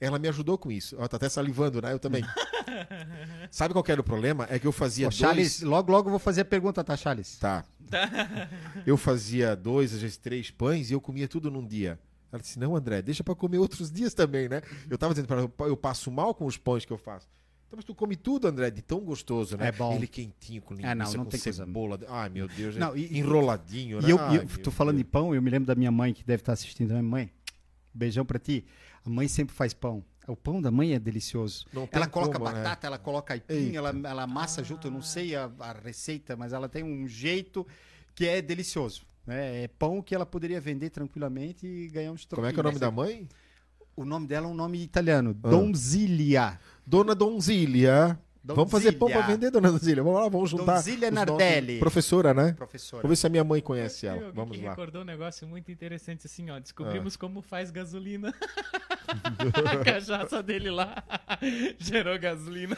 [0.00, 0.94] Ela me ajudou com isso.
[0.96, 1.92] Ela tá até salivando, né?
[1.92, 2.22] Eu também.
[3.50, 4.46] Sabe qual que era o problema?
[4.50, 5.18] É que eu fazia Ô, dois...
[5.18, 7.38] Charles, logo, logo eu vou fazer a pergunta, tá, Charles?
[7.38, 7.64] Tá.
[8.84, 11.98] Eu fazia dois, às vezes três pães e eu comia tudo num dia.
[12.32, 14.60] Ela disse, não, André, deixa pra comer outros dias também, né?
[14.90, 17.28] Eu tava dizendo pra ela, eu passo mal com os pães que eu faço.
[17.66, 19.68] Então, mas tu come tudo, André, de tão gostoso, né?
[19.68, 19.94] É bom.
[19.94, 21.98] Ele quentinho, com linguiça, É, não, não com tem coisa- cebola.
[22.08, 22.76] Ai, meu Deus.
[22.76, 24.08] Não, e- enroladinho, né?
[24.08, 25.12] E eu, Ai, e eu tô falando de Deus.
[25.12, 27.02] pão, eu me lembro da minha mãe, que deve estar assistindo também.
[27.04, 27.30] Mãe,
[27.94, 28.64] beijão pra ti.
[29.06, 30.04] A mãe sempre faz pão.
[30.26, 31.64] O pão da mãe é delicioso.
[31.92, 32.62] Ela coloca como, né?
[32.62, 36.52] batata, ela coloca aipim, ela, ela amassa junto, eu não sei a, a receita, mas
[36.52, 37.64] ela tem um jeito
[38.14, 39.06] que é delicioso.
[39.24, 39.62] né?
[39.64, 42.64] É pão que ela poderia vender tranquilamente e ganhar uns Como é que é o
[42.64, 42.80] nome troquinhos.
[42.80, 43.28] da mãe?
[43.94, 45.48] O nome dela é um nome italiano, Ah.
[45.48, 46.60] Donzilia.
[46.84, 47.14] Dona
[48.46, 48.54] Donzília.
[48.54, 50.02] Vamos fazer pão pra vender, Dona Donzília.
[50.02, 50.74] Vamos lá, vamos juntar.
[50.74, 51.78] Donzília Nardelli.
[51.80, 52.52] Professora, né?
[52.52, 53.02] Professora.
[53.02, 54.30] Vamos ver se a minha mãe conhece ela.
[54.32, 54.70] Vamos lá.
[54.70, 56.56] recordou um negócio muito interessante assim, ó.
[56.56, 56.60] Ah.
[56.60, 58.32] Descobrimos como faz gasolina.
[59.08, 61.02] a cachaça dele lá
[61.78, 62.76] gerou gasolina.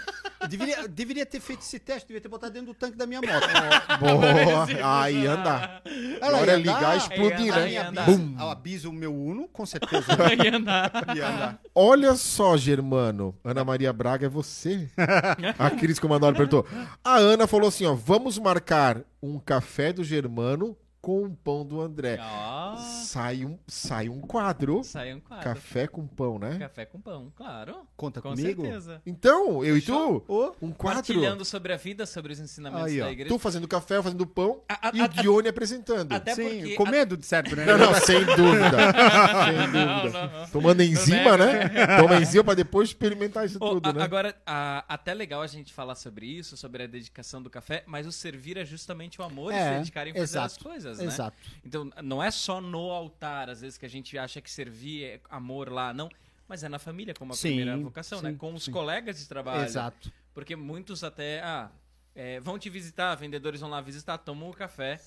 [0.49, 3.99] Deveria, deveria ter feito esse teste, devia ter botado dentro do tanque da minha moto.
[4.01, 5.01] Boa.
[5.01, 5.83] Aí anda.
[6.21, 7.73] Agora é ligar andar, e explodir, andar, né?
[7.73, 8.07] ia andar.
[8.07, 8.37] Bum.
[8.39, 10.07] Abiso o meu Uno, com certeza.
[10.45, 10.91] Ia andar.
[11.15, 11.61] ia andar.
[11.75, 13.35] Olha só, Germano.
[13.45, 14.89] Ana Maria Braga é você.
[15.59, 16.67] a Cris Comandori perguntou.
[17.05, 21.81] A Ana falou assim: ó, vamos marcar um café do Germano com o pão do
[21.81, 22.19] André.
[22.21, 25.45] Ó, Sai um, sai um quadro, sai um quadro.
[25.45, 26.59] café com pão, né?
[26.59, 27.87] Café com pão, claro.
[27.97, 28.63] Conta Com comigo?
[28.63, 29.01] certeza.
[29.07, 30.17] Então, eu Fechou?
[30.17, 30.99] e tu, um quadro.
[30.99, 33.05] Compartilhando sobre a vida, sobre os ensinamentos Aí, ó.
[33.07, 33.35] da igreja.
[33.35, 36.13] Tu fazendo café, eu fazendo pão A- a- e a- o Dione apresentando.
[36.13, 37.65] até sim, porque- comendo, de certo, né?
[37.65, 38.77] Não, não, sem dúvida.
[39.45, 40.29] sem Não, dúvida.
[40.29, 40.49] não, não.
[40.51, 41.69] Tomando enzima, Não né?
[42.01, 44.03] Toma enzima pra depois experimentar isso Ô, tudo, a- né?
[44.03, 48.07] Agora, a- até legal a gente falar sobre isso, sobre a dedicação do café, mas
[48.07, 50.57] o servir é justamente o amor e se É, dedicar em fazer exato, as
[50.89, 51.13] coisas, né?
[51.13, 51.37] Exato.
[51.65, 55.21] Então, não é só no altar, às vezes, que a gente acha que servir é
[55.31, 56.09] amor lá, não.
[56.47, 58.31] Mas é na família como a Sim, primeira vocação, né?
[58.31, 58.73] sim, Com os sim.
[58.73, 59.65] colegas de trabalho.
[59.65, 60.11] Exato.
[60.33, 61.71] Porque muitos até, ah,
[62.15, 64.99] é, vão te visitar, vendedores vão lá visitar, tomam o café,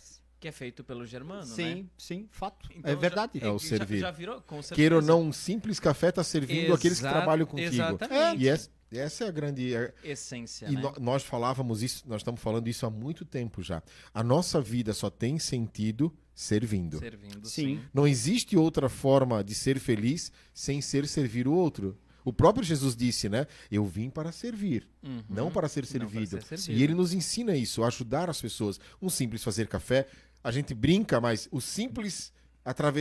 [0.41, 1.55] que é feito pelo germano, né?
[1.55, 2.67] sim, sim, fato.
[2.75, 3.39] Então, é verdade.
[3.39, 3.99] Já, É o já- servir.
[3.99, 4.75] Já, virou, com certeza.
[4.75, 7.69] Queira ou não, um simples café tá servindo aqueles que trabalham contigo.
[7.75, 8.41] Exatamente.
[8.43, 9.73] E essa, essa é a grande.
[9.73, 10.81] é- Essência, E né?
[10.81, 13.83] no- nós falávamos isso, nós estamos falando isso há muito tempo já.
[14.13, 16.97] A nossa vida só tem sentido servindo.
[16.97, 17.77] Servindo, Sim.
[17.77, 17.81] sim.
[17.93, 21.95] Não existe outra forma de ser feliz sem ser servir o outro.
[22.23, 23.47] O próprio Jesus disse, né?
[23.71, 25.23] Eu vim para servir, Uhum.
[25.27, 26.79] não para ser Não para ser servido.
[26.79, 28.79] E ele nos ensina isso, ajudar as pessoas.
[29.01, 30.05] Um simples fazer café,
[30.43, 32.33] a gente brinca, mas o simples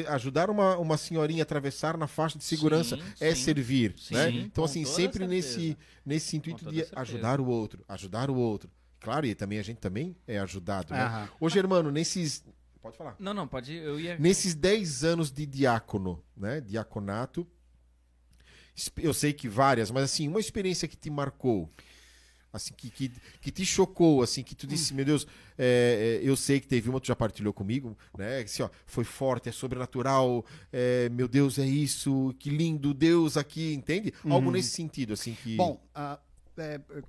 [0.08, 3.42] ajudar uma, uma senhorinha a atravessar na faixa de segurança Sim, é sim.
[3.42, 4.30] servir, Sim, né?
[4.30, 6.98] Então assim, sempre nesse nesse intuito de certeza.
[7.00, 8.70] ajudar o outro, ajudar o outro.
[8.98, 11.02] Claro, e também a gente também é ajudado, né?
[11.02, 11.28] Aham.
[11.40, 12.42] Ô, Germano, nesses
[12.80, 13.14] Pode falar.
[13.18, 13.74] Não, não, pode.
[13.74, 14.18] Eu ia.
[14.18, 16.60] Nesses 10 anos de diácono, né?
[16.60, 17.46] Diaconato,
[18.96, 21.70] eu sei que várias, mas assim, uma experiência que te marcou,
[22.52, 25.26] assim, que, que, que te chocou, assim, que tu disse, meu Deus,
[25.58, 28.40] é, é, eu sei que teve uma, tu já partilhou comigo, né?
[28.40, 33.72] Assim, ó, foi forte, é sobrenatural, é, meu Deus, é isso, que lindo, Deus aqui,
[33.74, 34.12] entende?
[34.28, 35.56] Algo nesse sentido, assim, que...
[35.56, 35.80] Bom,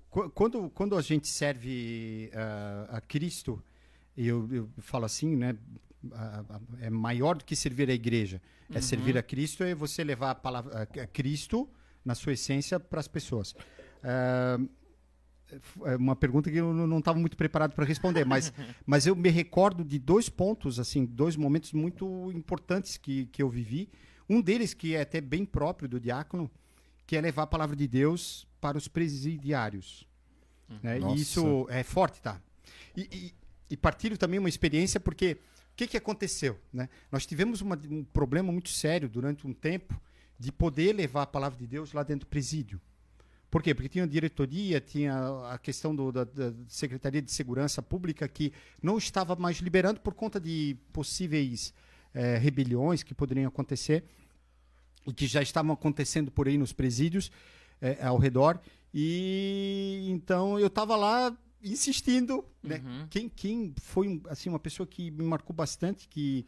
[0.10, 3.62] qu- quando, quando a gente serve ah, a Cristo,
[4.16, 5.56] eu, eu falo assim, né?
[6.14, 6.44] ah,
[6.82, 8.42] é maior do que servir a igreja.
[8.74, 11.70] É servir a Cristo é você levar a palavra a- Cristo
[12.06, 13.54] na sua essência para as pessoas.
[14.04, 14.58] Ah,
[15.86, 18.52] é uma pergunta que eu não estava muito preparado para responder, mas,
[18.86, 23.50] mas eu me recordo de dois pontos, assim, dois momentos muito importantes que, que eu
[23.50, 23.90] vivi.
[24.30, 26.50] Um deles que é até bem próprio do diácono,
[27.06, 30.08] que é levar a palavra de Deus para os presidiários.
[30.82, 31.00] né?
[31.00, 31.18] Nossa.
[31.18, 32.42] E isso é forte, tá?
[32.96, 33.34] E, e,
[33.72, 35.34] e partilho também uma experiência, porque
[35.74, 36.58] o que, que aconteceu?
[36.72, 36.88] Né?
[37.12, 40.00] Nós tivemos uma- um problema muito sério durante um tempo
[40.40, 42.80] de poder levar a palavra de Deus lá dentro do presídio.
[43.52, 43.76] Por quê?
[43.76, 45.14] Porque tinha diretoria, tinha
[45.52, 50.14] a questão do- da, da Secretaria de Segurança Pública que não estava mais liberando por
[50.14, 51.74] conta de possíveis
[52.14, 54.06] eh, rebeliões que poderiam acontecer
[55.06, 57.30] e que já estavam acontecendo por aí nos presídios
[57.82, 58.58] eh, ao redor.
[58.94, 62.82] E então eu estava lá insistindo, né?
[62.84, 63.08] Uhum.
[63.10, 66.46] Quem, quem foi assim uma pessoa que me marcou bastante, que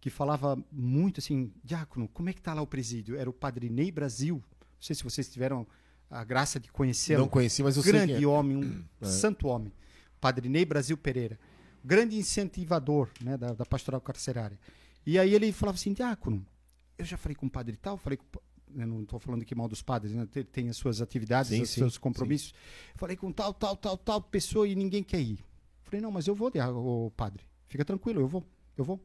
[0.00, 3.16] que falava muito assim, diácono, como é que tá lá o presídio?
[3.18, 4.36] Era o Padre Ney Brasil.
[4.60, 5.66] Não sei se vocês tiveram
[6.10, 8.26] a graça de conhecê-lo não conheci, mas eu sei grande que é.
[8.26, 9.72] homem, um santo homem,
[10.20, 11.38] Padre Ney Brasil Pereira,
[11.84, 14.58] grande incentivador né, da, da pastoral carcerária.
[15.06, 16.44] E aí ele falava assim, diácono,
[16.98, 18.42] eu já falei com o padre tal, falei com, o
[18.76, 21.62] eu não estou falando aqui mal dos padres, né, tem, tem as suas atividades, Sim,
[21.62, 22.54] os sim, seus compromissos.
[22.94, 25.44] Falei com tal, tal, tal, tal pessoa e ninguém quer ir.
[25.82, 28.44] Falei, não, mas eu vou, ô, padre, fica tranquilo, eu vou,
[28.76, 29.00] eu vou.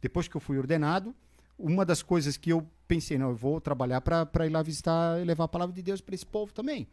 [0.00, 1.14] Depois que eu fui ordenado,
[1.58, 5.24] uma das coisas que eu pensei, não, eu vou trabalhar para ir lá visitar e
[5.24, 6.88] levar a palavra de Deus para esse povo também.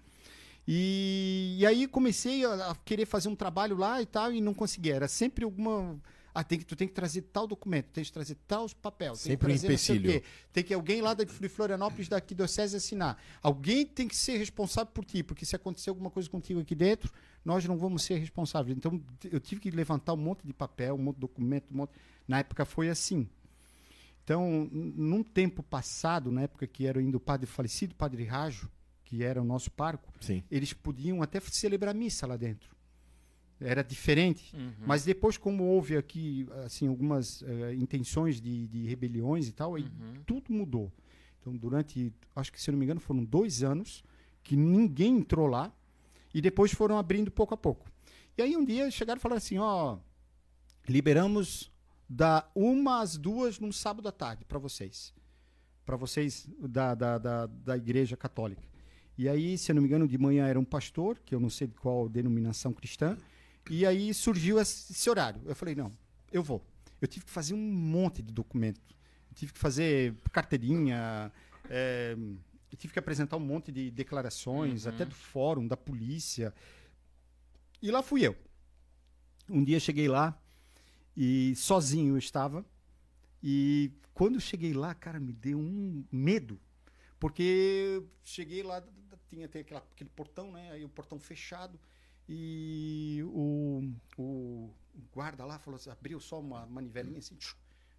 [0.67, 4.53] E, e aí comecei a, a querer fazer um trabalho lá e tal, e não
[4.53, 4.95] conseguia.
[4.95, 5.99] Era sempre alguma.
[6.35, 9.21] Ah, tem que, tu tem que trazer tal documento, tem que trazer tal papel, tem
[9.31, 10.11] Sempre um que trazer o empecilho.
[10.11, 10.23] quê.
[10.53, 13.17] Tem que alguém lá da- de Florianópolis, daqui do SESI assinar.
[13.41, 17.11] Alguém tem que ser responsável por ti, porque se acontecer alguma coisa contigo aqui dentro,
[17.43, 18.77] nós não vamos ser responsáveis.
[18.77, 19.01] Então
[19.31, 21.91] eu tive que levantar um monte de papel, um monte de documento, um monte...
[22.27, 23.27] na época foi assim.
[24.27, 28.69] Então, num tempo passado, na época que era ainda o padre falecido, padre Rajo,
[29.05, 30.43] que era o nosso parco, Sim.
[30.51, 32.75] eles podiam até celebrar missa lá dentro.
[33.57, 34.53] Era diferente.
[34.53, 34.73] Uhum.
[34.85, 39.83] Mas depois, como houve aqui assim algumas eh, intenções de, de rebeliões e tal, aí
[39.83, 40.21] Uhum.
[40.25, 40.91] tudo mudou.
[41.39, 44.03] Então, durante, acho que se eu não me engano, foram dois anos
[44.43, 45.71] que ninguém entrou lá
[46.33, 47.89] e depois foram abrindo pouco a pouco.
[48.37, 49.97] E aí um dia chegaram e falaram assim, ó,
[50.85, 51.71] liberamos
[52.09, 55.13] da uma às duas num sábado à tarde para vocês,
[55.85, 58.63] para vocês da, da, da, da igreja católica.
[59.17, 61.49] E aí, se eu não me engano, de manhã era um pastor, que eu não
[61.49, 63.17] sei de qual denominação cristã,
[63.69, 65.41] e aí surgiu esse horário.
[65.45, 65.91] Eu falei, não,
[66.31, 66.63] eu vou.
[67.01, 68.79] Eu tive que fazer um monte de documento.
[69.29, 71.31] Eu tive que fazer carteirinha,
[71.69, 72.15] é,
[72.71, 74.91] eu tive que apresentar um monte de declarações, Uhum.
[74.91, 76.53] até do fórum, da polícia.
[77.81, 78.35] E lá fui eu.
[79.49, 80.39] Um dia cheguei lá
[81.17, 82.63] E sozinho eu estava.
[83.41, 86.59] E quando cheguei lá, cara, me deu um medo.
[87.19, 88.83] Porque cheguei lá,
[89.27, 90.69] tinha, aquela, aquele portão, né?
[90.71, 91.79] Aí o portão fechado.
[92.29, 94.69] E o, o
[95.11, 97.35] guarda lá falou assim, abriu só uma manivelinha assim.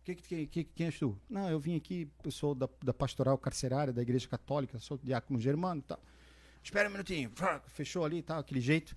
[0.04, 1.18] Que, que, que, quem és tu?
[1.28, 5.40] Não, eu vim aqui, eu sou da, da pastoral carcerária da Igreja Católica, sou diácono
[5.40, 6.00] germano e tal.
[6.62, 7.32] Espera um minutinho.
[7.66, 8.94] Fechou ali e tal, aquele jeito.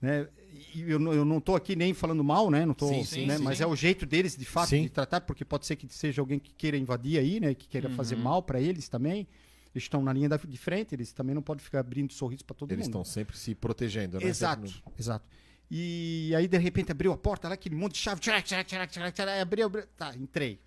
[0.00, 0.28] Né?
[0.74, 2.64] Eu, não- eu não estou aqui nem falando mal, né?
[2.64, 3.36] Não tô, Sim, sim, né?
[3.38, 3.44] sim.
[3.44, 4.82] Mas é o jeito deles, de fato, Sim.
[4.82, 7.54] de tratar, porque pode ser que seja alguém que queira invadir aí, né?
[7.54, 8.22] Que queira fazer Uhum.
[8.22, 9.26] mal para eles também.
[9.74, 12.56] Eles estão na linha da, de frente, eles também não podem ficar abrindo sorriso para
[12.56, 12.90] todo Eles mundo.
[13.00, 14.26] estão sempre se protegendo, né?
[14.26, 15.28] Exato, Sempre exato.
[15.70, 18.92] E aí, de repente, abriu a porta lá, aquele monte de chave, tchac, tchac, tchac,
[18.92, 19.86] tchac, tchac, aí abriu, abriu.
[19.96, 20.60] Tá, entrei.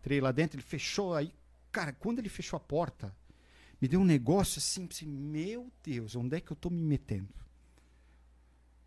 [0.00, 1.14] Entrei lá dentro, ele fechou.
[1.14, 1.32] Aí,
[1.72, 3.14] cara, quando ele fechou a porta,
[3.80, 7.28] me deu um negócio assim, assim, meu Deus, onde é que eu tô me metendo?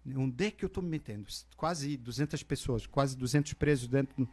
[0.06, 1.28] Onde é que eu tô me metendo?
[1.56, 4.28] Quase 200 pessoas, quase 200 presos dentro.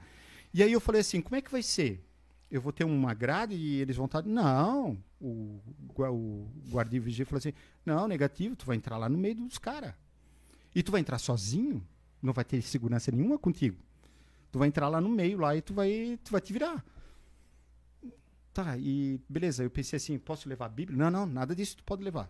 [0.52, 2.04] E aí eu falei assim, como é que vai ser?
[2.50, 4.22] Eu vou ter uma grade e eles vão estar...
[4.22, 5.60] Não, o,
[5.96, 7.52] o guarda e vigia falou assim,
[7.86, 9.94] não, negativo, tu vai entrar lá no meio dos caras.
[10.74, 11.86] E tu vai entrar sozinho,
[12.20, 13.76] não vai ter segurança nenhuma contigo.
[14.50, 16.84] Tu vai entrar lá no meio lá e tu vai, tu vai te virar.
[18.52, 20.98] Tá, e beleza, eu pensei assim, posso levar a Bíblia?
[20.98, 22.28] Não, não, nada disso tu pode levar.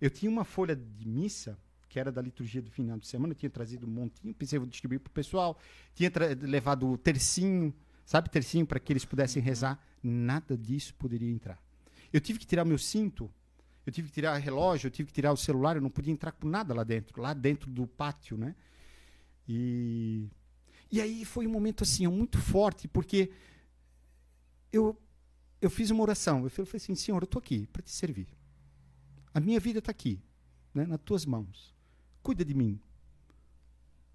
[0.00, 1.58] Eu tinha uma folha de missa,
[1.94, 4.66] que era da liturgia do final de semana, eu tinha trazido um montinho, pensei, vou
[4.66, 5.56] distribuir pro pessoal.
[5.94, 6.10] Tinha
[6.40, 7.72] levado o tercinho,
[8.04, 9.80] sabe, tercinho, para que eles pudessem rezar.
[10.02, 11.56] Nada disso poderia entrar.
[12.12, 13.30] Eu tive que tirar meu cinto,
[13.86, 16.32] eu tive que tirar relógio, eu tive que tirar o celular, eu não podia entrar
[16.32, 18.56] com nada lá dentro, lá dentro do pátio, né?
[19.46, 20.26] E,
[20.90, 23.30] e aí foi um momento assim, muito forte, porque
[24.72, 25.00] eu,
[25.60, 26.42] eu fiz uma oração.
[26.42, 28.26] Eu falei assim, Senhor, eu estou aqui para te servir.
[29.32, 30.20] A minha vida está aqui,
[30.74, 31.73] né, nas tuas mãos.
[32.24, 32.80] Cuida de mim.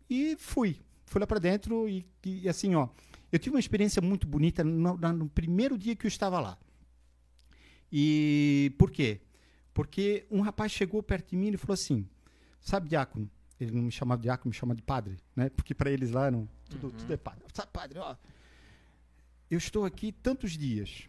[0.10, 0.81] E fui.
[1.06, 2.90] Fui lá para dentro e, e, assim, ó,
[3.31, 6.57] eu tive uma experiência muito bonita no, no primeiro dia que eu estava lá.
[7.91, 9.22] E por quê?
[9.73, 12.07] Porque um rapaz chegou perto de mim e falou assim:
[12.61, 13.30] Sabe, diácono?
[13.60, 15.49] Ele não me chamava de diácono, me chamava de padre, né?
[15.49, 16.94] Porque para eles lá não, tudo, Uhum.
[16.94, 17.44] tudo é padre.
[17.53, 18.15] Sabe, padre, ó.
[19.49, 21.07] Eu estou aqui tantos dias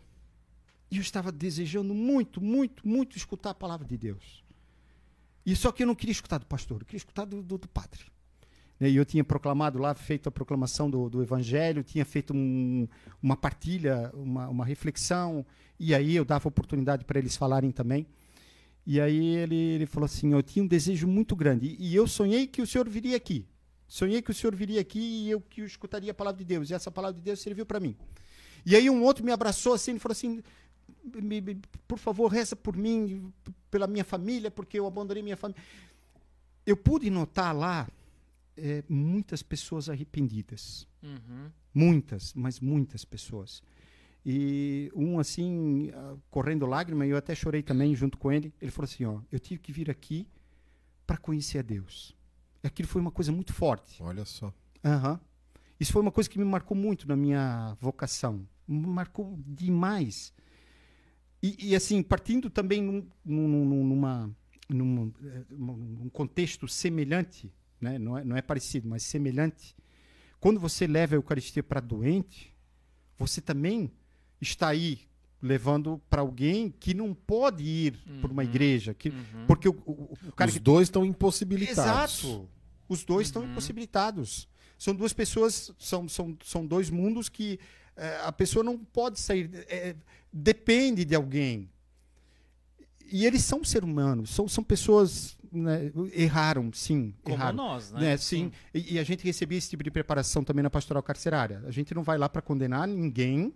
[0.90, 4.39] e eu estava desejando muito, muito, muito escutar a palavra de Deus.
[5.44, 7.68] E só que eu não queria escutar do pastor, eu queria escutar do, do, do
[7.68, 8.04] padre.
[8.78, 12.86] Né, E eu tinha proclamado lá, feito a proclamação do, do evangelho, tinha feito um-
[13.22, 15.44] uma partilha, uma, uma reflexão,
[15.78, 18.06] e aí eu dava oportunidade para eles falarem também.
[18.86, 21.76] E aí ele, ele falou assim: Eu tinha um desejo muito grande.
[21.78, 23.46] E, e eu sonhei que o senhor viria aqui.
[23.86, 26.70] Sonhei que o senhor viria aqui e eu que eu escutaria a palavra de Deus.
[26.70, 27.94] E essa palavra de Deus serviu para mim.
[28.64, 30.42] E aí um outro me abraçou assim e falou assim:
[31.04, 33.32] "Me- me- Por favor, reza por mim,
[33.70, 35.62] pela minha família, porque eu abandonei minha família.
[36.66, 37.88] Eu pude notar lá
[38.56, 40.86] eh, muitas pessoas arrependidas.
[41.02, 41.50] Uhum.
[41.74, 43.62] Muitas, mas muitas pessoas.
[44.26, 48.52] E um assim, ah, correndo lágrima, e eu até chorei também junto com ele.
[48.60, 50.28] Ele falou assim: Ó, eu tive que vir aqui
[51.06, 52.14] para conhecer a Deus.
[52.62, 54.02] E aquilo foi uma coisa muito forte.
[54.02, 54.52] Olha só.
[54.84, 55.18] Aham.
[55.78, 58.46] Isso foi uma coisa que me marcou muito na minha vocação.
[58.68, 60.34] Me marcou demais.
[61.42, 64.36] E, e, assim, partindo também num, num- num- numa,
[64.68, 65.12] num,
[65.50, 67.50] num contexto semelhante,
[67.80, 67.98] né?
[67.98, 69.74] não, é, não é parecido, mas semelhante.
[70.38, 72.54] Quando você leva a Eucaristia para doente,
[73.18, 73.90] você também
[74.40, 75.00] está aí
[75.42, 78.48] levando para alguém que não pode ir para uma Uhum.
[78.48, 78.92] igreja.
[78.92, 79.46] Que, Uhum.
[79.46, 82.24] Porque o, o, o cara Os que dois estão impossibilitados.
[82.24, 82.48] Exato.
[82.88, 83.50] Os dois estão Uhum.
[83.52, 84.48] impossibilitados.
[84.78, 87.58] São duas pessoas, são, são, são dois mundos que
[88.00, 89.50] eh, a pessoa não pode sair.
[89.68, 89.94] eh,
[90.32, 91.68] depende de alguém.
[93.12, 95.36] E eles são ser humanos, são, são pessoas.
[95.50, 97.12] né, erraram, sim.
[97.24, 97.56] Como erraram.
[97.56, 98.00] nós, né?
[98.00, 98.52] Né, sim.
[98.72, 101.60] E, e a gente recebia esse tipo de preparação também na pastoral carcerária.
[101.66, 103.52] A gente não vai lá para condenar ninguém,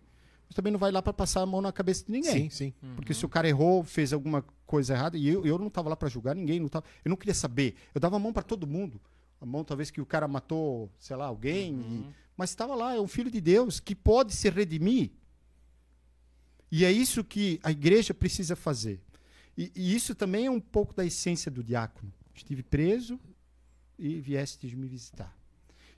[0.49, 2.33] mas também não vai lá para passar a mão na cabeça de ninguém.
[2.33, 2.75] Sim, sim.
[2.83, 2.97] Uhum.
[2.97, 5.95] Porque se o cara errou, fez alguma coisa errada, e eu, eu não estava lá
[5.95, 7.77] para julgar ninguém, não tava, eu não queria saber.
[7.95, 9.01] Eu dava a mão para todo mundo.
[9.41, 12.13] A mão, talvez, que o cara matou, sei lá, alguém, e- Uhum.
[12.37, 15.11] Mas estava lá, é um filho de Deus que pode se redimir.
[16.71, 19.01] E é isso que a igreja precisa fazer.
[19.57, 22.13] E, e isso também é um pouco da essência do diácono.
[22.35, 23.19] Estive preso
[23.99, 25.37] e viestes me visitar.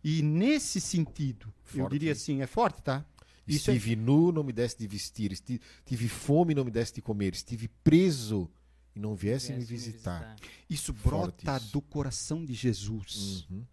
[0.04, 1.92] E nesse sentido, eu Forte.
[1.92, 3.04] diria assim, é forte, tá?
[3.48, 5.32] Isso é- Estive nu, não me deste de vestir.
[5.32, 7.32] Esti- Tive fome, não me deste de comer.
[7.32, 8.50] Estive preso
[8.94, 10.36] e não viesse me Viesse visitar.
[10.68, 11.72] Isso Forte brota isso.
[11.72, 13.46] do coração de Jesus.
[13.50, 13.64] Uhum.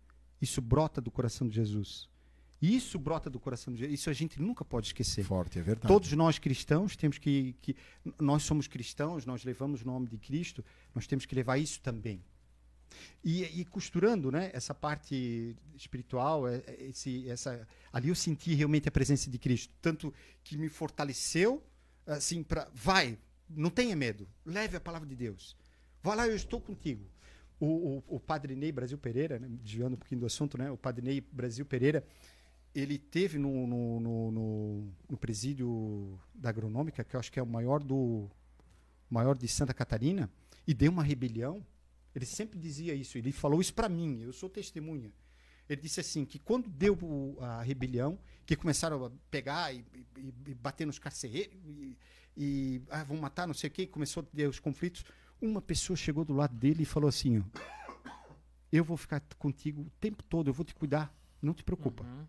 [0.41, 2.07] Isso brota do coração de Jesus.
[2.65, 3.99] Isso brota do coração de Jesus.
[3.99, 5.23] Isso a gente nunca pode esquecer.
[5.23, 5.88] Forte, é verdade.
[5.88, 7.76] Todos nós cristãos temos que, que.
[8.19, 10.64] Nós somos cristãos, nós levamos o nome de Cristo,
[10.95, 12.23] nós temos que levar isso também.
[13.23, 18.88] E, e costurando, né, essa parte espiritual, é- é- esse, essa, ali eu senti realmente
[18.88, 20.14] a presença de Cristo, tanto
[20.44, 21.64] que me fortaleceu,
[22.06, 23.18] assim, para vai,
[23.49, 25.56] não tenha medo, leve a palavra de Deus,
[26.03, 27.03] vá lá, eu estou contigo.
[27.60, 27.65] O,
[28.10, 31.03] o, o padre Ney Brasil Pereira, né, desviando um pouquinho do assunto, né, o padre
[31.03, 32.06] Ney Brasil Pereira,
[32.73, 37.43] ele teve no, no, no, no- no presídio da agronômica, que eu acho que é
[37.43, 38.29] o maior do
[39.09, 40.29] maior de Santa Catarina,
[40.65, 41.63] e deu uma rebelião.
[42.15, 43.17] Ele sempre dizia isso.
[43.17, 44.21] Ele falou isso para mim.
[44.21, 45.11] Eu sou testemunha.
[45.69, 46.97] Ele disse assim que quando deu
[47.39, 49.85] a rebelião, que começaram a pegar e,
[50.17, 51.97] e- e bater nos carcereiros e,
[52.35, 55.03] e ah, vão matar, não sei o quê, começou a ter os conflitos.
[55.41, 57.43] Uma pessoa chegou do lado dele e falou assim:
[58.71, 62.03] eu vou ficar contigo o tempo todo, eu vou te cuidar, não te preocupa.
[62.03, 62.25] Uhum.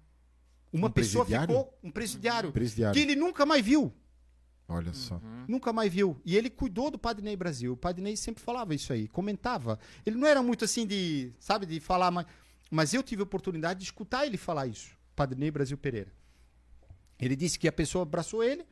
[0.75, 2.95] Uma Um pessoa ficou, um presidiário, Presidiário.
[2.95, 3.93] que ele nunca mais viu.
[4.67, 5.15] Olha só.
[5.17, 5.45] Uhum.
[5.47, 6.21] Nunca mais viu.
[6.25, 7.75] E ele cuidou do Padre Ney Brasil.
[7.75, 9.79] O Padre Ney sempre falava isso aí, comentava.
[10.05, 12.27] Ele não era muito assim de, sabe, de falar, mas,
[12.71, 14.97] mas eu tive a oportunidade de escutar ele falar isso.
[15.15, 16.11] Padre Ney Brasil Pereira.
[17.21, 18.67] Ele disse que a pessoa abraçou ele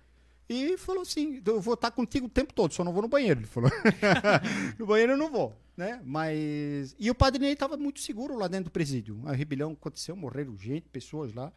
[0.49, 3.39] e falou assim: eu vou estar contigo o tempo todo, só não vou no banheiro.
[3.41, 3.71] Ele falou:
[4.79, 6.01] no banheiro eu não vou, né?
[6.05, 6.97] Mas.
[6.99, 9.21] E o Padre Ney estava muito seguro lá dentro do presídio.
[9.25, 11.53] A rebelião aconteceu, morreram gente, pessoas lá.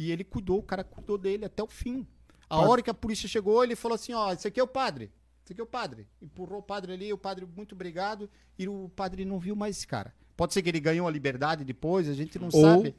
[0.00, 2.06] E ele cuidou, o cara cuidou dele até o fim.
[2.48, 4.66] A Padre- hora que a polícia chegou, ele falou assim: ó, esse aqui é o
[4.66, 5.12] padre.
[5.44, 6.06] Esse aqui é o padre.
[6.22, 8.30] Empurrou o padre ali, o padre, muito obrigado.
[8.58, 10.14] E o padre não viu mais esse cara.
[10.38, 12.94] Pode ser que ele ganhou a liberdade depois, a gente não Ou- sabe.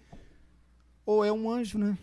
[1.04, 1.98] Ou é um anjo, né?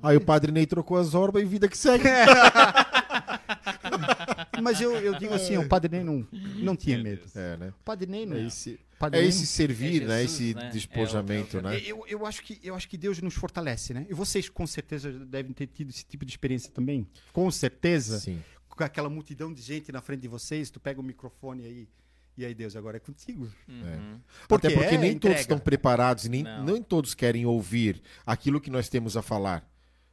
[0.00, 2.04] Aí o padre Ney trocou as orbas e vida que segue.
[4.62, 6.26] Mas eu, eu digo assim: o padre Ney não,
[6.62, 7.22] não tinha medo.
[7.34, 7.68] É, né?
[7.80, 8.36] O padre Ney não.
[8.36, 10.20] É esse, o padre é esse servir, É né?
[10.22, 10.70] Jesus, Esse né?
[10.70, 11.82] despojamento, É é né?
[11.84, 14.06] Eu, eu, acho que, eu acho que Deus nos fortalece, né?
[14.08, 17.06] E vocês com certeza já devem ter tido esse tipo de experiência também.
[17.32, 18.18] Com certeza.
[18.20, 18.42] Sim.
[18.68, 21.88] Com aquela multidão de gente na frente de vocês, tu pega o microfone aí.
[22.36, 23.46] E aí, Deus, agora é contigo.
[23.68, 24.18] Uhum.
[24.48, 25.20] Porque Até porque é nem entrega.
[25.20, 26.64] todos estão preparados nem, Não.
[26.64, 29.70] nem todos querem ouvir aquilo que nós temos a falar.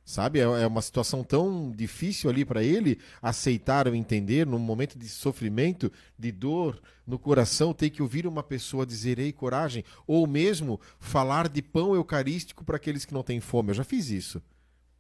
[0.09, 0.39] Sabe?
[0.39, 5.07] É, é uma situação tão difícil ali para ele aceitar ou entender num momento de
[5.07, 10.81] sofrimento, de dor no coração, ter que ouvir uma pessoa dizer ei, coragem, ou mesmo
[10.97, 13.69] falar de pão eucarístico para aqueles que não têm fome.
[13.69, 14.41] Eu já fiz isso.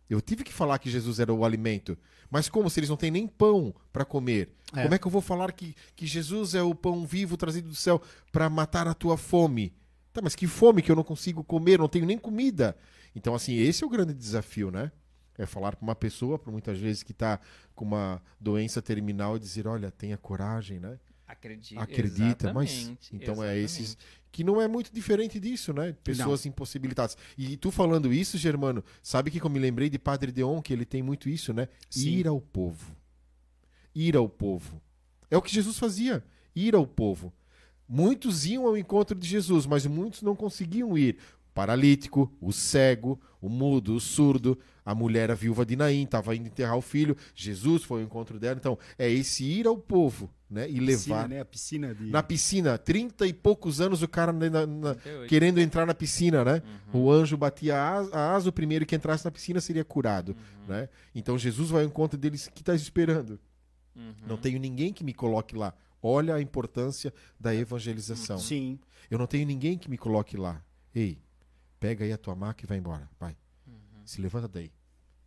[0.07, 1.97] Eu tive que falar que Jesus era o alimento.
[2.29, 4.53] Mas como se eles não têm nem pão para comer?
[4.75, 4.83] É.
[4.83, 7.75] Como é que eu vou falar que, que Jesus é o pão vivo trazido do
[7.75, 7.99] céu
[8.31, 9.73] para matar a tua fome?
[10.13, 12.77] Tá, mas que fome que eu não consigo comer, não tenho nem comida.
[13.15, 14.91] Então, assim, esse é o grande desafio, né?
[15.37, 17.39] É falar para uma pessoa, por muitas vezes que está
[17.73, 20.99] com uma doença terminal, e dizer: olha, tenha coragem, né?
[21.25, 21.81] Acredita.
[21.81, 22.71] Acredita, mas.
[22.71, 23.63] Exatamente, Então é exatamente.
[23.65, 23.97] esses.
[24.31, 25.95] Que não é muito diferente disso, né?
[26.03, 27.17] Pessoas impossibilitadas.
[27.37, 30.85] E tu falando isso, Germano, sabe que eu me lembrei de Padre Deon, que ele
[30.85, 31.67] tem muito isso, né?
[31.89, 32.09] Sim.
[32.09, 32.95] Ir ao povo.
[33.95, 34.81] Ir ao povo.
[35.31, 36.23] É o que Jesus fazia.
[36.55, 37.33] Ir ao povo.
[37.87, 41.17] Muitos iam ao encontro de Jesus, mas muitos não conseguiam ir.
[41.59, 46.33] O paralítico, o cego, o mudo, o surdo, a mulher, a viúva de Naim, estava
[46.33, 47.17] indo enterrar o filho.
[47.35, 48.55] Jesus foi ao encontro dela.
[48.57, 50.69] Então, é esse ir ao povo, né?
[50.69, 51.27] E Piscina, levar.
[51.29, 51.41] né?
[51.41, 52.05] A piscina de.
[52.09, 55.27] Na piscina, 30 e poucos anos o cara na- na- na- 38.
[55.27, 56.63] querendo entrar na piscina, né?
[56.93, 57.01] Uhum.
[57.03, 60.29] O anjo batia a asa, a asa, o primeiro que entrasse na piscina seria curado,
[60.29, 60.67] Uhum.
[60.73, 60.87] né?
[61.13, 63.37] Então Jesus vai ao encontro deles que está esperando.
[63.95, 64.13] Uhum.
[64.25, 65.73] Não tenho ninguém que me coloque lá.
[66.01, 68.37] Olha a importância da evangelização.
[68.37, 68.79] Sim.
[69.11, 70.63] Eu não tenho ninguém que me coloque lá.
[70.95, 71.17] Ei,
[71.79, 73.09] pega aí a tua maca e vai embora.
[73.19, 73.35] Vai.
[74.05, 74.71] Se levanta daí.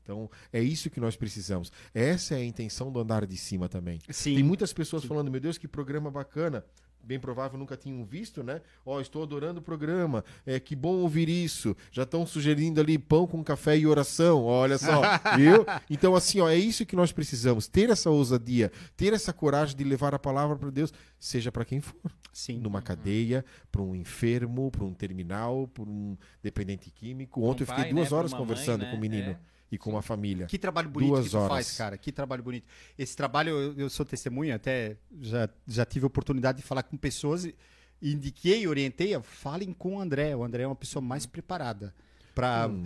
[0.02, 1.70] Então, é isso que nós precisamos.
[1.94, 4.00] Essa é a intenção do andar de cima também.
[4.10, 4.34] Sim.
[4.34, 6.64] Tem muitas pessoas falando, meu Deus, que programa bacana.
[7.04, 8.60] Bem provável nunca tinham visto, né?
[8.86, 10.24] Ó, estou adorando o programa.
[10.46, 11.76] É que bom ouvir isso.
[11.90, 14.44] Já estão sugerindo ali pão com café e oração.
[14.44, 15.00] Olha só,
[15.36, 15.66] viu?
[15.90, 19.84] Então assim, ó, é isso que nós precisamos, ter essa ousadia, ter essa coragem de
[19.84, 22.58] levar a palavra para Deus, seja para quem for, Sim.
[22.58, 27.42] numa cadeia, para um enfermo, para um terminal, para um dependente químico.
[27.42, 28.90] Ontem eu Um fiquei pai, duas né, horas uma mãe, conversando né?
[28.90, 29.51] com o menino É.
[29.72, 30.46] e com a família.
[30.46, 31.48] Que trabalho bonito Duas que tu horas.
[31.48, 31.96] faz, cara.
[31.96, 32.66] Que trabalho bonito.
[32.96, 36.96] Esse trabalho, eu, eu sou testemunha, até já, já tive a oportunidade de falar com
[36.96, 37.48] pessoas
[38.02, 40.34] indiquei, orientei, falem com o André.
[40.34, 41.94] O André é uma pessoa mais preparada
[42.34, 42.84] para Hum,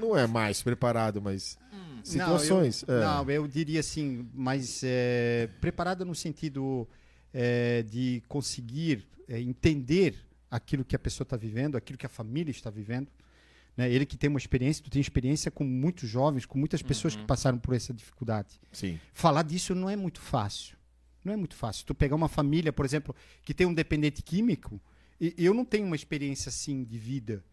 [0.00, 1.58] não é mais preparado, mas
[2.02, 2.84] situações.
[2.86, 3.04] Não, eu, é.
[3.04, 6.88] não, eu diria assim, mais é, preparada no sentido
[7.32, 10.16] é, de conseguir é, entender
[10.50, 13.08] aquilo que a pessoa está vivendo, aquilo que a família está vivendo.
[13.76, 13.90] Né?
[13.92, 17.24] Ele que tem uma experiência, tu tem experiência com muitos jovens, com muitas pessoas que
[17.24, 18.58] passaram por essa dificuldade.
[18.72, 18.98] Sim.
[19.12, 20.76] Falar disso não é muito fácil.
[21.24, 21.84] Não é muito fácil.
[21.84, 24.80] Tu pegar uma família, por exemplo, que tem um dependente químico,
[25.20, 27.44] e eu não tenho uma experiência assim de vida,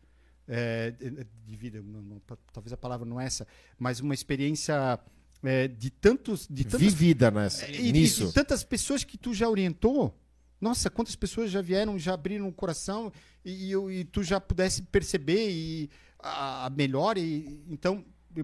[0.47, 3.47] é, de de vida, não- não, ta- talvez a palavra não é essa,
[3.77, 4.99] mas uma experiência
[5.43, 8.27] é, de tantos, de tantas, Vivida nessa, e- e- nisso.
[8.27, 10.17] de tantas pessoas que tu já orientou,
[10.61, 13.11] Nossa, quantas pessoas já vieram, já abriram o coração
[13.43, 15.89] e, e, e tu já pudesse perceber e
[16.23, 17.17] a, a melhor.
[17.17, 18.03] E, então,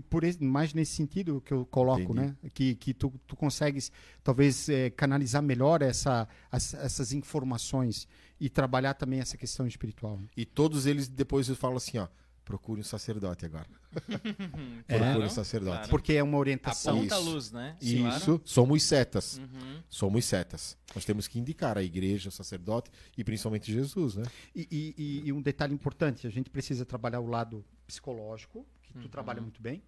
[0.10, 2.20] por esse, mais nesse sentido que eu coloco, Entendi.
[2.20, 2.36] né?
[2.54, 3.92] Que, que tu, tu consegues
[4.24, 8.08] talvez eh, canalizar melhor essa, as- essas informações
[8.40, 10.18] e trabalhar também essa questão espiritual.
[10.18, 10.28] né?
[10.38, 12.08] E todos eles depois falo assim, ó,
[12.50, 13.68] procure um sacerdote agora.
[14.88, 14.98] É.
[14.98, 15.76] procure um sacerdote.
[15.78, 15.90] claro.
[15.90, 16.98] Porque é uma orientação.
[16.98, 17.30] Aponta a Isso.
[17.30, 17.78] luz, né?
[17.80, 18.42] Isso, Claro.
[18.44, 19.38] somos setas.
[19.38, 19.84] Uhum.
[19.88, 20.76] Somos setas.
[20.96, 24.24] Nós temos que indicar a igreja, o sacerdote e principalmente Jesus, né?
[24.56, 28.94] E, e- e- e um detalhe importante, a gente precisa trabalhar o lado psicológico, que
[28.94, 29.08] tu Uhum.
[29.10, 29.84] trabalha muito bem,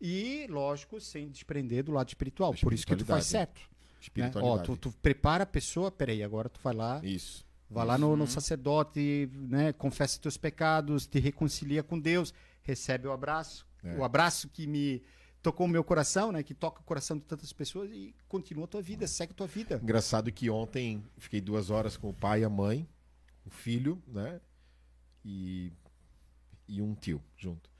[0.00, 2.54] e, lógico, sem desprender do lado espiritual.
[2.54, 3.58] Por isso que tu faz espiritualidade.
[3.58, 3.60] certo.
[3.60, 3.76] né?
[3.96, 4.64] Ó, Espiritualidade.
[4.66, 7.44] tu, tu prepara a pessoa, peraí, agora tu vai lá, Isso.
[7.70, 8.26] Vai lá no, no Uhum.
[8.30, 12.32] sacerdote, né, confessa teus pecados, te reconcilia com Deus,
[12.62, 13.96] recebe o abraço, É.
[13.96, 15.02] o abraço que me
[15.42, 18.68] tocou o meu coração, né, que toca o coração de tantas pessoas e continua a
[18.68, 19.78] tua vida, segue a tua vida.
[19.82, 22.88] Engraçado que ontem fiquei duas horas com o pai e a mãe,
[23.46, 24.40] o filho, né?
[25.24, 25.72] E,
[26.66, 27.70] e um tio junto.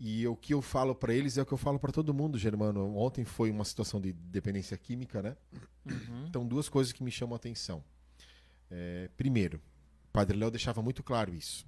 [0.00, 2.38] E o que eu falo pra eles é o que eu falo pra todo mundo,
[2.38, 2.96] Germano.
[2.96, 5.36] Ontem foi uma situação de dependência química, né?
[5.84, 6.26] Uhum.
[6.28, 7.82] Então, duas coisas que me chamam a atenção.
[8.70, 9.58] É, primeiro,
[10.08, 11.66] o Padre Léo deixava muito claro isso.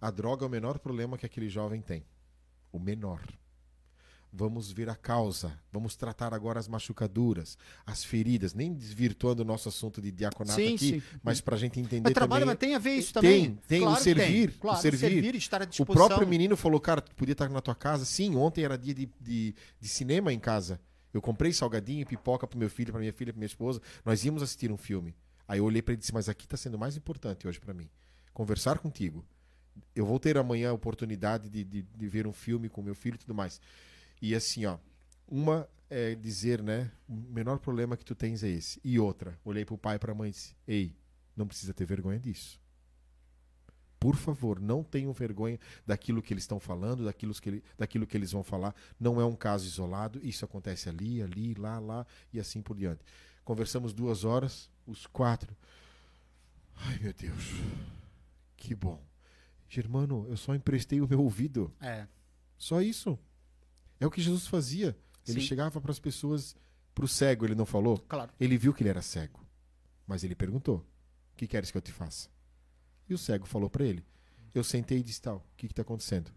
[0.00, 2.04] A droga é o menor problema que aquele jovem tem.
[2.70, 3.20] O menor.
[4.30, 5.58] Vamos ver a causa.
[5.72, 7.56] Vamos tratar agora as machucaduras,
[7.86, 8.52] as feridas.
[8.52, 12.42] Nem desvirtuando o nosso assunto de diaconato aqui, mas para a gente entender Mas trabalho,
[12.42, 12.54] também.
[12.54, 13.58] mas tem a ver isso Tem, também.
[13.66, 15.34] tem, o Claro que servir, o Claro, servir.
[15.34, 16.06] estar à O disposição.
[16.08, 18.04] próprio menino falou, cara, podia estar na tua casa?
[18.04, 20.78] Sim, ontem era dia de, de, de cinema em casa.
[21.12, 23.80] Eu comprei salgadinho e pipoca pro meu filho, pra minha filha, pra minha esposa.
[24.04, 25.16] Nós íamos assistir um filme.
[25.48, 27.72] Aí eu olhei pra ele e disse, mas aqui tá sendo mais importante hoje pra
[27.74, 27.88] mim.
[28.34, 29.24] Conversar contigo.
[29.94, 33.14] Eu vou ter amanhã a oportunidade de, de, de ver um filme com meu filho
[33.14, 33.60] e tudo mais.
[34.20, 34.76] E assim, ó,
[35.26, 38.78] uma é dizer, né, o menor problema que tu tens é esse.
[38.84, 40.94] E outra, olhei pro pai e pra mãe e disse, ei,
[41.34, 42.60] não precisa ter vergonha disso.
[43.98, 48.16] Por favor, não tenham vergonha daquilo que eles estão falando, daquilo que, ele- daquilo que
[48.16, 48.74] eles vão falar.
[48.98, 53.00] Não é um caso isolado, isso acontece ali, ali, lá, lá e assim por diante.
[53.44, 55.56] Conversamos duas horas, os quatro.
[56.76, 57.44] Ai, meu Deus,
[58.56, 59.02] que bom.
[59.68, 61.72] Germano, eu só emprestei o meu ouvido.
[61.80, 62.06] É,
[62.56, 63.18] Só isso.
[64.00, 64.96] É o que Jesus fazia.
[65.26, 65.46] Ele Sim.
[65.46, 66.56] chegava para as pessoas,
[66.94, 67.98] para o cego, ele não falou?
[68.08, 68.32] claro.
[68.40, 69.44] Ele viu que ele era cego.
[70.06, 70.78] Mas ele perguntou:
[71.32, 72.30] O que queres que eu te faça?
[73.08, 74.04] E o cego falou para ele:
[74.54, 76.30] Eu sentei e disse tal, o que está acontecendo?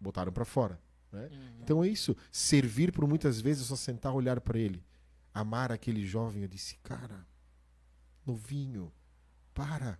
[0.00, 0.80] Botaram para fora.
[1.10, 1.28] Né?
[1.32, 1.60] Uhum.
[1.62, 2.16] Então é isso.
[2.30, 4.82] Servir por muitas vezes é só sentar e olhar para ele.
[5.34, 6.42] Amar aquele jovem.
[6.42, 7.26] Eu disse: Cara,
[8.26, 8.92] novinho,
[9.54, 9.98] para.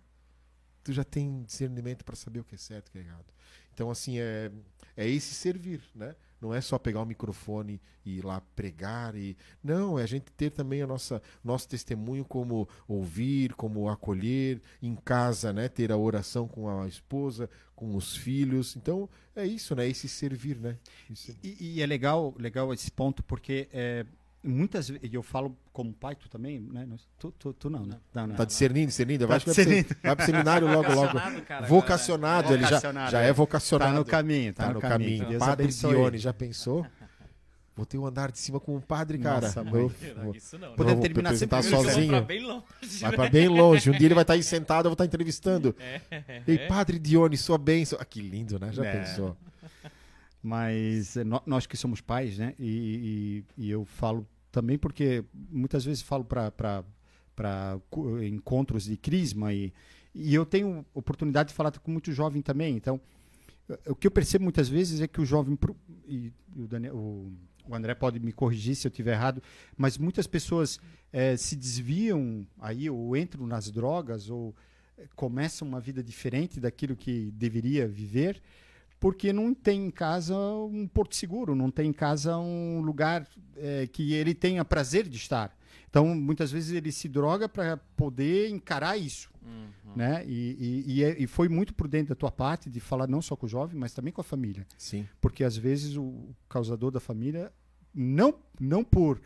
[0.83, 3.25] Tu já tem discernimento para saber o que é certo e o que é errado.
[3.73, 4.51] Então, assim, é,
[4.97, 6.13] é esse servir, né?
[6.41, 10.25] Não é só pegar o microfone e ir lá pregar e não, é a gente
[10.33, 15.69] ter também a nossa nosso testemunho como ouvir, como acolher em casa, né?
[15.69, 18.75] Ter a oração com a esposa, com os filhos.
[18.75, 19.87] Então, é isso, né?
[19.87, 20.77] Esse servir, né?
[21.09, 24.05] Isso- E, e é legal, legal esse ponto, porque é,
[24.43, 26.85] muitas vezes, e eu falo como pai, tu também, né?
[27.17, 27.97] Tu, tu, tu não, né?
[28.13, 28.35] Não, não.
[28.35, 29.25] Tá discernindo, discernindo.
[29.25, 29.95] Tá Vai, vai, pro- discernindo.
[30.03, 31.07] vai pro seminário logo, logo.
[31.07, 33.27] Vocacionado, cara, Vocacionado, ele já, Vocacionado, já é.
[33.29, 33.91] é vocacionado.
[33.93, 35.27] Tá no caminho, tá, Tá no caminho.
[35.27, 35.67] Deus Padre.
[35.67, 36.85] Dione, já pensou?
[37.75, 39.47] Vou ter um andar de cima com o padre, cara.
[39.47, 39.91] Nossa, mãe.
[40.15, 40.69] Não, isso não.
[40.69, 40.75] né?
[40.75, 41.57] Podemos vou terminar sempre.
[41.57, 42.21] Eu vou pra sozinho.
[42.23, 42.63] bem longe.
[43.01, 43.17] Vai né?
[43.17, 43.89] pra bem longe.
[43.89, 45.75] Um dia ele vai estar aí sentado, eu vou estar entrevistando.
[45.79, 46.43] É.
[46.47, 47.97] Ei, Padre Dione, sua bênção.
[47.99, 48.71] Ah, que lindo, né?
[48.71, 48.99] Já É.
[48.99, 49.35] pensou?
[50.41, 52.53] Mas é, nó- nós que somos pais, né?
[52.59, 56.85] E, e- e eu falo também porque muitas vezes falo para
[58.23, 59.73] encontros de crisma e,
[60.13, 62.75] e eu tenho oportunidade de falar com muito jovem também.
[62.77, 63.01] Então,
[63.67, 65.57] eh, o que eu percebo muitas vezes é que o jovem
[66.07, 67.33] e, o, Daniel, o,
[67.67, 69.41] o André pode me corrigir se eu estiver errado,
[69.75, 70.79] mas muitas pessoas
[71.11, 74.55] eh, se desviam aí ou entram nas drogas ou
[74.99, 78.39] eh, começam uma vida diferente daquilo que deveria viver
[79.03, 83.27] porque não tem em casa um porto seguro, não tem em casa um lugar
[83.57, 85.53] eh, que ele tenha prazer de estar.
[85.89, 89.93] Então, muitas vezes ele se droga para poder encarar isso, Uhum.
[89.93, 90.23] né?
[90.25, 90.55] E,
[90.87, 93.45] e, e, é- e foi muito prudente da tua parte de falar não só com
[93.45, 95.05] o jovem, mas também com a família, Sim.
[95.19, 97.51] porque às vezes o causador da família
[97.93, 99.19] não não por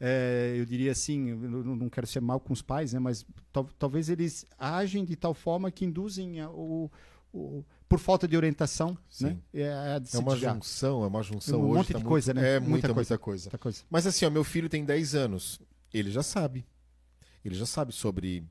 [0.00, 3.00] eh, eu diria assim, eu não quero ser mal com os pais, né?
[3.00, 6.88] Mas tal- talvez eles agem de tal forma que induzem o,
[7.32, 9.24] o- por falta de orientação, Sim.
[9.26, 9.36] né?
[9.54, 9.62] É,
[9.96, 11.74] É se uma junção, é uma junção Um hoje.
[11.78, 12.40] monte tá de muito- coisa, né?
[12.56, 12.96] É Muita muita, coisa.
[13.14, 13.46] muita coisa.
[13.46, 13.82] Outra coisa.
[13.88, 15.60] Mas assim, ó, meu filho tem 10 anos.
[15.92, 16.64] Ele já sabe.
[17.44, 18.44] Ele já sabe sobre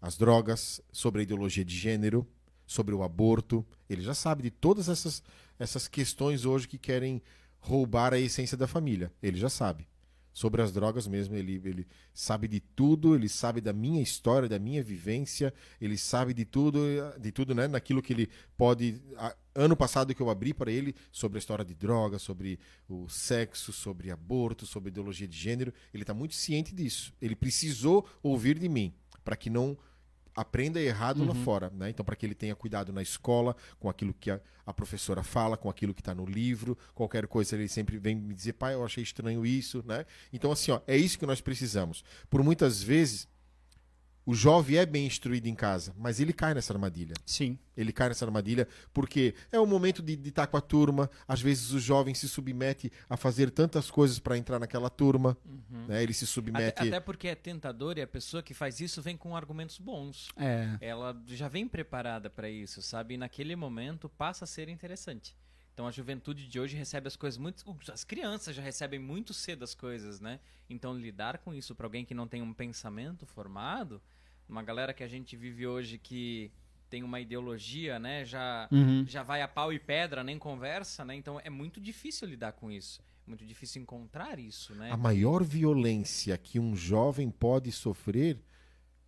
[0.00, 2.26] as drogas, sobre a ideologia de gênero,
[2.66, 3.64] sobre o aborto.
[3.90, 5.22] Ele já sabe de todas essas,
[5.58, 7.20] essas questões hoje que querem
[7.60, 9.12] roubar a essência da família.
[9.22, 9.86] Ele já sabe.
[10.32, 14.58] Sobre as drogas mesmo, ele, ele sabe de tudo, ele sabe da minha história, da
[14.58, 16.80] minha vivência, ele sabe de tudo,
[17.20, 17.68] de tudo, né?
[17.68, 19.00] Naquilo que ele pode.
[19.18, 23.06] a- ano passado que eu abri para ele sobre a história de drogas, sobre o
[23.08, 27.12] sexo, sobre aborto, sobre ideologia de gênero, ele está muito ciente disso.
[27.20, 29.76] Ele precisou ouvir de mim para que não
[30.34, 31.90] aprenda errado lá fora, né?
[31.90, 35.56] Então para que ele tenha cuidado na escola com aquilo que a, a professora fala,
[35.56, 38.84] com aquilo que está no livro, qualquer coisa ele sempre vem me dizer, pai, eu
[38.84, 40.04] achei estranho isso, né?
[40.32, 42.04] Então assim, ó, é isso que nós precisamos.
[42.30, 43.28] Por muitas vezes
[44.24, 47.14] o jovem é bem instruído em casa, mas ele cai nessa armadilha.
[47.26, 47.58] Sim.
[47.76, 51.10] Ele cai nessa armadilha porque é o momento de estar com a turma.
[51.26, 55.36] Às vezes o jovem se submete a fazer tantas coisas para entrar naquela turma.
[55.88, 56.02] Né?
[56.02, 56.80] Ele se submete.
[56.80, 60.28] Até, até porque é tentador e a pessoa que faz isso vem com argumentos bons.
[60.36, 60.76] É.
[60.80, 63.14] Ela já vem preparada para isso, sabe?
[63.14, 65.34] E naquele momento passa a ser interessante.
[65.74, 67.64] Então a juventude de hoje recebe as coisas muito.
[67.90, 70.38] As crianças já recebem muito cedo as coisas, né?
[70.68, 74.00] Então lidar com isso para alguém que não tem um pensamento formado,
[74.48, 76.50] uma galera que a gente vive hoje que
[76.90, 78.22] tem uma ideologia, né?
[78.22, 79.04] Já, Uhum.
[79.08, 81.14] já vai a pau e pedra, nem conversa, né?
[81.16, 83.00] Então é muito difícil lidar com isso.
[83.26, 84.90] Muito difícil encontrar isso, né?
[84.90, 88.38] A maior violência que um jovem pode sofrer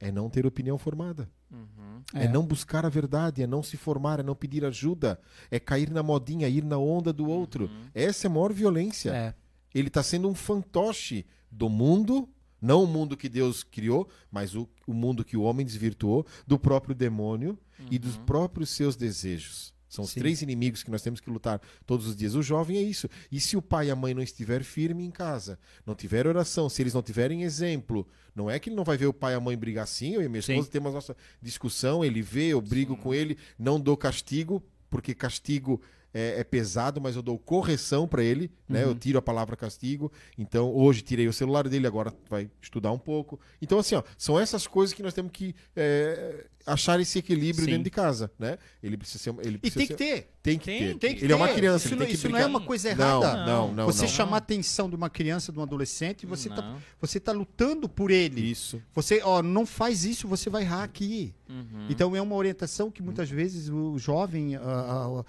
[0.01, 1.29] é não ter opinião formada.
[1.51, 2.03] Uhum.
[2.13, 2.25] É.
[2.25, 2.29] É.
[2.29, 6.03] não buscar a verdade, é não se formar, é não pedir ajuda, é cair na
[6.03, 7.71] modinha, ir na onda do outro.
[7.95, 9.11] Essa é a maior violência.
[9.11, 9.35] É.
[9.75, 12.29] Ele está sendo um fantoche do mundo,
[12.61, 16.59] não o mundo que Deus criou, mas o, o mundo que o homem desvirtuou, do
[16.59, 17.59] próprio demônio
[17.91, 19.74] e dos próprios seus desejos.
[19.95, 20.21] São os Sim.
[20.21, 22.35] três inimigos que nós temos que lutar todos os dias.
[22.35, 23.09] O jovem é isso.
[23.31, 25.57] E se o pai e a mãe não estiver firme em casa,
[25.87, 28.05] não tiver oração, se eles não tiverem exemplo,
[28.35, 30.23] não é que ele não vai ver o pai e a mãe brigar assim, eu
[30.23, 30.55] e minha Sim.
[30.55, 34.61] esposa temos nossa discussão, ele vê, eu brigo com ele, não dou castigo,
[34.91, 35.81] porque castigo
[36.13, 38.85] é, é pesado, mas eu dou correção para ele, né?
[38.85, 40.11] Eu tiro a palavra castigo.
[40.39, 43.39] Então, hoje tirei o celular dele, agora vai estudar um pouco.
[43.61, 47.71] Então, assim, ó, são essas coisas que nós temos que é, achar esse equilíbrio Sim.
[47.73, 48.59] dentro de casa, né?
[48.83, 50.29] Ele precisa ser, ele E precisa tem ser- que ter.
[50.43, 50.99] tem que Tem, ter.
[50.99, 51.55] Tem que ele é uma ter.
[51.55, 53.47] criança, Isso, ele não, tem que isso não é uma coisa Não, errada.
[53.47, 54.09] não, não, você não.
[54.09, 56.79] chamar a atenção de uma criança, de um adolescente, você tá, Não.
[57.01, 58.41] você tá lutando por ele.
[58.51, 58.83] Isso.
[58.95, 61.35] Você, ó, não faz isso, você vai errar aqui.
[61.47, 61.87] Uhum.
[61.91, 65.25] Então é uma orientação que muitas vezes o jovem, ah, ah,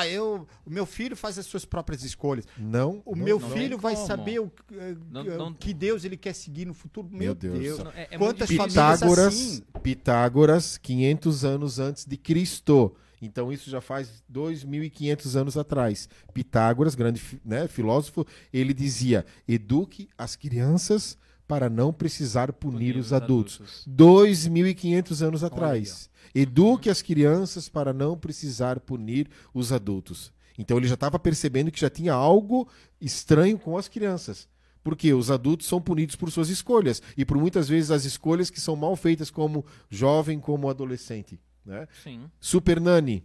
[0.00, 2.44] ah, eu, o meu filho faz as suas próprias escolhas.
[2.58, 3.00] Não.
[3.04, 3.50] O não, meu não.
[3.50, 4.06] filho vai como.
[4.06, 7.08] saber o eh, Não- não- que Deus ele quer seguir no futuro.
[7.08, 7.78] Meu, Meu Deus Deus.
[7.78, 9.62] Não, é- é Quantas famílias Pitágoras, assim?
[9.82, 12.94] Pitágoras, 500 anos antes de Cristo.
[13.22, 16.08] Então isso já faz 2.500 anos atrás.
[16.32, 23.84] Pitágoras, grande né, filósofo, ele dizia: eduque as crianças para não precisar punir, os adultos.
[23.88, 26.08] 2.500 anos atrás.
[26.32, 30.32] Eduque as crianças para não precisar punir os adultos.
[30.56, 32.68] Então ele já estava percebendo que já tinha algo
[33.00, 34.48] estranho com as crianças.
[34.82, 37.02] Porque os adultos são punidos por suas escolhas.
[37.16, 41.38] E por muitas vezes as escolhas que são mal feitas como jovem, como adolescente.
[41.64, 41.86] Né?
[42.02, 42.30] Sim.
[42.40, 43.24] Super Nani,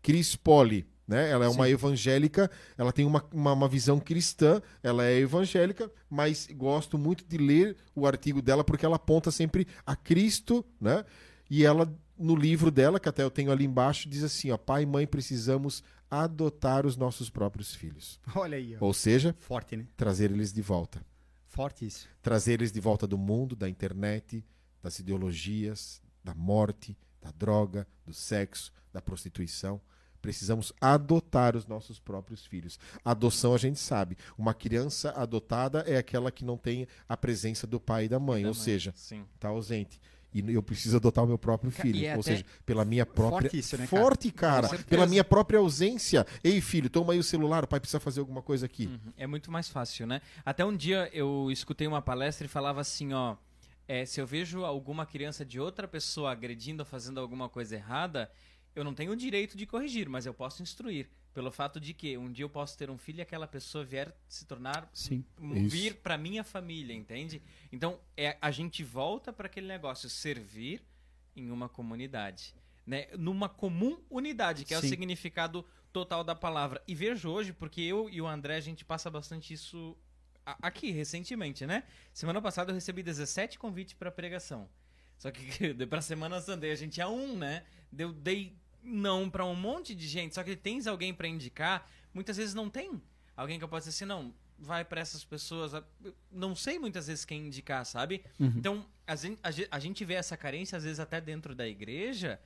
[0.00, 1.30] Cris Poli, né?
[1.30, 6.48] Ela é uma evangélica, ela tem uma, uma, uma visão cristã, ela é evangélica, mas
[6.52, 11.04] gosto muito de ler o artigo dela porque ela aponta sempre a Cristo, né?
[11.50, 14.84] E ela, no livro dela, que até eu tenho ali embaixo, diz assim, ó, pai
[14.84, 18.20] e mãe, precisamos adotar os nossos próprios filhos.
[18.34, 18.84] Olha aí, ó.
[18.84, 19.86] Ou seja, Forte, né?
[19.96, 21.04] trazer eles de volta.
[21.48, 22.08] Forte isso.
[22.22, 24.44] Trazer eles de volta do mundo, da internet,
[24.82, 29.80] das ideologias, da morte, da droga, do sexo, da prostituição.
[30.20, 32.78] Precisamos adotar os nossos próprios filhos.
[33.04, 34.16] Adoção a gente sabe.
[34.38, 38.42] Uma criança adotada é aquela que não tem a presença do pai e da mãe,
[38.42, 38.94] Da ou mãe, seja,
[39.34, 40.00] está ausente.
[40.34, 41.96] E eu preciso adotar o meu próprio filho.
[41.96, 43.42] e é ou seja, pela minha própria.
[43.42, 44.02] Forte isso, né, cara?
[44.02, 44.68] Forte, cara.
[44.84, 46.26] Pela minha própria ausência.
[46.42, 48.86] Ei, filho, toma aí o celular, o pai precisa fazer alguma coisa aqui.
[48.86, 49.12] Uhum.
[49.16, 50.20] É muito mais fácil, né?
[50.44, 53.36] Até um dia eu escutei uma palestra e falava assim, ó,
[53.86, 58.30] é, se eu vejo alguma criança de outra pessoa agredindo ou fazendo alguma coisa errada,
[58.74, 61.08] eu não tenho o direito de corrigir, mas eu posso instruir.
[61.34, 64.16] Pelo fato de que um dia eu posso ter um filho e aquela pessoa vier
[64.28, 65.24] se tornar Sim.
[65.40, 65.68] Isso.
[65.68, 67.42] vir para minha família, entende?
[67.72, 70.80] Então, é, a gente volta para aquele negócio servir
[71.34, 72.54] em uma comunidade,
[72.86, 73.08] né?
[73.18, 76.80] Numa comum unidade, que é o significado total da palavra.
[76.86, 79.96] E vejo hoje, porque eu e o André a gente passa bastante isso
[80.44, 81.84] aqui recentemente, né?
[82.12, 84.68] Semana passada eu recebi 17 convites para pregação.
[85.18, 87.64] Só que para semana Sunday a gente é um, né?
[87.96, 92.36] Eu dei não para um monte de gente, só que tens alguém para indicar, muitas
[92.36, 93.00] vezes não tem.
[93.36, 95.72] Alguém que eu possa dizer assim, não, vai para essas pessoas,
[96.30, 98.24] não sei muitas vezes quem indicar, sabe?
[98.58, 99.38] Então, a gen-
[99.70, 102.38] a gente vê essa carência às vezes até dentro da igreja,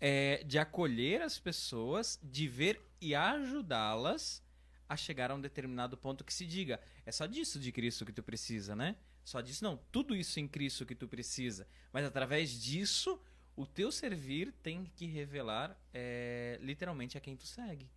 [0.00, 4.42] é, de acolher as pessoas, de ver e ajudá-las
[4.88, 8.12] a chegar a um determinado ponto que se diga, é só disso de Cristo que
[8.12, 8.94] tu precisa, né?
[9.24, 11.66] Só disso não, tudo isso em Cristo que tu precisa.
[11.92, 13.20] Mas através disso,
[13.56, 17.88] o teu servir tem que revelar é, literalmente a quem tu segue.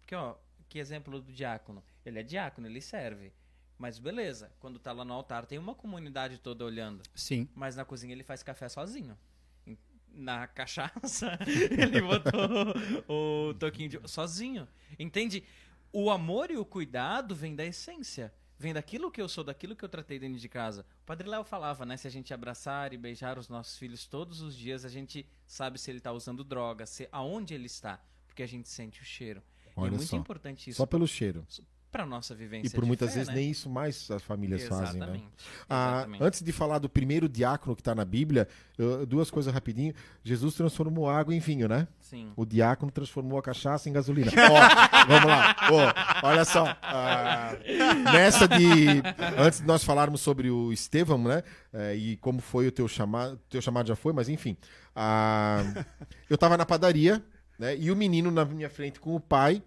[0.00, 0.36] Porque, ó,
[0.68, 1.82] que exemplo do diácono?
[2.04, 3.32] Ele é diácono, ele serve.
[3.78, 7.02] Mas beleza, quando tá lá no altar tem uma comunidade toda olhando.
[7.14, 7.48] Sim.
[7.54, 9.16] Mas na cozinha ele faz café sozinho.
[10.12, 12.74] Na cachaça, ele botou
[13.06, 14.08] o toquinho de...
[14.08, 14.66] sozinho.
[14.98, 15.44] Entende?
[15.92, 18.32] O amor e o cuidado vem da essência.
[18.58, 20.86] Vem daquilo que eu sou, daquilo que eu tratei dentro de casa.
[21.02, 21.96] O Padre Léo falava, né?
[21.96, 25.78] Se a gente abraçar e beijar os nossos filhos todos os dias, a gente sabe
[25.78, 28.00] se ele tá usando droga, se, aonde ele está.
[28.26, 29.42] Porque a gente sente o cheiro.
[29.64, 30.16] E é Olha muito só.
[30.16, 31.46] importante isso Só pelo cheiro.
[31.96, 33.34] Para nossa vivência E por muitas fé, vezes né?
[33.40, 35.06] nem isso mais as famílias fazem, né?
[35.06, 35.24] Exatamente.
[35.68, 36.22] Ah, Exatamente.
[36.24, 38.46] antes de falar do primeiro diácono que está na Bíblia,
[38.76, 39.94] eu- duas coisas rapidinho.
[40.22, 41.88] Jesus transformou água em vinho, né?
[42.00, 42.32] Sim.
[42.36, 44.30] O diácono transformou a cachaça em gasolina.
[44.30, 44.36] Ó,
[45.08, 45.56] vamos lá.
[46.22, 46.76] Ó, olha só.
[46.82, 47.56] ah,
[48.12, 49.02] nessa de.
[49.38, 51.42] Antes de nós falarmos sobre o Estevão, né?
[51.72, 53.40] é, e como foi o teu chamado.
[53.48, 54.56] Teu chamado já foi, mas enfim.
[54.94, 55.62] Ah,
[56.28, 57.24] eu tava na padaria,
[57.58, 57.76] né?
[57.76, 59.62] E o menino na minha frente com o pai.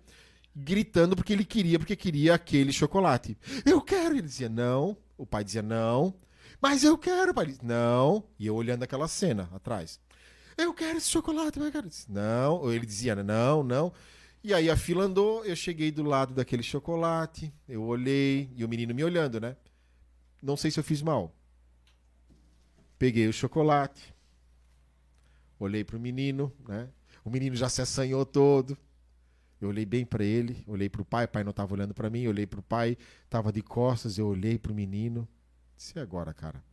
[0.56, 3.38] Gritando porque ele queria, porque queria aquele chocolate.
[3.66, 4.16] Eu quero!
[4.16, 4.98] Ele dizia não.
[5.18, 6.14] O pai dizia não.
[6.62, 8.24] Mas eu quero, o pai dizia não.
[8.38, 10.00] E eu olhando aquela cena atrás.
[10.58, 11.88] Eu quero esse chocolate, eu quero.
[11.88, 13.94] Disse, Não, ou ele dizia não, não.
[14.44, 18.70] E aí a fila andou, eu cheguei do lado daquele chocolate, eu olhei, e o
[18.70, 19.56] menino me olhando, né?
[20.42, 21.34] Não sei se eu fiz mal.
[22.98, 24.14] Peguei o chocolate,
[25.60, 26.90] olhei pro menino, né?
[27.24, 28.78] O menino já se assanhou todo.
[29.62, 32.28] Eu olhei bem pra ele, olhei pro pai, o pai não tava olhando pra mim,
[32.28, 32.98] olhei pro pai,
[33.30, 35.28] tava de costas, eu olhei pro menino.
[35.76, 36.64] Disse "E agora, cara.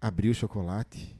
[0.00, 1.16] Abri o chocolate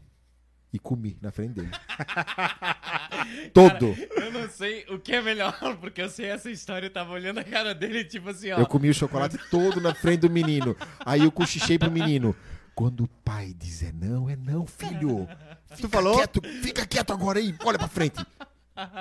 [0.73, 1.71] e comi na frente dele.
[3.53, 3.87] Todo.
[4.17, 7.39] Eu não sei o que é melhor, porque eu sei essa história, eu tava olhando
[7.39, 8.59] a cara dele, tipo assim, ó.
[8.59, 10.77] Eu comi o chocolate todo na frente do menino.
[11.05, 12.35] Aí eu cochichei pro menino.
[12.75, 15.29] Quando o pai dizer não, é não, filho.
[15.75, 16.17] Fica falou?
[16.17, 18.25] Quieto, fica quieto agora aí, olha pra frente.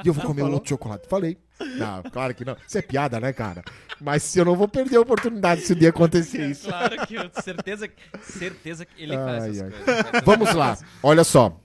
[0.03, 1.07] E eu vou comer um outro chocolate.
[1.07, 1.37] Falei.
[1.77, 2.55] Não, claro que não.
[2.67, 3.63] Isso é piada, né, cara?
[3.99, 6.67] Mas eu não vou perder a oportunidade se o dia acontecer isso.
[6.67, 7.89] Claro que eu certeza,
[8.21, 9.69] certeza que ele faz Ai, essas ai.
[9.71, 10.11] coisas.
[10.11, 11.59] faz Vamos essas lá, olha só.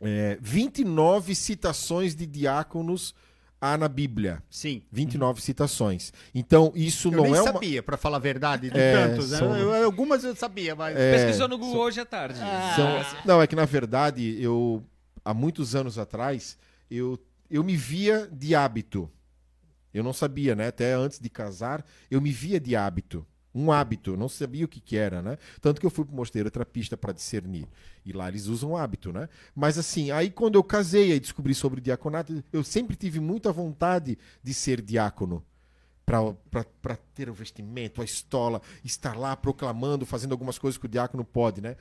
[0.00, 3.14] É, 29 citações de diáconos
[3.60, 4.42] há na Bíblia.
[4.48, 4.82] Sim.
[4.90, 6.10] 29 citações.
[6.34, 7.52] Então, isso Eu não nem é uma.
[7.52, 9.30] sabia, pra falar a verdade, de É, tantos.
[9.30, 9.36] né?
[9.38, 10.96] são- Eu- eu- algumas eu sabia, mas...
[10.96, 12.38] Pesquisou no Google hoje à tarde.
[12.38, 14.82] São- Não, é que na verdade, eu
[15.22, 16.56] há muitos anos atrás,
[16.90, 17.18] eu,
[17.50, 19.10] eu me via de hábito.
[19.92, 20.68] Eu não sabia, né?
[20.68, 23.26] Até antes de casar, eu me via de hábito.
[23.52, 25.36] Um hábito, não sabia o que, que era, né?
[25.60, 27.66] Tanto que eu fui pro mosteiro trapista para discernir.
[28.06, 29.28] E lá eles usam hábito, né?
[29.54, 33.50] Mas assim, aí quando eu casei e descobri sobre o diaconato, eu sempre tive muita
[33.50, 35.44] vontade de ser diácono
[36.80, 41.24] para ter o vestimento, a estola, estar lá proclamando, fazendo algumas coisas que o diácono
[41.24, 41.76] pode, né?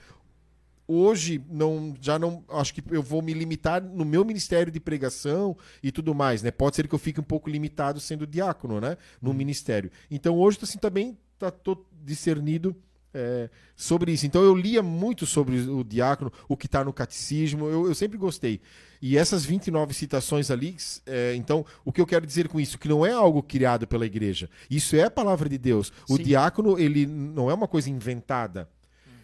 [0.91, 5.55] Hoje não, já não, acho que eu vou me limitar no meu ministério de pregação
[5.83, 6.49] e tudo mais, né?
[6.49, 8.97] Pode ser que eu fique um pouco limitado sendo diácono, né?
[9.21, 9.91] No ministério.
[10.09, 12.75] Então hoje assim também tá tô discernido
[13.13, 14.25] é, sobre isso.
[14.25, 18.17] Então eu lia muito sobre o diácono, o que está no catecismo, eu, eu sempre
[18.17, 18.59] gostei.
[18.99, 20.75] E essas 29 citações ali,
[21.05, 22.79] é, então, o que eu quero dizer com isso?
[22.79, 24.49] Que não é algo criado pela igreja.
[24.69, 25.93] Isso é a palavra de Deus.
[26.09, 26.23] O Sim.
[26.23, 28.67] diácono, ele não é uma coisa inventada.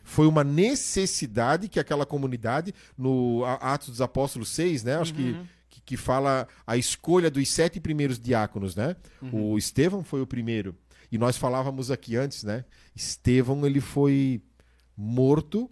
[0.05, 4.95] Foi uma necessidade que aquela comunidade, no Atos dos Apóstolos 6, né?
[4.95, 5.35] Acho que,
[5.67, 8.95] que, que fala a escolha dos sete primeiros diáconos, né?
[9.33, 10.75] O Estevão foi o primeiro.
[11.11, 12.65] E nós falávamos aqui antes, né?
[12.95, 14.41] Estevão, ele foi
[14.95, 15.69] morto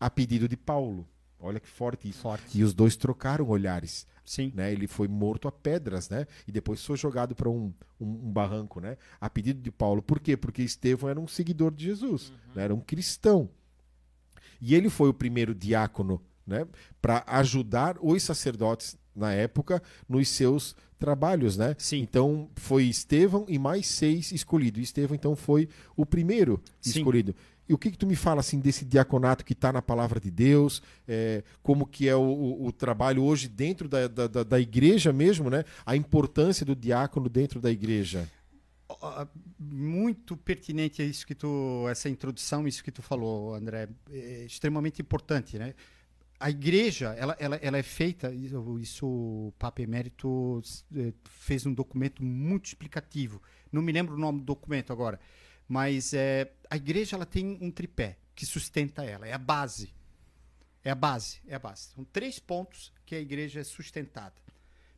[0.00, 1.06] a pedido de Paulo.
[1.38, 2.22] Olha que forte isso.
[2.22, 2.58] Forte.
[2.58, 4.52] E os dois trocaram olhares Sim.
[4.54, 4.70] né?
[4.70, 6.26] Ele foi morto a pedras, né?
[6.46, 8.98] E depois foi jogado para um, um, um barranco, né?
[9.18, 10.02] A pedido de Paulo.
[10.02, 10.36] Por quê?
[10.36, 12.64] Porque Estevão era um seguidor de Jesus, né?
[12.64, 13.48] era um cristão.
[14.60, 16.66] E ele foi o primeiro diácono, né?
[17.00, 21.74] Para ajudar os sacerdotes na época nos seus trabalhos, né?
[21.78, 21.98] Sim.
[22.00, 24.80] Então foi Estevão e mais seis escolhidos.
[24.80, 26.98] E Estevão então foi o primeiro Sim.
[26.98, 27.34] escolhido.
[27.68, 30.30] E o que, que tu me fala assim desse diaconato que está na palavra de
[30.30, 30.82] Deus?
[31.06, 35.12] é, como que é o, o- o trabalho hoje dentro da, da, da- da igreja
[35.12, 35.64] mesmo, né?
[35.84, 38.26] A importância do diácono dentro da igreja.
[39.58, 45.58] Muito pertinente isso que tu, essa introdução, isso que tu falou, André, é extremamente importante,
[45.58, 45.74] né?
[46.40, 50.62] A igreja, ela, ela, ela é feita, isso, o Papa Emérito
[50.96, 53.42] eh, fez um documento muito explicativo.
[53.72, 55.18] Não me lembro o nome do documento agora,
[55.68, 59.92] mas é, a igreja ela tem um tripé que sustenta ela, é a base.
[60.84, 61.88] É a base, é a base.
[61.94, 64.36] São três pontos que a igreja é sustentada.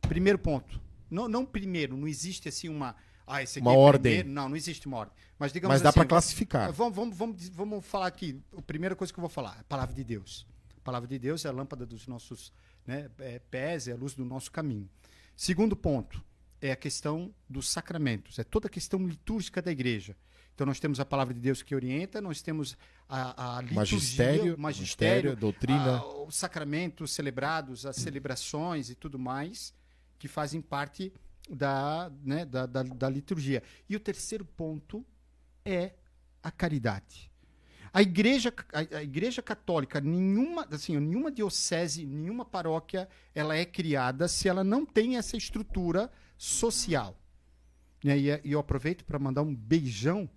[0.01, 2.95] Primeiro ponto, não, não primeiro, não existe assim uma
[3.27, 4.01] ah, esse aqui Uma é ordem.
[4.17, 4.29] primeiro.
[4.29, 5.15] Não, não existe uma ordem.
[5.39, 6.71] Mas digamos Mas dá assim, pra classificar.
[6.71, 8.41] Vamos, vamos, vamos, vamos falar aqui.
[8.57, 10.45] A primeira coisa que eu vou falar, a palavra de Deus.
[10.77, 12.51] A palavra de Deus é a lâmpada dos nossos
[12.85, 14.89] né, é, pés, é a luz do nosso caminho.
[15.35, 16.23] Segundo ponto
[16.59, 20.15] é a questão dos sacramentos, é toda a questão litúrgica da igreja.
[20.53, 22.77] Então nós temos a palavra de Deus que orienta, nós temos
[23.09, 25.97] a, a liturgia, Magistério, o magistério, doutrina.
[25.97, 29.73] a- os sacramentos celebrados, as celebrações e tudo mais,
[30.19, 31.11] que fazem parte
[31.49, 33.61] da, né, da, da, da liturgia.
[33.89, 35.05] E o terceiro ponto
[35.65, 35.93] é
[36.41, 37.31] a caridade.
[37.93, 44.27] A igreja, a, a igreja católica, nenhuma, assim, nenhuma diocese, nenhuma paróquia, ela é criada
[44.27, 47.17] se ela não tem essa estrutura social.
[48.03, 50.29] Né, E, e eu aproveito para mandar um beijão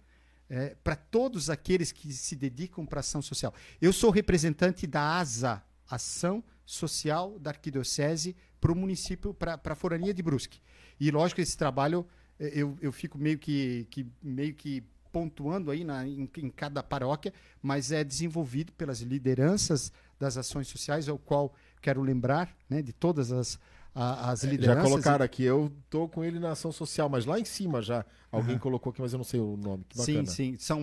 [0.82, 3.52] para todos aqueles que se dedicam para ação social.
[3.81, 10.15] Eu sou representante da ASA, Ação Social da Arquidiocese, para o município, para a Forania
[10.15, 10.59] de Brusque.
[10.99, 12.07] E lógico, esse trabalho
[12.41, 14.82] eh, eu, eu fico meio que, que, meio que
[15.12, 17.31] pontuando aí na, em, em cada paróquia,
[17.61, 23.31] mas é desenvolvido pelas lideranças das ações sociais, ao qual quero lembrar né, de todas
[23.31, 23.61] as,
[23.95, 24.83] a- as Já lideranças.
[24.91, 28.05] colocaram aqui, eu tô com ele na ação social, mas lá em cima já.
[28.33, 29.85] Alguém colocou aqui, mas eu não sei o nome.
[29.89, 30.27] Que Sim, bacana.
[30.27, 30.81] sim, são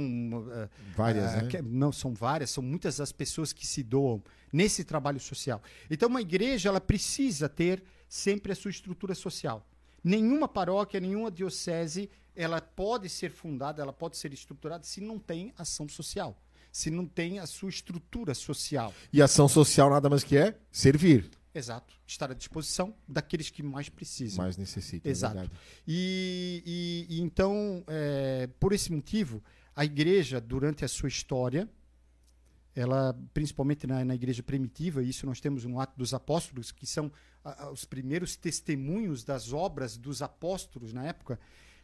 [0.54, 1.48] eh, Várias, Ah, né?
[1.50, 4.24] que- não, são várias, são muitas as pessoas que se doam
[4.54, 5.62] nesse trabalho social.
[5.90, 9.68] Então, uma igreja ela precisa ter sempre a sua estrutura social.
[10.02, 15.54] Nenhuma paróquia, nenhuma diocese, ela pode ser fundada, ela pode ser estruturada se não tem
[15.58, 18.94] ação social, se não tem a sua estrutura social.
[19.12, 21.30] E ação social nada mais que é servir.
[21.53, 21.94] Exato.
[22.07, 24.44] Estar à disposição daqueles que mais precisam.
[24.44, 25.07] Mais necessita.
[25.07, 25.36] é Exato.
[25.36, 25.60] verdade.
[25.88, 26.64] E,
[27.10, 29.44] e- e então, é, por esse motivo,
[29.76, 31.69] a igreja, durante a sua história,
[32.73, 37.11] ela, principalmente na, na igreja primitiva, isso nós temos no Ato dos Apóstolos, que são
[37.44, 41.38] ah, os primeiros testemunhos das obras dos apóstolos na época.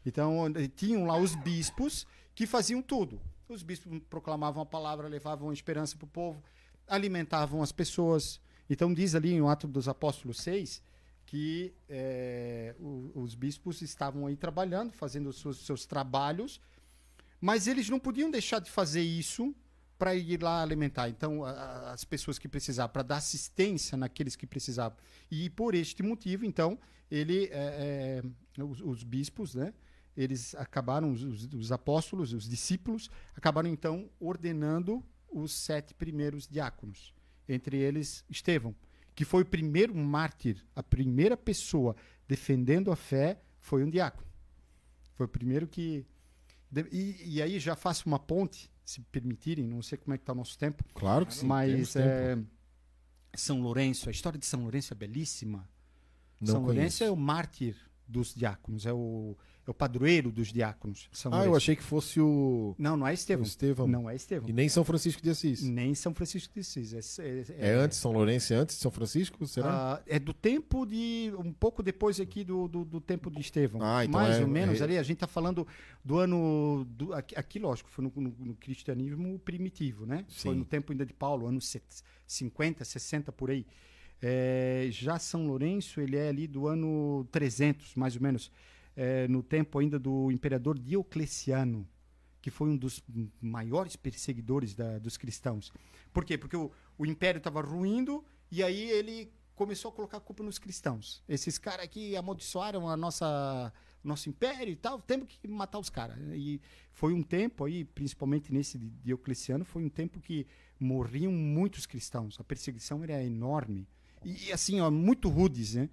[0.06, 0.46] Então,
[0.78, 3.20] tinham lá os bispos que faziam tudo.
[3.50, 6.42] Os bispos proclamavam a palavra, levavam a esperança para o povo,
[6.88, 8.40] alimentavam as pessoas.
[8.70, 10.82] Então, diz ali no Ato dos Apóstolos 6
[11.26, 16.60] que eh, o- os bispos estavam aí trabalhando, fazendo seus, seus trabalhos,
[17.42, 19.54] mas eles não podiam deixar de fazer isso
[19.98, 21.10] para ir lá alimentar.
[21.10, 24.98] Então, a- as pessoas que precisavam, para dar assistência naqueles que precisavam.
[25.30, 26.78] E por este motivo, então,
[27.12, 28.22] ele, eh,
[28.58, 29.74] eh, os, os bispos, né?
[30.16, 31.24] Eles acabaram, os-
[31.54, 37.14] os apóstolos, os discípulos, acabaram então ordenando os sete primeiros diáconos.
[37.48, 38.76] Entre eles, Estevão,
[39.16, 41.96] que foi o primeiro mártir, a primeira pessoa
[42.28, 44.28] defendendo a fé foi um diácono.
[45.16, 46.06] Foi o primeiro que.
[46.92, 50.34] E, e aí já faço uma ponte, se permitirem, não sei como é que está
[50.34, 51.46] o nosso tempo, Claro que sim.
[51.48, 52.38] mas é,
[53.34, 55.70] São Lourenço, a história de São Lourenço é belíssima.
[56.40, 57.04] Não São Lourenço conheço.
[57.06, 59.36] é o mártir dos diáconos, é o,
[59.68, 61.10] é o padroeiro dos diáconos.
[61.12, 63.44] São Ah, eu achei que fosse o, Não, não é Estevão.
[63.46, 63.86] Estevão.
[63.88, 64.48] Não é Estevão.
[64.50, 65.62] E nem São Francisco de Assis.
[65.62, 67.20] Nem São Francisco de Assis.
[67.20, 69.46] É, É, antes São Lourenço, é antes de São Francisco?
[69.46, 69.96] Será?
[69.96, 71.34] Ah, é do tempo de.
[71.38, 73.82] um pouco depois aqui do, do, do tempo de Estevão.
[73.84, 74.98] Ah, então Mais é- ou menos é- ali.
[74.98, 75.68] A gente está falando
[76.04, 76.86] do ano.
[76.90, 80.24] Do, aqui, aqui, lógico, foi no, no- no cristianismo primitivo, né?
[80.30, 80.60] Foi Sim.
[80.60, 83.66] no tempo ainda de Paulo, anos set- 50, 60 por aí.
[84.22, 88.52] É, já São Lourenço, ele é ali do ano 300, mais ou menos.
[88.96, 91.88] É, no tempo ainda do imperador Diocleciano,
[92.42, 93.04] que foi um dos
[93.42, 95.72] maiores perseguidores da- dos cristãos.
[96.12, 96.38] Por quê?
[96.38, 100.58] Porque o, o império estava ruindo e aí ele começou a colocar a culpa nos
[100.58, 101.24] cristãos.
[101.28, 103.72] Esses caras aqui amaldiçoaram a nossa
[104.04, 106.18] nosso império e tal, temos que matar os caras.
[106.34, 106.62] E
[106.94, 110.48] foi um tempo aí, principalmente nesse Diocleciano, foi um tempo que
[110.80, 112.40] morriam muitos cristãos.
[112.40, 113.86] A perseguição era enorme.
[114.24, 115.90] E assim, ó, muito rudes, né?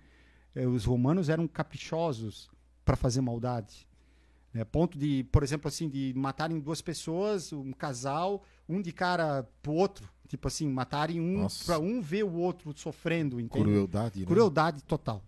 [0.54, 2.48] Eh, Os romanos eram caprichosos
[2.84, 3.86] para fazer maldade.
[4.52, 4.64] né?
[4.64, 9.72] Ponto de, por exemplo, assim, de matarem duas pessoas, um casal, um de cara pro
[9.72, 13.64] outro, tipo assim, matarem um para um ver o outro sofrendo, entende?
[13.64, 14.26] Crueldade, né?
[14.26, 15.22] Crueldade total.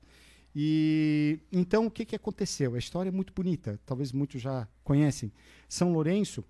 [0.54, 2.74] E então o que, que aconteceu?
[2.74, 5.30] A história é muito bonita, talvez muitos já conhecem.
[5.68, 6.42] São Lourenço,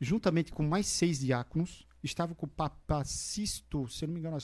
[0.00, 4.36] juntamente com mais seis diáconos, estava com o Papa Sisto, se não me engano,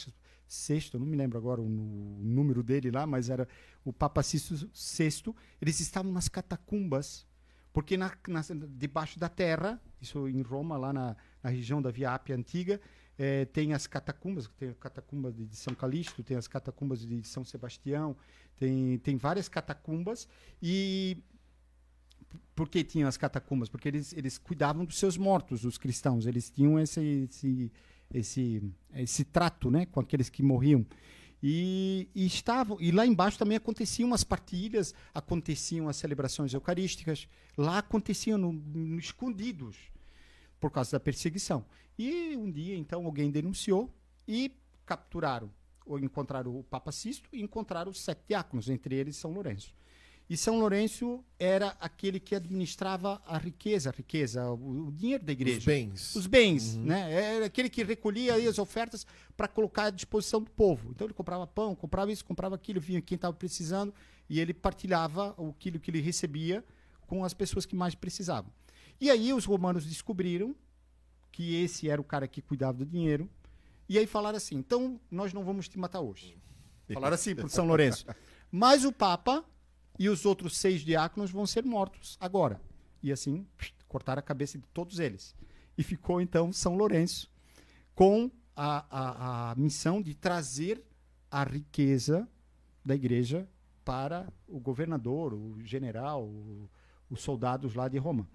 [0.92, 3.46] eu não me lembro agora o, número dele lá, mas era
[3.84, 5.34] o Papa Sisto VI.
[5.60, 7.26] Eles estavam nas catacumbas,
[7.72, 8.42] porque na, na-
[8.76, 12.80] debaixo da terra, isso em Roma, lá na, na região da Via Ápia Antiga,
[13.18, 17.44] eh, tem as catacumbas, tem a catacumba de São Calixto, tem as catacumbas de São
[17.44, 18.16] Sebastião,
[18.56, 20.26] tem, tem várias catacumbas
[20.62, 21.22] e
[22.54, 23.68] por que tinham as catacumbas?
[23.68, 26.26] Porque eles, eles cuidavam dos seus mortos, os cristãos.
[26.26, 27.72] Eles tinham esse, esse,
[28.12, 28.62] esse,
[28.94, 30.84] esse trato né, com aqueles que morriam.
[31.42, 37.26] E, e estavam e lá embaixo também aconteciam as partilhas, aconteciam as celebrações eucarísticas,
[37.56, 39.76] lá aconteciam no, no escondidos
[40.60, 41.64] por causa da perseguição.
[41.98, 43.90] E um dia então alguém denunciou
[44.28, 44.54] e
[44.84, 45.50] capturaram
[45.86, 49.74] ou encontraram o Papa Sisto e encontraram os sete diáconos, entre eles São Lourenço.
[50.30, 55.32] E São Lourenço era aquele que administrava a riqueza, a riqueza, o, o dinheiro da
[55.32, 55.58] igreja.
[55.58, 56.14] Os bens.
[56.14, 57.12] Os bens, né?
[57.12, 59.04] Era aquele que recolhia as ofertas
[59.36, 60.92] para colocar à disposição do povo.
[60.92, 63.92] Então ele comprava pão, comprava isso, comprava aquilo, vinha quem estava precisando
[64.28, 66.64] e ele partilhava aquilo que ele recebia
[67.08, 68.52] com as pessoas que mais precisavam.
[69.00, 70.54] E aí os romanos descobriram
[71.32, 73.28] que esse era o cara que cuidava do dinheiro
[73.88, 76.38] e aí falaram assim: então nós não vamos te matar hoje.
[76.94, 78.06] Falaram assim por São Lourenço.
[78.48, 79.44] Mas o Papa
[80.00, 82.58] e os outros seis diáconos vão ser mortos agora.
[83.02, 83.46] E assim,
[83.86, 85.34] cortaram a cabeça de todos eles.
[85.76, 87.30] E ficou então São Lourenço
[87.94, 90.82] com a, a, a missão de trazer
[91.30, 92.26] a riqueza
[92.82, 93.46] da igreja
[93.84, 96.66] para o governador, o general, o-
[97.10, 98.26] os soldados lá de Roma.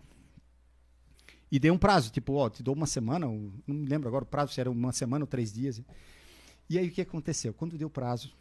[1.52, 4.28] E deu um prazo, tipo, ó, te dou uma semana, não me lembro agora o
[4.28, 5.82] prazo, se era uma semana ou três dias.
[6.70, 7.54] E aí o que aconteceu?
[7.56, 8.36] Quando deu prazo,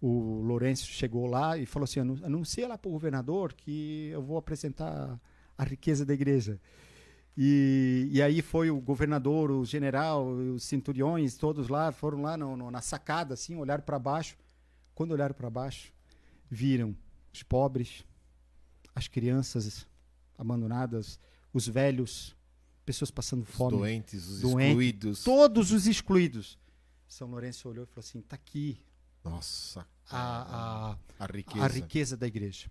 [0.00, 4.22] o Lourenço chegou lá e falou assim: "Anu- anuncia lá para o governador que eu
[4.22, 5.20] vou apresentar
[5.56, 6.60] a riqueza da igreja.
[7.36, 12.56] E, e aí foi o governador, o general, os centuriões, todos lá, foram lá no-
[12.56, 14.36] no- na sacada, assim, olharam para baixo.
[14.94, 15.92] Quando olharam para baixo,
[16.50, 16.96] viram
[17.32, 18.04] os pobres,
[18.94, 19.86] as crianças
[20.36, 21.18] abandonadas,
[21.52, 22.36] os velhos,
[22.84, 24.68] pessoas passando Os fome doentes, os Doente.
[24.70, 25.24] excluídos.
[25.24, 26.58] todos os excluídos.
[27.06, 28.80] São Lourenço olhou e falou assim: está aqui
[29.24, 29.86] Nossa.
[30.10, 31.64] a, a, a riqueza.
[31.64, 32.70] a riqueza da igreja.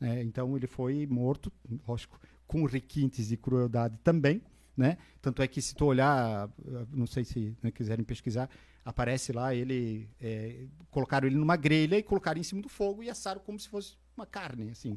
[0.00, 1.52] É, então ele foi morto,
[1.86, 4.42] lógico, com requintes de crueldade também.
[4.76, 4.96] Né?
[5.20, 6.48] Tanto é que se tu olhar,
[6.92, 8.48] não sei se né, quiserem pesquisar,
[8.84, 13.10] aparece lá ele é, colocaram ele numa grelha e colocaram em cima do fogo e
[13.10, 14.96] assaram como se fosse uma carne, assim.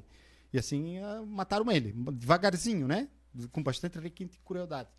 [0.53, 3.09] E assim ah, mataram ele, devagarzinho, né?
[3.51, 4.89] Com bastante requinte e crueldade.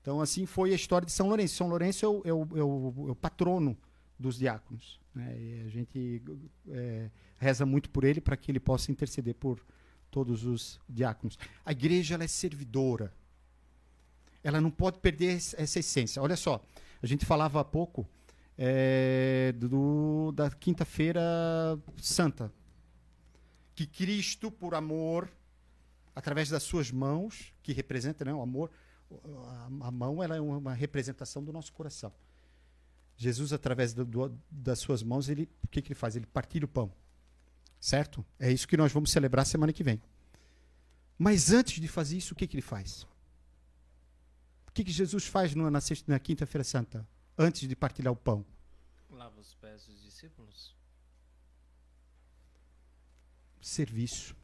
[0.00, 1.56] Então assim foi a história de São Lourenço.
[1.56, 3.76] São Lourenço é o, é o- é o- é o patrono
[4.16, 4.99] dos diáconos.
[5.14, 5.36] Né?
[5.40, 6.22] E a gente
[6.68, 9.60] é, reza muito por ele para que ele possa interceder por
[10.10, 11.38] todos os diáconos.
[11.64, 13.12] A igreja é servidora.
[14.42, 16.22] Ela não pode perder es- essa essência.
[16.22, 16.64] Olha só,
[17.02, 18.06] a gente falava há pouco
[18.56, 21.20] é, do, da quinta-feira
[21.96, 22.52] santa.
[23.74, 25.30] Que Cristo, por amor,
[26.14, 28.70] através das suas mãos, que representa né, o amor,
[29.46, 32.12] a, a mão ela é uma representação do nosso coração.
[33.22, 36.16] Jesus, através do- do- das suas mãos, ele, o que, que ele faz?
[36.16, 36.90] Ele partilha o pão.
[37.78, 38.24] Certo?
[38.38, 40.00] É isso que nós vamos celebrar semana que vem.
[41.18, 43.02] Mas antes de fazer isso, o que, que ele faz?
[44.66, 47.06] O que, que Jesus faz na, sexta- na quinta-feira santa?
[47.36, 48.42] Antes de partilhar o pão?
[49.10, 50.74] Lava os pés dos discípulos.
[53.60, 54.34] Serviço.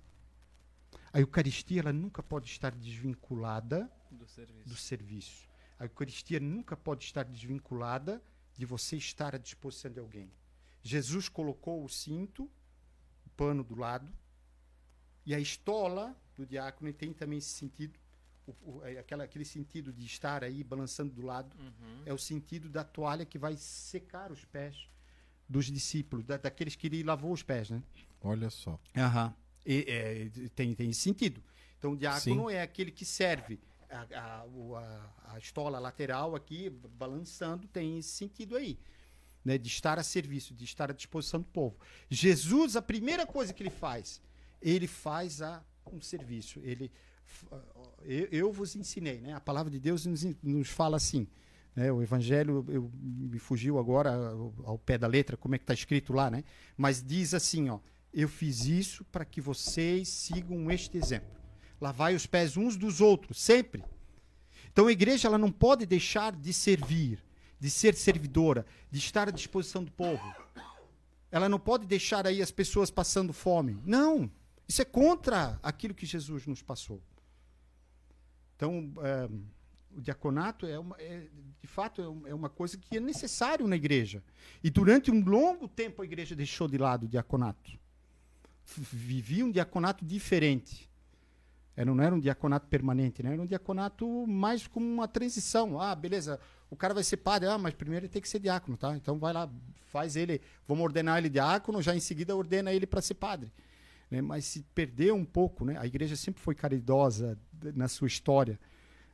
[1.14, 4.68] A Eucaristia ela nunca pode estar desvinculada Do serviço.
[4.68, 5.48] do serviço.
[5.78, 8.22] A Eucaristia nunca pode estar desvinculada
[8.56, 10.30] de você estar à disposição de alguém.
[10.82, 12.44] Jesus colocou o cinto,
[13.24, 14.10] o pano do lado,
[15.24, 17.98] e a estola do diácono e tem também esse sentido,
[18.46, 22.02] o, o- é aquela, aquele sentido de estar aí balançando do lado, Uhum.
[22.06, 24.88] é o sentido da toalha que vai secar os pés
[25.48, 27.82] dos discípulos, da- daqueles que ele lavou os pés, né?
[28.22, 28.78] Olha só.
[28.96, 29.34] Aham.
[29.64, 31.42] E, é, tem, tem esse sentido.
[31.78, 33.58] Então, o diácono é aquele que serve.
[33.90, 38.78] A, a, a, estola lateral aqui, balançando, tem esse sentido aí.
[39.44, 41.78] Né, de estar a serviço, de estar à disposição do povo.
[42.10, 44.20] Jesus, a primeira coisa que ele faz,
[44.60, 46.58] ele faz a, um serviço.
[46.64, 46.90] Ele,
[48.02, 49.34] eu, eu vos ensinei, né?
[49.34, 51.28] A palavra de Deus nos, nos fala assim.
[51.76, 51.92] né?
[51.92, 55.74] O Evangelho eu, me fugiu agora ao, ao pé da letra, como é que está
[55.74, 56.42] escrito lá, né?
[56.76, 57.78] Mas diz assim, ó.
[58.12, 61.35] Eu fiz isso para que vocês sigam este exemplo.
[61.80, 63.84] Lavai os pés uns dos outros, sempre.
[64.72, 67.22] Então a igreja ela não pode deixar de servir,
[67.58, 70.22] de ser servidora, de estar à disposição do povo.
[71.30, 73.78] Ela não pode deixar aí as pessoas passando fome.
[73.84, 74.30] Não.
[74.68, 77.00] Isso é contra aquilo que Jesus nos passou.
[78.56, 79.28] Então, eh,
[79.96, 81.26] o diaconato é, uma, é,
[81.60, 84.22] de fato é um- é uma coisa que é necessário na igreja.
[84.62, 87.72] E durante um longo tempo a igreja deixou de lado o diaconato.
[88.64, 90.88] Vivia um diaconato diferente.
[91.76, 93.32] Era, não era um diaconato permanente, né?
[93.32, 95.78] era um diaconato mais como uma transição.
[95.78, 96.40] Ah, beleza,
[96.70, 98.96] o cara vai ser padre, ah, mas primeiro ele tem que ser diácono, tá?
[98.96, 99.48] Então vai lá,
[99.86, 103.52] faz ele, vamos ordenar ele diácono, já em seguida ordena ele para ser padre.
[104.10, 104.22] Né?
[104.22, 105.76] Mas se perdeu um pouco, né?
[105.78, 107.38] A igreja sempre foi caridosa
[107.74, 108.58] na sua história,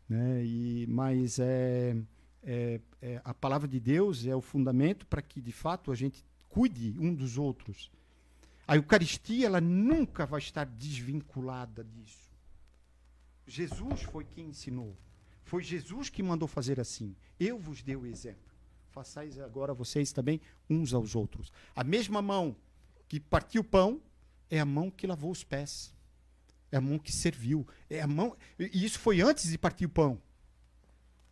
[0.09, 0.44] né?
[0.44, 1.97] E, mas é,
[2.44, 6.24] é, é, a palavra de Deus é o fundamento para que, de fato, a gente
[6.48, 7.90] cuide um dos outros.
[8.68, 12.22] A Eucaristia, ela nunca vai estar desvinculada disso.
[13.47, 14.97] Jesus foi quem ensinou.
[15.44, 17.14] Foi Jesus que mandou fazer assim.
[17.39, 18.52] Eu vos dei o exemplo.
[18.90, 21.52] Façais agora vocês também uns aos outros.
[21.74, 22.56] A mesma mão
[23.09, 24.01] que partiu o pão
[24.51, 25.94] é a mão que lavou os pés.
[26.70, 27.66] É a mão que serviu.
[27.89, 28.36] É a mão.
[28.59, 30.20] E isso foi antes de partir o pão.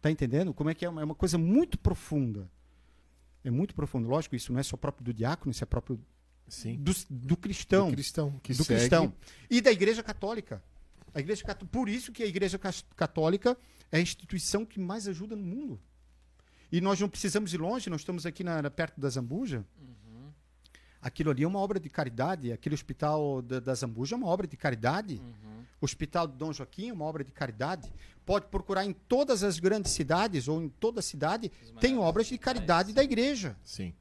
[0.01, 0.53] Tá entendendo?
[0.53, 2.51] Como é que é uma, é uma coisa muito profunda.
[3.45, 4.09] É muito profundo.
[4.09, 5.99] Lógico, isso não é só próprio do diácono, isso é próprio
[6.79, 7.89] do, do cristão.
[7.89, 8.41] Do cristão.
[8.43, 8.81] Que do segue.
[8.81, 9.15] cristão.
[9.49, 10.63] E da Igreja Católica.
[11.15, 12.59] A Igreja Por isso que a Igreja
[12.97, 13.57] Católica
[13.91, 15.81] é a instituição que mais ajuda no mundo.
[16.73, 19.65] E nós não precisamos ir longe, nós estamos aqui na, perto da Zambuja.
[21.03, 22.53] Aquilo ali é uma obra de caridade.
[22.53, 25.21] Aquele hospital da, da Zambuja é uma obra de caridade.
[25.81, 27.91] O Hospital de Dom Joaquim é uma obra de caridade.
[28.27, 31.51] Pode procurar em todas as grandes cidades ou em toda cidade,
[31.81, 33.57] tem obras de caridade da igreja.
[33.65, 33.95] Sim.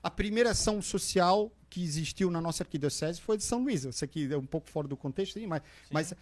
[0.00, 3.84] A primeira ação social que existiu na nossa arquidiocese foi de São Luís.
[3.84, 6.14] Isso aqui é um pouco fora do contexto, sim, mas, mas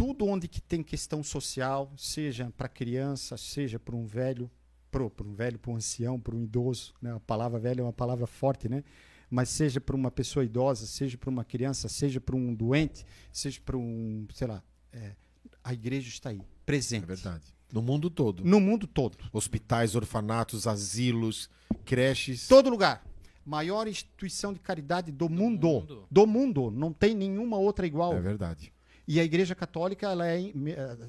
[0.00, 4.50] tudo onde que tem questão social, seja para criança, seja para um velho,
[4.90, 7.12] para um velho, para um ancião, para um idoso, né?
[7.12, 8.82] A palavra velho é uma palavra forte, né?
[9.28, 13.60] Mas seja para uma pessoa idosa, seja para uma criança, seja para um doente, seja
[13.62, 15.14] para um, sei lá, é,
[15.62, 17.02] a igreja está aí, presente.
[17.02, 17.44] É verdade.
[17.70, 18.42] No mundo todo.
[18.42, 19.18] No mundo todo.
[19.30, 21.50] Hospitais, orfanatos, asilos,
[21.84, 22.48] creches.
[22.48, 23.04] Todo lugar.
[23.44, 25.68] Maior instituição de caridade do, mundo.
[25.68, 26.06] mundo.
[26.10, 26.70] Do mundo.
[26.70, 28.14] Não tem nenhuma outra igual.
[28.14, 28.72] É verdade.
[29.12, 30.52] E a Igreja Católica ela é,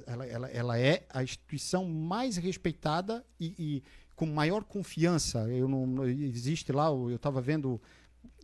[0.08, 3.84] ela, ela, ela é a instituição mais respeitada e, e
[4.16, 5.48] com maior confiança.
[5.48, 7.80] Eu não, existe lá, eu estava vendo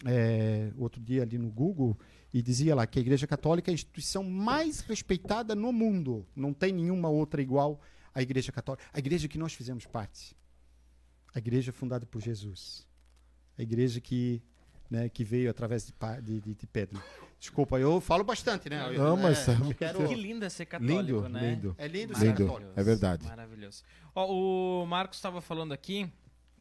[0.06, 1.98] é, outro dia ali no Google
[2.32, 6.24] e dizia lá que a Igreja Católica é a instituição mais respeitada no mundo.
[6.36, 7.82] Não tem nenhuma outra igual
[8.14, 8.86] à Igreja Católica.
[8.94, 10.38] A igreja que nós fizemos parte.
[11.34, 12.88] A igreja fundada por Jesus.
[13.58, 14.40] A igreja que,
[14.90, 17.02] né, que veio através de, de, de- de Pedro.
[17.40, 18.84] Desculpa, eu falo bastante, né?
[18.96, 21.52] Eu, Não, né, mas- não quero- Que lindo é ser católico, Lindo, né?
[21.52, 21.76] lindo.
[21.78, 22.46] É lindo ser Lindo.
[22.46, 22.72] católico.
[22.76, 23.26] É verdade.
[23.28, 23.84] Maravilhoso.
[24.16, 26.12] Ó, o Marcos estava falando aqui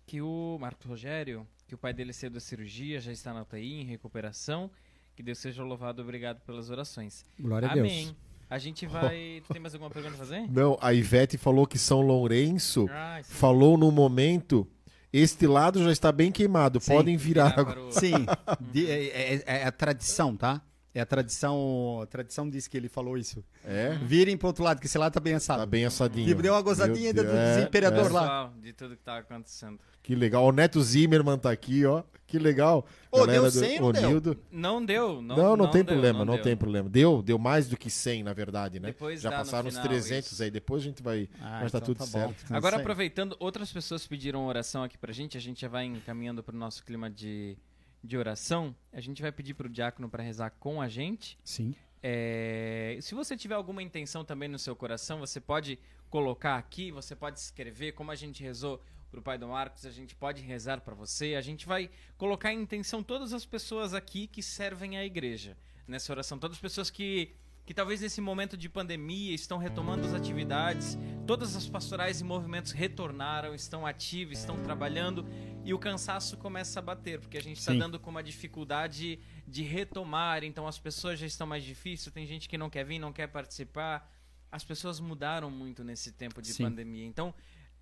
[0.07, 3.81] que o Marcos Rogério, que o pai dele saiu da cirurgia, já está na UTI,
[3.81, 4.71] em recuperação.
[5.15, 7.25] Que Deus seja louvado, obrigado pelas orações.
[7.41, 8.15] Glória Amém.
[8.51, 9.43] A gente vai.
[9.47, 10.47] Tu tem mais alguma pergunta a fazer?
[10.51, 14.69] Não, a Ivete falou que São Lourenço Ah, falou no momento.
[15.13, 16.81] Este lado já está bem queimado.
[16.81, 16.93] Sim.
[16.93, 17.55] Podem virar
[17.91, 18.27] Sim,
[18.73, 20.61] de- é, é- é a tradição, tá?
[20.97, 22.01] É a tradição.
[22.03, 23.45] A tradição diz que ele falou isso.
[23.63, 23.91] É?
[24.03, 25.61] Virem pro outro lado, que esse lado tá bem assado.
[25.61, 26.27] Tá bem assadinho.
[26.27, 28.09] Tipo, deu uma gozadinha Meu do é, imperador é.
[28.09, 28.53] lá.
[28.63, 29.79] De tudo que tá acontecendo.
[30.03, 30.47] Que legal.
[30.47, 32.03] O Neto Zimmerman tá aqui, ó.
[32.27, 32.87] Que legal.
[33.11, 34.37] Ô, Galera deu do 100 ou não deu?
[34.51, 35.21] Não deu.
[35.21, 36.43] Não, Não, não, tem deu, problema, não, deu.
[36.43, 36.89] tem problema.
[36.89, 38.89] Deu, deu mais do que 100, na verdade, né?
[38.89, 40.43] Depois Já passaram os final, 300 isso.
[40.43, 41.29] aí, depois a gente vai...
[41.43, 42.07] Ah, mas tá então tudo bom.
[42.07, 42.43] certo.
[42.45, 45.37] Então, Agora, aproveitando, outras pessoas pediram oração aqui pra gente.
[45.37, 47.57] A gente já vai encaminhando pro nosso clima de,
[48.03, 48.75] de oração.
[48.93, 51.39] A gente vai pedir pro diácono para rezar com a gente.
[51.45, 51.75] Sim.
[52.03, 55.79] É, se você tiver alguma intenção também no seu coração, você pode
[56.09, 60.15] colocar aqui, você pode escrever, como a gente rezou pro pai do Marcos, a gente
[60.15, 61.35] pode rezar para você.
[61.35, 65.57] A gente vai colocar em intenção todas as pessoas aqui que servem à igreja
[65.87, 67.35] nessa oração, todas as pessoas que
[67.67, 72.71] que talvez nesse momento de pandemia estão retomando as atividades, todas as pastorais e movimentos
[72.71, 75.27] retornaram, estão ativos, estão trabalhando
[75.65, 79.19] e o cansaço começa a bater, porque a gente está dando com uma dificuldade
[79.49, 83.01] de retomar, então as pessoas já estão mais difíceis, tem gente que não quer vir,
[83.01, 84.09] não quer participar.
[84.51, 86.63] As pessoas mudaram muito nesse tempo de Sim.
[86.63, 87.05] pandemia.
[87.05, 87.35] Então,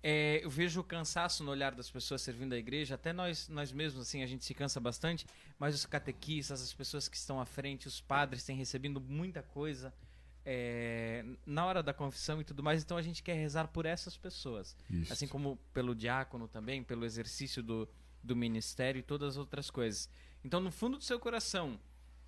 [0.07, 3.71] é, eu vejo o cansaço no olhar das pessoas servindo a igreja, até nós, nós
[3.71, 5.25] mesmos, assim, a gente se cansa bastante,
[5.57, 9.91] mas os catequistas, as pessoas que estão à frente, os padres têm recebido muita coisa
[10.45, 14.15] é, na hora da confissão e tudo mais, então a gente quer rezar por essas
[14.15, 14.77] pessoas.
[14.91, 15.11] Isso.
[15.11, 17.89] Assim como pelo diácono também, pelo exercício do,
[18.23, 20.07] do ministério e todas as outras coisas.
[20.43, 21.79] Então, no fundo do seu coração,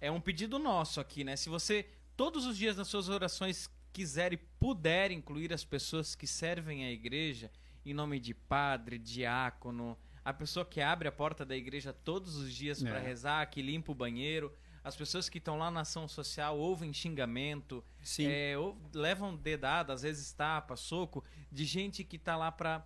[0.01, 1.35] é um pedido nosso aqui, né?
[1.35, 6.25] Se você, todos os dias nas suas orações, quiser e puder incluir as pessoas que
[6.25, 7.51] servem a igreja,
[7.89, 12.53] em nome de padre, diácono, a pessoa que abre a porta da igreja todos os
[12.53, 13.01] dias para É.
[13.01, 14.51] rezar, que limpa o banheiro,
[14.83, 17.83] as pessoas que estão lá na ação social ouvem xingamento,
[18.25, 18.53] é,
[18.93, 22.85] levam dedada, às vezes tapa, soco, de gente que tá lá pra,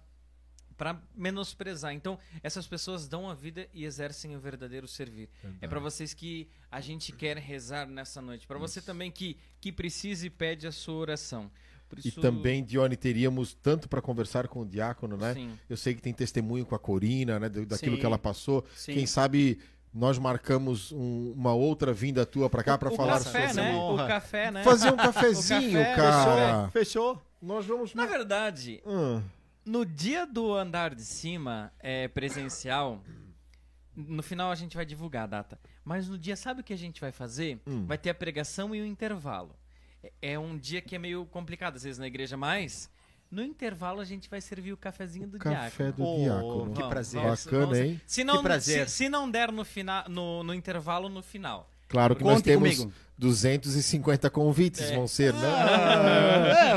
[0.78, 1.94] pra menosprezar.
[1.94, 5.30] Então, essas pessoas dão a vida e exercem o verdadeiro servir.
[5.62, 8.48] É pra vocês que a gente quer rezar nessa noite.
[8.48, 11.52] Pra você também que, que precisa e pede a sua oração.
[11.92, 15.34] Por E isso, também, Dione, teríamos tanto para conversar com o diácono, né?
[15.34, 15.52] Sim.
[15.70, 17.50] Eu sei que tem testemunho com a Corina, né?
[17.50, 18.00] Daquilo Sim.
[18.00, 18.66] que ela passou.
[18.76, 18.94] Sim.
[18.94, 19.60] Quem sabe
[19.94, 23.76] nós marcamos um- uma outra vinda tua para cá para falar café, sobre né?
[23.76, 24.64] O café, né?
[24.64, 26.70] Fazer um cafezinho, café, cara.
[26.70, 27.22] Fechou?
[27.42, 27.94] Nós vamos.
[27.94, 29.22] Na verdade, Hum,
[29.66, 33.00] No dia do andar de cima, é, presencial,
[33.96, 35.60] no final a gente vai divulgar a data.
[35.84, 37.60] Mas no dia, sabe o que a gente vai fazer?
[37.68, 37.86] Hum.
[37.86, 39.54] Vai ter a pregação e o intervalo.
[40.04, 42.90] É- É um dia que é meio complicado, às vezes, na igreja, mas
[43.30, 45.94] no intervalo a gente vai servir o cafezinho do Café diácono.
[45.94, 46.74] do Oh, diácono.
[46.74, 47.22] que prazer.
[47.24, 48.02] Bacana, hein?
[48.06, 48.90] Se não, Que prazer.
[48.90, 51.70] Se, se não der no, final, no, no intervalo, no final.
[51.88, 52.94] Claro que nós Conte temos comigo.
[53.18, 54.96] 250 convites, É.
[54.96, 55.40] vão ser, né?
[56.62, 56.76] É,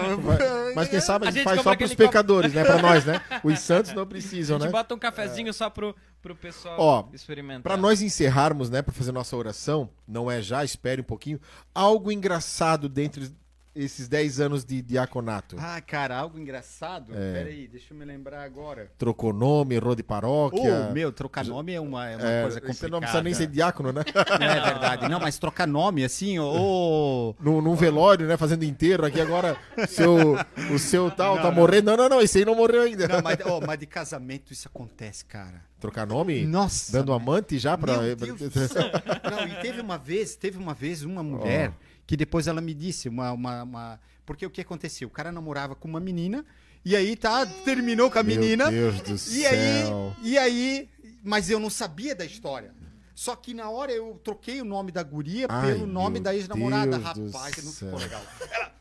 [0.75, 2.65] Mas quem sabe a A gente gente faz só pros aquele copo- pecadores, né?
[2.65, 3.21] Pra nós, né?
[3.45, 4.73] Os santos não precisam, A gente né?
[4.73, 7.63] bota um cafezinho só pro, pro pessoal Ó, experimentar.
[7.63, 11.41] Pra nós encerrarmos, né, pra fazer nossa oração, não é já, espere um pouquinho,
[11.75, 13.29] algo engraçado dentro
[13.75, 15.57] desses 10 anos de diaconato.
[15.59, 17.13] Ah, cara, algo engraçado?
[17.15, 17.33] É.
[17.33, 18.91] Peraí, deixa eu me lembrar agora.
[18.97, 20.89] Trocou nome, errou de paróquia.
[20.89, 22.79] Oh, meu, trocar nome é uma, é uma É, coisa complicada.
[22.79, 24.03] você não precisa nem ser diácono, né?
[24.41, 25.09] É verdade.
[25.09, 27.35] Não, mas trocar nome, assim, ô...
[27.41, 29.57] num, num velório, né, fazendo inteiro aqui agora,
[29.89, 30.37] seu,
[30.73, 31.57] o seu tal Não, tá não.
[31.57, 31.85] morrendo.
[31.91, 33.09] Não, não, não, esse aí não morreu ainda.
[33.09, 35.63] Não, mas, oh, mas de casamento isso acontece, cara.
[35.81, 36.47] Trocar nome?
[36.47, 36.93] Nossa.
[36.93, 37.99] Dando amante já pra...
[37.99, 38.85] Meu Deus do céu.
[39.31, 41.73] Não, e teve uma vez, teve uma vez uma mulher
[42.07, 45.09] que depois ela me disse, uma, uma, uma- Porque o que aconteceu?
[45.09, 46.45] O cara namorava com uma menina,
[46.85, 48.71] e aí tá, terminou com a menina.
[48.71, 50.17] Meu Deus do E aí, céu.
[50.23, 50.89] e aí,
[51.23, 52.75] mas eu não sabia da história.
[53.15, 56.99] Só que na hora eu troquei o nome da guria Ai, pelo nome da ex-namorada.
[56.99, 57.97] Rapaz, não ficou céu.
[57.99, 58.23] legal.
[58.51, 58.73] Ela,